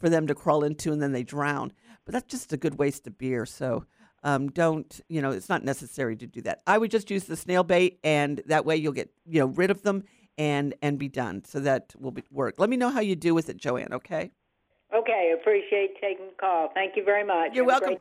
for 0.00 0.08
them 0.08 0.26
to 0.26 0.34
crawl 0.34 0.64
into, 0.64 0.92
and 0.92 1.00
then 1.00 1.12
they 1.12 1.22
drown. 1.22 1.72
But 2.04 2.14
that's 2.14 2.30
just 2.30 2.52
a 2.52 2.56
good 2.56 2.78
waste 2.78 3.06
of 3.06 3.18
beer. 3.18 3.46
So. 3.46 3.84
Um, 4.22 4.50
don't 4.50 5.00
you 5.08 5.22
know? 5.22 5.30
It's 5.30 5.48
not 5.48 5.64
necessary 5.64 6.14
to 6.16 6.26
do 6.26 6.42
that. 6.42 6.60
I 6.66 6.76
would 6.76 6.90
just 6.90 7.10
use 7.10 7.24
the 7.24 7.36
snail 7.36 7.64
bait, 7.64 8.00
and 8.04 8.42
that 8.44 8.66
way 8.66 8.76
you'll 8.76 8.92
get 8.92 9.08
you 9.24 9.40
know 9.40 9.46
rid 9.46 9.70
of 9.70 9.80
them 9.80 10.04
and 10.36 10.74
and 10.82 10.98
be 10.98 11.08
done. 11.08 11.42
So 11.44 11.60
that 11.60 11.94
will 11.98 12.10
be, 12.10 12.22
work. 12.30 12.56
Let 12.58 12.68
me 12.68 12.76
know 12.76 12.90
how 12.90 13.00
you 13.00 13.16
do 13.16 13.34
with 13.34 13.48
it, 13.48 13.56
Joanne. 13.56 13.94
Okay. 13.94 14.30
Okay, 14.94 15.32
appreciate 15.38 16.00
taking 16.00 16.26
the 16.26 16.32
call. 16.40 16.70
Thank 16.74 16.96
you 16.96 17.04
very 17.04 17.24
much. 17.24 17.54
You're 17.54 17.70
Have 17.70 17.82
welcome. 17.82 17.98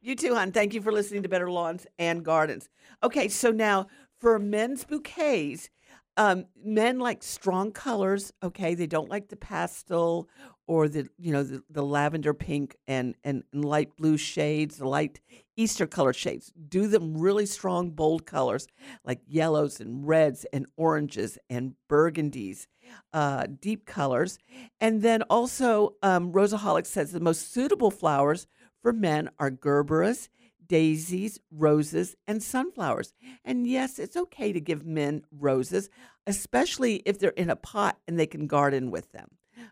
You 0.00 0.16
too, 0.16 0.34
hon. 0.34 0.50
Thank 0.50 0.74
you 0.74 0.82
for 0.82 0.90
listening 0.90 1.22
to 1.22 1.28
Better 1.28 1.50
Lawns 1.50 1.86
and 1.98 2.24
Gardens. 2.24 2.68
Okay, 3.04 3.28
so 3.28 3.52
now 3.52 3.86
for 4.18 4.38
men's 4.40 4.84
bouquets, 4.84 5.70
um, 6.16 6.46
men 6.62 6.98
like 6.98 7.22
strong 7.22 7.72
colors. 7.72 8.32
Okay, 8.42 8.74
they 8.74 8.86
don't 8.86 9.08
like 9.08 9.28
the 9.28 9.36
pastel 9.36 10.28
or 10.66 10.88
the 10.88 11.08
you 11.18 11.32
know 11.32 11.42
the, 11.42 11.62
the 11.70 11.82
lavender 11.82 12.34
pink 12.34 12.76
and, 12.86 13.14
and 13.24 13.44
light 13.52 13.96
blue 13.96 14.16
shades, 14.16 14.76
the 14.76 14.88
light 14.88 15.20
Easter 15.56 15.86
color 15.86 16.12
shades. 16.12 16.52
Do 16.68 16.86
them 16.86 17.16
really 17.16 17.46
strong, 17.46 17.90
bold 17.90 18.26
colors 18.26 18.66
like 19.04 19.20
yellows 19.26 19.80
and 19.80 20.06
reds 20.06 20.46
and 20.52 20.66
oranges 20.76 21.38
and 21.50 21.74
burgundies, 21.90 22.66
uh, 23.12 23.46
deep 23.60 23.86
colors. 23.86 24.38
And 24.80 25.02
then 25.02 25.22
also, 25.22 25.96
um, 26.02 26.32
Rosaholic 26.32 26.86
says 26.86 27.12
the 27.12 27.20
most 27.20 27.52
suitable 27.52 27.90
flowers 27.90 28.46
for 28.82 28.92
men 28.92 29.30
are 29.38 29.50
gerberas, 29.50 30.28
daisies, 30.72 31.38
roses, 31.50 32.16
and 32.26 32.42
sunflowers. 32.42 33.12
And 33.44 33.66
yes, 33.66 33.98
it's 33.98 34.16
okay 34.16 34.54
to 34.54 34.60
give 34.60 34.86
men 34.86 35.22
roses, 35.30 35.90
especially 36.26 37.02
if 37.04 37.18
they're 37.18 37.28
in 37.28 37.50
a 37.50 37.56
pot 37.56 37.98
and 38.08 38.18
they 38.18 38.26
can 38.26 38.46
garden 38.46 38.90
with 38.90 39.12
them. 39.12 39.28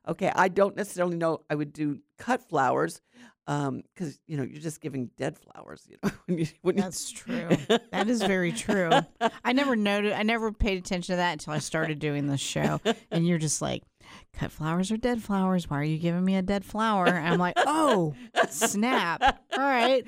Okay, 0.09 0.33
I 0.35 0.49
don't 0.49 0.77
necessarily 0.77 1.17
know 1.17 1.41
I 1.51 1.55
would 1.55 1.73
do 1.73 1.99
cut 2.19 2.49
flowers 2.49 3.01
because 3.47 4.19
you 4.29 4.37
know 4.37 4.45
you're 4.45 4.61
just 4.61 4.81
giving 4.81 5.11
dead 5.17 5.37
flowers. 5.39 5.87
You 5.89 5.97
know, 6.03 6.11
when 6.27 6.39
you, 6.39 6.47
when 6.63 6.77
you- 6.77 6.83
That's 6.83 7.11
true. 7.11 7.49
That 7.91 8.09
is 8.09 8.23
very 8.23 8.53
true. 8.53 8.91
I 9.45 9.53
never 9.53 9.75
noted. 9.77 10.13
I 10.13 10.23
never 10.23 10.53
paid 10.53 10.79
attention 10.79 11.15
to 11.15 11.17
that 11.17 11.33
until 11.33 11.53
I 11.53 11.59
started 11.59 11.99
doing 11.99 12.27
this 12.27 12.41
show. 12.41 12.81
And 13.11 13.27
you're 13.27 13.39
just 13.39 13.61
like, 13.61 13.83
cut 14.33 14.53
flowers 14.53 14.93
are 14.93 14.97
dead 14.97 15.23
flowers. 15.23 15.69
Why 15.69 15.81
are 15.81 15.85
you 15.85 15.99
giving 15.99 16.25
me 16.25 16.37
a 16.37 16.43
dead 16.43 16.65
flower? 16.65 17.07
And 17.07 17.27
I'm 17.27 17.39
like, 17.39 17.55
oh, 17.57 18.15
snap. 18.51 19.21
All 19.53 19.59
right. 19.59 20.05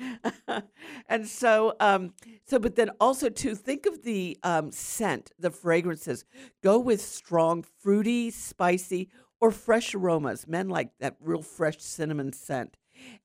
and 1.09 1.27
so 1.27 1.73
um 1.79 2.13
so 2.45 2.59
but 2.59 2.75
then 2.75 2.89
also 2.99 3.29
to 3.29 3.55
think 3.55 3.85
of 3.85 4.03
the 4.03 4.37
um 4.43 4.71
scent 4.71 5.31
the 5.39 5.51
fragrances 5.51 6.23
go 6.63 6.79
with 6.79 7.01
strong 7.01 7.63
fruity 7.81 8.29
spicy 8.31 9.09
or 9.43 9.51
fresh 9.51 9.93
aromas 9.93 10.47
men 10.47 10.69
like 10.69 10.89
that 11.01 11.17
real 11.19 11.41
fresh 11.41 11.75
cinnamon 11.79 12.31
scent. 12.31 12.77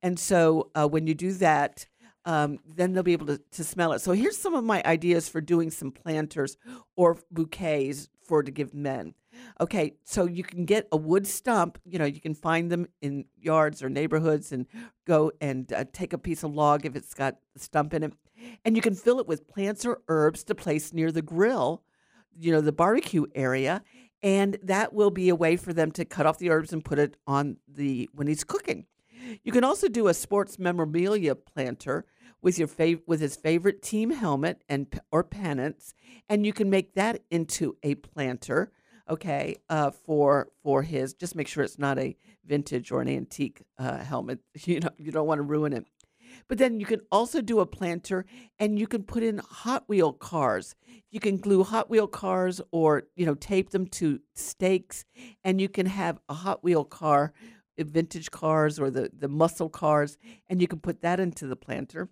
And 0.03 0.19
so 0.19 0.69
uh, 0.75 0.89
when 0.89 1.07
you 1.07 1.15
do 1.15 1.33
that 1.35 1.87
um, 2.25 2.59
then 2.67 2.93
they'll 2.93 3.05
be 3.05 3.13
able 3.13 3.27
to, 3.27 3.41
to 3.53 3.63
smell 3.63 3.93
it. 3.93 4.01
So 4.01 4.11
here's 4.13 4.37
some 4.37 4.55
of 4.55 4.65
my 4.65 4.83
ideas 4.85 5.29
for 5.29 5.41
doing 5.41 5.71
some 5.71 5.93
planters 5.93 6.57
or 6.97 7.17
bouquets 7.31 8.09
for 8.21 8.43
to 8.43 8.51
give 8.51 8.75
men. 8.75 9.15
Okay 9.61 9.95
so 10.03 10.27
you 10.27 10.43
can 10.43 10.65
get 10.65 10.89
a 10.91 10.97
wood 10.97 11.25
stump 11.25 11.79
you 11.85 12.01
know 12.01 12.05
you 12.05 12.21
can 12.21 12.35
find 12.35 12.69
them 12.69 12.89
in 13.01 13.25
yards 13.41 13.81
or 13.81 13.89
neighborhoods 13.89 14.51
and 14.51 14.67
go 15.07 15.31
and 15.41 15.73
uh, 15.73 15.85
take 15.93 16.13
a 16.13 16.19
piece 16.19 16.43
of 16.43 16.53
log 16.53 16.85
if 16.85 16.97
it's 16.97 17.15
got 17.15 17.37
a 17.55 17.61
stump 17.61 17.95
in 17.95 18.03
it. 18.03 18.13
And 18.65 18.75
you 18.75 18.83
can 18.83 18.97
fill 18.97 19.21
it 19.21 19.29
with 19.29 19.47
plants 19.47 19.87
or 19.87 20.03
herbs 20.09 20.43
to 20.45 20.57
place 20.57 20.93
near 20.93 21.13
the 21.13 21.23
grill 21.23 21.85
you 22.37 22.53
know 22.53 22.61
the 22.61 22.73
barbecue 22.73 23.27
area 23.35 23.83
and 24.23 24.59
that 24.63 24.93
will 24.93 25.11
be 25.11 25.29
a 25.29 25.35
way 25.35 25.57
for 25.57 25.73
them 25.73 25.91
to 25.93 26.05
cut 26.05 26.27
off 26.27 26.39
the 26.39 26.51
herbs 26.51 26.73
and 26.73 26.85
put 26.85 26.99
it 26.99 27.17
on 27.27 27.57
the 27.69 28.09
when 28.13 28.27
he's 28.27 28.45
cooking 28.45 28.87
you 29.43 29.53
can 29.53 29.65
also 29.65 29.89
do 29.89 30.09
a 30.09 30.15
sports 30.15 30.59
memorabilia 30.59 31.35
planter 31.35 32.07
with 32.41 32.59
your 32.59 32.69
fav- 32.69 33.03
with 33.07 33.21
his 33.21 33.37
favorite 33.37 33.83
team 33.83 34.11
helmet 34.11 34.63
and 34.69 34.87
or 35.11 35.25
pennants, 35.25 35.95
and 36.29 36.47
you 36.47 36.53
can 36.53 36.71
make 36.71 36.95
that 36.95 37.23
into 37.31 37.77
a 37.83 37.95
planter. 37.97 38.73
Okay, 39.11 39.57
uh, 39.69 39.91
for 39.91 40.49
for 40.63 40.83
his 40.83 41.15
just 41.15 41.35
make 41.35 41.49
sure 41.49 41.65
it's 41.65 41.79
not 41.79 41.99
a 41.99 42.17
vintage 42.45 42.91
or 42.91 43.01
an 43.01 43.09
antique 43.09 43.63
uh, 43.79 43.99
helmet. 43.99 44.41
You 44.67 44.81
know 44.81 44.91
you 44.99 45.13
don't 45.13 45.27
want 45.27 45.39
to 45.39 45.43
ruin 45.43 45.73
it. 45.73 45.87
But 46.49 46.59
then 46.59 46.81
you 46.81 46.87
can 46.87 47.01
also 47.13 47.41
do 47.43 47.61
a 47.61 47.67
planter 47.67 48.25
and 48.59 48.79
you 48.79 48.87
can 48.87 49.03
put 49.03 49.23
in 49.23 49.39
Hot 49.39 49.85
Wheel 49.87 50.13
cars. 50.13 50.75
You 51.11 51.21
can 51.21 51.37
glue 51.37 51.63
Hot 51.63 51.91
Wheel 51.91 52.07
cars 52.07 52.61
or, 52.71 53.05
you 53.17 53.27
know, 53.27 53.35
tape 53.35 53.71
them 53.71 53.87
to 53.89 54.21
stakes 54.35 55.05
and 55.45 55.61
you 55.61 55.69
can 55.69 55.87
have 55.87 56.19
a 56.29 56.35
Hot 56.35 56.65
Wheel 56.65 56.85
car, 56.85 57.33
vintage 57.79 58.31
cars 58.31 58.79
or 58.81 58.91
the, 58.91 59.11
the 59.17 59.29
muscle 59.29 59.69
cars, 59.69 60.17
and 60.49 60.61
you 60.61 60.67
can 60.67 60.81
put 60.81 61.03
that 61.03 61.21
into 61.21 61.47
the 61.47 61.57
planter. 61.57 62.09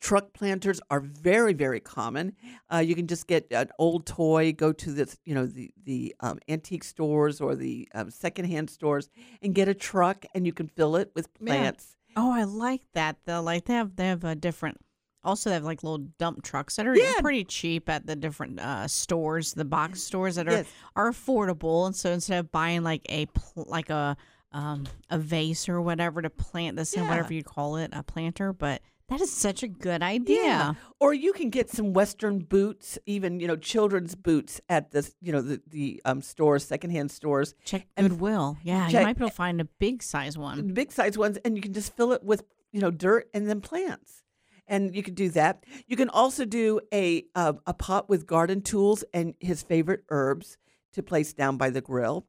Truck 0.00 0.32
planters 0.32 0.80
are 0.90 1.00
very, 1.00 1.54
very 1.54 1.80
common. 1.80 2.36
Uh, 2.72 2.78
you 2.78 2.94
can 2.94 3.08
just 3.08 3.26
get 3.26 3.48
an 3.50 3.68
old 3.80 4.06
toy, 4.06 4.52
go 4.52 4.72
to 4.72 4.92
the, 4.92 5.16
you 5.24 5.34
know, 5.34 5.44
the 5.44 5.72
the 5.82 6.14
um, 6.20 6.38
antique 6.48 6.84
stores 6.84 7.40
or 7.40 7.56
the 7.56 7.88
um, 7.94 8.08
secondhand 8.08 8.70
stores, 8.70 9.10
and 9.42 9.56
get 9.56 9.66
a 9.66 9.74
truck, 9.74 10.24
and 10.34 10.46
you 10.46 10.52
can 10.52 10.68
fill 10.68 10.94
it 10.94 11.10
with 11.16 11.34
plants. 11.34 11.97
Oh, 12.16 12.32
I 12.32 12.44
like 12.44 12.82
that 12.94 13.16
though. 13.24 13.40
Like 13.42 13.64
they 13.66 13.74
have 13.74 13.96
they 13.96 14.06
have 14.08 14.24
a 14.24 14.34
different. 14.34 14.78
Also, 15.24 15.50
they 15.50 15.54
have 15.54 15.64
like 15.64 15.82
little 15.82 16.06
dump 16.18 16.42
trucks 16.42 16.76
that 16.76 16.86
are 16.86 16.96
Yeah. 16.96 17.14
pretty 17.20 17.44
cheap 17.44 17.88
at 17.88 18.06
the 18.06 18.16
different 18.16 18.60
uh, 18.60 18.86
stores, 18.88 19.52
the 19.54 19.64
box 19.64 20.00
stores 20.02 20.36
that 20.36 20.48
are 20.48 20.52
Yes. 20.52 20.66
are 20.96 21.10
affordable. 21.10 21.86
And 21.86 21.94
so 21.94 22.10
instead 22.12 22.38
of 22.38 22.52
buying 22.52 22.82
like 22.82 23.02
a 23.08 23.26
pl- 23.26 23.64
like 23.68 23.90
a 23.90 24.16
um, 24.52 24.84
a 25.10 25.18
vase 25.18 25.68
or 25.68 25.80
whatever 25.82 26.22
to 26.22 26.30
plant 26.30 26.76
this 26.76 26.94
in, 26.94 27.02
Yeah. 27.02 27.08
whatever 27.10 27.34
you 27.34 27.42
call 27.44 27.76
it, 27.76 27.90
a 27.92 28.02
planter, 28.02 28.52
but 28.54 28.80
that 29.08 29.20
is 29.20 29.32
such 29.32 29.62
a 29.62 29.68
good 29.68 30.02
idea. 30.02 30.42
Yeah. 30.42 30.74
Or 31.00 31.14
you 31.14 31.32
can 31.32 31.50
get 31.50 31.70
some 31.70 31.92
Western 31.92 32.40
boots, 32.40 32.98
even, 33.06 33.40
you 33.40 33.46
know, 33.46 33.56
children's 33.56 34.14
boots 34.14 34.60
at 34.68 34.90
the, 34.90 35.10
you 35.20 35.32
know, 35.32 35.40
the, 35.40 35.60
the 35.66 36.02
um, 36.04 36.22
stores, 36.22 36.64
secondhand 36.64 37.10
stores. 37.10 37.54
Check 37.64 37.86
Goodwill. 37.96 38.58
Yeah, 38.62 38.88
you 38.88 39.00
might 39.00 39.16
be 39.16 39.22
able 39.22 39.30
to 39.30 39.34
find 39.34 39.60
a 39.60 39.64
big 39.64 40.02
size 40.02 40.36
one. 40.36 40.74
Big 40.74 40.92
size 40.92 41.16
ones, 41.16 41.38
and 41.44 41.56
you 41.56 41.62
can 41.62 41.72
just 41.72 41.96
fill 41.96 42.12
it 42.12 42.22
with, 42.22 42.44
you 42.72 42.80
know, 42.80 42.90
dirt 42.90 43.28
and 43.32 43.48
then 43.48 43.60
plants. 43.60 44.22
And 44.66 44.94
you 44.94 45.02
can 45.02 45.14
do 45.14 45.30
that. 45.30 45.64
You 45.86 45.96
can 45.96 46.10
also 46.10 46.44
do 46.44 46.80
a 46.92 47.24
uh, 47.34 47.54
a 47.66 47.72
pot 47.72 48.10
with 48.10 48.26
garden 48.26 48.60
tools 48.60 49.02
and 49.14 49.34
his 49.40 49.62
favorite 49.62 50.04
herbs 50.10 50.58
to 50.92 51.02
place 51.02 51.32
down 51.32 51.56
by 51.56 51.70
the 51.70 51.80
grill. 51.80 52.26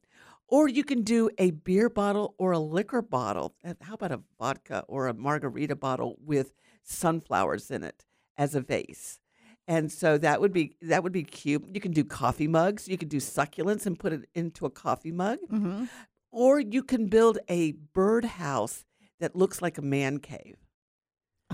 Or 0.47 0.67
you 0.67 0.83
can 0.83 1.03
do 1.03 1.29
a 1.37 1.51
beer 1.51 1.89
bottle 1.89 2.35
or 2.37 2.53
a 2.53 2.59
liquor 2.59 3.01
bottle. 3.01 3.53
How 3.81 3.93
about 3.95 4.13
a 4.13 4.21
vodka 4.39 4.85
or 4.87 5.07
a 5.07 5.13
margarita 5.13 5.75
bottle 5.75 6.17
with 6.25 6.53
sunflowers 6.89 7.71
in 7.71 7.83
it 7.83 8.05
as 8.37 8.55
a 8.55 8.61
vase? 8.61 9.19
And 9.67 9.91
so 9.91 10.17
that 10.17 10.41
would 10.41 10.51
be 10.51 10.75
that 10.81 11.03
would 11.03 11.11
be 11.11 11.23
cute. 11.23 11.63
You 11.71 11.79
can 11.79 11.91
do 11.91 12.03
coffee 12.03 12.47
mugs. 12.47 12.87
You 12.87 12.97
can 12.97 13.07
do 13.07 13.17
succulents 13.17 13.85
and 13.85 13.99
put 13.99 14.13
it 14.13 14.27
into 14.33 14.65
a 14.65 14.69
coffee 14.71 15.11
mug. 15.11 15.37
Mm-hmm. 15.51 15.85
Or 16.31 16.59
you 16.59 16.81
can 16.83 17.07
build 17.07 17.37
a 17.47 17.73
birdhouse 17.93 18.85
that 19.19 19.35
looks 19.35 19.61
like 19.61 19.77
a 19.77 19.83
man 19.83 20.19
cave. 20.19 20.57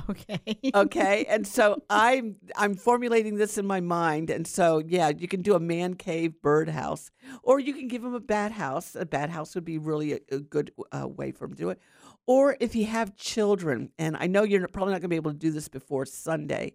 Okay. 0.09 0.39
Okay. 0.73 1.25
and 1.27 1.47
so 1.47 1.81
I'm 1.89 2.35
I'm 2.55 2.75
formulating 2.75 3.35
this 3.35 3.57
in 3.57 3.65
my 3.65 3.81
mind. 3.81 4.29
And 4.29 4.47
so 4.47 4.81
yeah, 4.85 5.09
you 5.09 5.27
can 5.27 5.41
do 5.41 5.55
a 5.55 5.59
man 5.59 5.95
cave 5.95 6.41
birdhouse. 6.41 7.11
Or 7.43 7.59
you 7.59 7.73
can 7.73 7.87
give 7.87 8.03
him 8.03 8.13
a 8.13 8.19
bat 8.19 8.51
house. 8.51 8.95
A 8.95 9.05
bat 9.05 9.29
house 9.29 9.55
would 9.55 9.65
be 9.65 9.77
really 9.77 10.13
a, 10.13 10.19
a 10.31 10.39
good 10.39 10.71
uh, 10.91 11.07
way 11.07 11.31
for 11.31 11.45
him 11.45 11.51
to 11.51 11.57
do 11.57 11.69
it. 11.69 11.79
Or 12.27 12.57
if 12.59 12.75
you 12.75 12.85
have 12.85 13.15
children, 13.15 13.91
and 13.99 14.17
I 14.17 14.27
know 14.27 14.43
you're 14.43 14.67
probably 14.67 14.93
not 14.93 15.01
going 15.01 15.09
to 15.09 15.09
be 15.09 15.15
able 15.15 15.31
to 15.31 15.37
do 15.37 15.51
this 15.51 15.67
before 15.67 16.05
Sunday, 16.05 16.73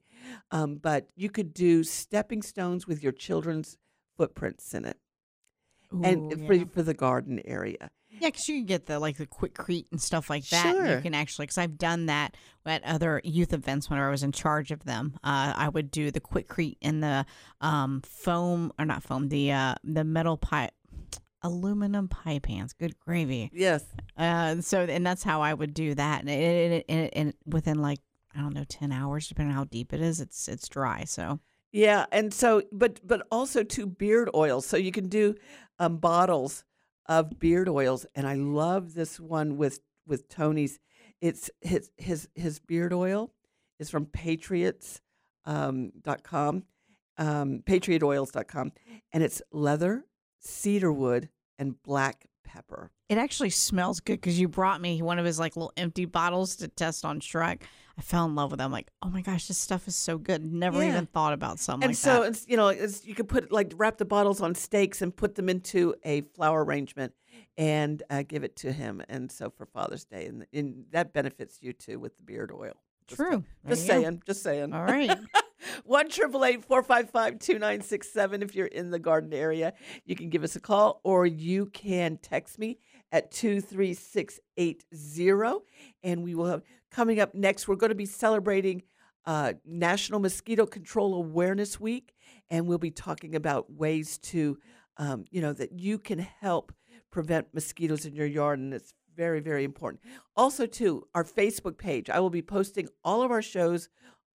um, 0.53 0.77
but 0.77 1.09
you 1.17 1.29
could 1.29 1.53
do 1.53 1.83
stepping 1.83 2.43
stones 2.43 2.87
with 2.87 3.03
your 3.03 3.13
children's 3.13 3.77
footprints 4.17 4.75
in 4.75 4.85
it, 4.85 4.97
and 6.05 6.33
Ooh, 6.33 6.47
for 6.47 6.55
yeah. 6.55 6.65
for 6.73 6.83
the 6.83 6.95
garden 6.95 7.41
area. 7.45 7.91
Yeah, 8.13 8.29
because 8.29 8.49
you 8.49 8.57
can 8.57 8.67
get 8.67 8.87
the 8.87 8.99
like 8.99 9.17
the 9.17 9.27
Quikrete 9.27 9.87
and 9.91 10.01
stuff 10.01 10.29
like 10.29 10.47
that. 10.51 10.75
Sure. 10.75 10.97
You 10.97 11.01
can 11.01 11.15
actually, 11.15 11.47
because 11.47 11.59
I've 11.59 11.79
done 11.79 12.07
that 12.07 12.37
at 12.67 12.85
other 12.85 13.21
youth 13.25 13.53
events 13.53 13.89
whenever 13.89 14.09
I 14.09 14.11
was 14.11 14.23
in 14.23 14.33
charge 14.33 14.71
of 14.71 14.85
them. 14.85 15.15
Uh, 15.25 15.55
I 15.57 15.69
would 15.69 15.91
do 15.91 16.11
the 16.11 16.21
Quikrete 16.21 16.77
and 16.83 17.03
the 17.03 17.25
um, 17.61 18.03
foam 18.05 18.73
or 18.79 18.85
not 18.85 19.03
foam, 19.03 19.29
the 19.29 19.53
uh, 19.53 19.75
the 19.85 20.05
metal 20.05 20.37
pipe, 20.37 20.73
aluminum 21.43 22.09
pie 22.09 22.39
pans. 22.39 22.73
Good 22.73 22.99
gravy. 22.99 23.51
Yes. 23.53 23.85
Uh, 24.17 24.61
so 24.61 24.81
and 24.83 25.07
that's 25.07 25.23
how 25.23 25.41
I 25.43 25.55
would 25.55 25.75
do 25.75 25.95
that, 25.95 26.21
and 26.21 26.31
it, 26.31 26.73
it, 26.73 26.85
it, 26.89 27.13
and 27.15 27.35
within 27.47 27.81
like 27.81 28.01
I 28.35 28.41
don't 28.41 28.55
know 28.55 28.65
ten 28.65 28.93
hours, 28.93 29.29
depending 29.29 29.53
on 29.53 29.57
how 29.57 29.65
deep 29.65 29.93
it 29.93 30.01
is, 30.01 30.21
it's 30.21 30.49
it's 30.49 30.69
dry. 30.69 31.05
So 31.05 31.41
Yeah, 31.73 32.07
and 32.13 32.33
so 32.35 32.63
but 32.73 33.01
but 33.07 33.27
also 33.31 33.63
to 33.63 33.87
beard 33.87 34.29
oils. 34.35 34.67
So 34.67 34.77
you 34.77 34.93
can 34.93 35.09
do 35.09 35.35
um, 35.79 35.97
bottles 35.97 36.65
of 37.07 37.39
beard 37.39 37.69
oils, 37.69 38.07
and 38.15 38.27
I 38.27 38.35
love 38.35 38.95
this 38.95 39.19
one 39.19 39.57
with 39.57 39.81
with 40.07 40.29
Tony's. 40.29 40.79
It's 41.21 41.51
his 41.61 41.91
his 41.97 42.29
his 42.35 42.61
beard 42.61 42.93
oil 42.93 43.33
is 43.79 43.91
from 43.91 44.07
Patriots 44.07 45.01
um, 45.45 45.91
dot 46.03 46.23
com, 46.23 46.65
um, 47.19 47.63
patriotoils.com, 47.67 48.73
and 49.13 49.23
it's 49.23 49.43
leather, 49.53 50.05
cedarwood, 50.41 51.29
and 51.59 51.81
black 51.83 52.27
pepper. 52.45 52.91
It 53.09 53.19
actually 53.19 53.51
smells 53.51 54.01
good 54.01 54.21
because 54.21 54.39
you 54.41 54.49
brought 54.49 54.81
me 54.81 55.03
one 55.03 55.19
of 55.19 55.25
his 55.25 55.39
like 55.39 55.57
little 55.57 55.73
empty 55.77 56.05
bottles 56.05 56.57
to 56.57 56.69
test 56.69 57.05
on 57.05 57.21
Shrek. 57.21 57.63
I 57.99 58.03
fell 58.03 58.25
in 58.25 58.35
love 58.35 58.51
with 58.51 58.59
them. 58.59 58.73
Like, 58.73 58.89
oh 59.03 59.11
my 59.11 59.21
gosh, 59.21 59.47
this 59.49 59.59
stuff 59.59 59.87
is 59.87 59.95
so 59.97 60.17
good. 60.17 60.43
Never 60.45 60.83
Yeah. 60.83 60.89
even 60.91 61.07
thought 61.07 61.33
about 61.33 61.59
something 61.59 61.85
and 61.85 61.91
like 61.91 61.97
so 61.97 62.23
that. 62.23 62.29
it's 62.29 62.49
you 62.49 62.57
know 62.57 62.69
it's, 62.69 63.05
you 63.05 63.15
could 63.15 63.29
put 63.29 63.53
like 63.53 63.73
wrap 63.77 63.99
the 63.99 64.05
bottles 64.05 64.41
on 64.41 64.55
stakes 64.55 65.03
and 65.03 65.15
put 65.15 65.35
them 65.35 65.49
into 65.49 65.95
a 66.05 66.23
flower 66.35 66.65
arrangement 66.65 67.13
and 67.59 68.03
uh, 68.11 68.23
give 68.27 68.43
it 68.43 68.57
to 68.57 68.73
him 68.73 69.03
and 69.09 69.31
so 69.31 69.51
for 69.51 69.67
father's 69.67 70.05
day 70.05 70.27
and, 70.27 70.47
and 70.53 70.85
that 70.93 71.13
benefits 71.13 71.59
you 71.61 71.73
too 71.73 71.99
with 71.99 72.17
the 72.17 72.23
beard 72.23 72.51
oil 72.53 72.73
Just- 73.07 73.21
True. 73.21 73.45
Just 73.69 73.83
you 73.87 73.89
go. 73.93 74.01
saying 74.03 74.23
just 74.27 74.43
saying 74.43 74.73
All 74.73 74.83
right. 74.85 75.17
one 75.85 76.09
triple 76.09 76.45
eight 76.45 76.65
four 76.65 76.83
five 76.83 77.11
five 77.11 77.39
two 77.39 77.59
nine 77.59 77.81
six 77.81 78.13
seven 78.13 78.43
if 78.43 78.55
you're 78.55 78.67
in 78.67 78.91
the 78.91 78.99
garden 78.99 79.33
area 79.33 79.73
you 80.05 80.17
can 80.17 80.29
give 80.29 80.45
us 80.45 80.57
a 80.57 80.61
call 80.61 81.01
or 81.05 81.27
you 81.27 81.67
can 81.67 82.19
text 82.19 82.59
me 82.59 82.79
at 83.13 83.31
23680 83.31 85.65
and 86.03 86.23
we 86.23 86.35
will 86.35 86.47
have 86.47 86.63
coming 86.91 87.21
up 87.21 87.35
next 87.35 87.69
we're 87.69 87.77
going 87.77 87.91
to 87.91 87.95
be 87.95 88.07
celebrating 88.07 88.83
uh, 89.27 89.53
national 89.65 90.21
mosquito 90.21 90.67
control 90.67 91.15
awareness 91.15 91.79
week 91.79 92.15
and 92.49 92.67
we'll 92.67 92.79
be 92.79 92.91
talking 92.91 93.35
about 93.35 93.73
ways 93.73 94.19
to 94.19 94.59
um, 94.97 95.25
you 95.31 95.41
know 95.41 95.53
that 95.53 95.79
you 95.79 95.99
can 95.99 96.19
help 96.19 96.73
prevent 97.11 97.53
mosquitoes 97.53 98.07
in 98.07 98.15
your 98.15 98.27
yard 98.27 98.59
and 98.59 98.73
it's 98.73 98.95
very, 99.17 99.41
very 99.41 99.65
important. 99.65 100.01
Also, 100.35 100.65
too, 100.65 101.07
our 101.15 101.25
Facebook 101.25 101.77
page. 101.77 102.09
I 102.09 102.21
will 102.21 102.31
be 102.31 102.41
posting 102.41 102.89
all 103.05 103.23
of 103.23 103.31
our 103.31 103.43
shows 103.43 103.91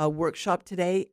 uh, 0.00 0.08
workshop 0.08 0.62
today 0.62 1.06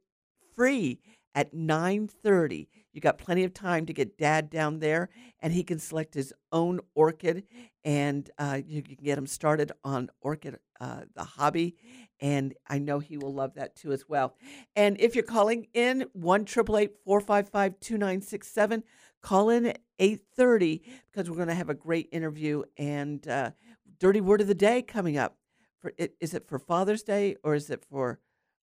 free 0.56 1.00
at 1.36 1.54
9.30 1.54 2.68
you 2.94 3.02
got 3.02 3.20
plenty 3.20 3.44
of 3.44 3.54
time 3.54 3.86
to 3.86 3.94
get 3.94 4.18
dad 4.18 4.50
down 4.50 4.80
there 4.80 5.10
and 5.40 5.54
he 5.54 5.64
can 5.64 5.78
select 5.78 6.16
his 6.16 6.34
own 6.52 6.80
orchid 6.96 7.44
and 7.86 8.32
uh, 8.40 8.60
you 8.66 8.82
can 8.82 8.98
get 9.04 9.18
him 9.18 9.28
started 9.28 9.72
on 9.84 10.10
orchid 10.22 10.58
uh, 10.80 11.02
the 11.16 11.24
hobby 11.24 11.76
and 12.20 12.56
i 12.68 12.80
know 12.80 13.00
he 13.00 13.18
will 13.18 13.34
love 13.34 13.54
that 13.56 13.76
too 13.76 13.92
as 13.92 14.08
well. 14.10 14.36
And 14.76 15.00
if 15.00 15.16
you're 15.16 15.24
calling 15.24 15.68
in 15.74 16.06
1-455-2967 16.18 18.84
call 19.22 19.50
in 19.50 19.68
at 19.68 19.80
8.30 20.00 20.82
because 21.12 21.30
we're 21.30 21.36
going 21.36 21.50
to 21.50 21.56
have 21.56 21.70
a 21.70 21.76
great 21.76 22.10
interview 22.12 22.64
and 22.78 23.28
uh, 23.28 23.52
dirty 24.00 24.22
word 24.22 24.42
of 24.42 24.48
the 24.48 24.56
day 24.56 24.82
coming 24.82 25.18
up. 25.18 25.38
For 25.80 25.94
is 26.20 26.34
it 26.34 26.48
for 26.48 26.58
father's 26.58 27.04
day 27.04 27.36
or 27.44 27.54
is 27.54 27.70
it 27.70 27.86
for 27.86 28.20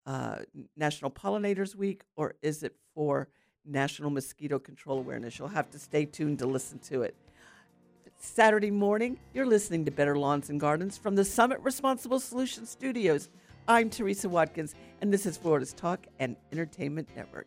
uh, 0.09 0.39
National 0.75 1.11
Pollinators 1.11 1.77
Week 1.77 2.03
or 2.17 2.35
is 2.41 2.63
it 2.63 2.75
for 2.95 3.29
National 3.67 4.09
Mosquito 4.09 4.59
Control 4.59 4.99
Awareness? 4.99 5.39
You'll 5.39 5.49
have 5.49 5.71
to 5.71 5.79
stay 5.79 6.07
tuned 6.07 6.39
to 6.39 6.47
listen 6.47 6.79
to 6.81 7.03
it. 7.03 7.15
Saturday 8.17 8.71
morning, 8.71 9.19
you're 9.35 9.47
listening 9.47 9.85
to 9.85 9.91
Better 9.91 10.17
Lawns 10.17 10.49
and 10.49 10.59
Gardens 10.59 10.97
from 10.97 11.15
the 11.15 11.25
Summit 11.25 11.61
Responsible 11.61 12.19
Solutions 12.19 12.71
Studios. 12.71 13.29
I'm 13.69 13.91
Teresa 13.91 14.31
Watkins, 14.31 14.75
and 15.03 15.13
this 15.13 15.27
is 15.27 15.37
Florida's 15.37 15.75
Talk 15.75 16.07
and 16.19 16.37
Entertainment 16.51 17.09
Network. 17.15 17.47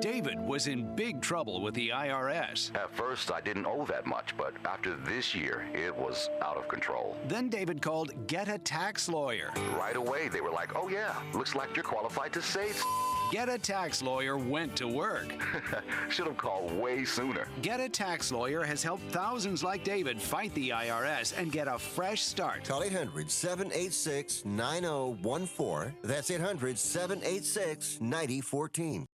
David 0.00 0.38
was 0.38 0.66
in 0.66 0.94
big 0.94 1.20
trouble 1.20 1.60
with 1.62 1.74
the 1.74 1.88
IRS. 1.88 2.74
At 2.74 2.94
first, 2.94 3.32
I 3.32 3.40
didn't 3.40 3.66
owe 3.66 3.86
that 3.86 4.06
much, 4.06 4.36
but 4.36 4.54
after 4.64 4.96
this 4.96 5.34
year, 5.34 5.66
it 5.74 5.94
was 5.94 6.28
out 6.42 6.56
of 6.56 6.68
control. 6.68 7.16
Then 7.28 7.48
David 7.48 7.80
called 7.80 8.12
Get 8.26 8.48
a 8.48 8.58
Tax 8.58 9.08
Lawyer. 9.08 9.52
Right 9.78 9.96
away, 9.96 10.28
they 10.28 10.40
were 10.40 10.50
like, 10.50 10.76
oh, 10.76 10.88
yeah, 10.88 11.14
looks 11.32 11.54
like 11.54 11.74
you're 11.74 11.84
qualified 11.84 12.32
to 12.34 12.42
save. 12.42 12.82
Get 13.32 13.48
a 13.48 13.58
Tax 13.58 14.02
Lawyer 14.02 14.38
went 14.38 14.76
to 14.76 14.86
work. 14.86 15.32
Should 16.10 16.28
have 16.28 16.36
called 16.36 16.72
way 16.72 17.04
sooner. 17.04 17.48
Get 17.60 17.80
a 17.80 17.88
Tax 17.88 18.30
Lawyer 18.30 18.62
has 18.62 18.82
helped 18.84 19.02
thousands 19.10 19.64
like 19.64 19.82
David 19.82 20.22
fight 20.22 20.54
the 20.54 20.70
IRS 20.70 21.36
and 21.36 21.50
get 21.50 21.66
a 21.66 21.78
fresh 21.78 22.22
start. 22.22 22.64
Call 22.64 22.84
800 22.84 23.28
786 23.28 24.44
9014. 24.44 25.94
That's 26.04 26.30
800 26.30 26.78
786 26.78 28.00
9014. 28.00 29.06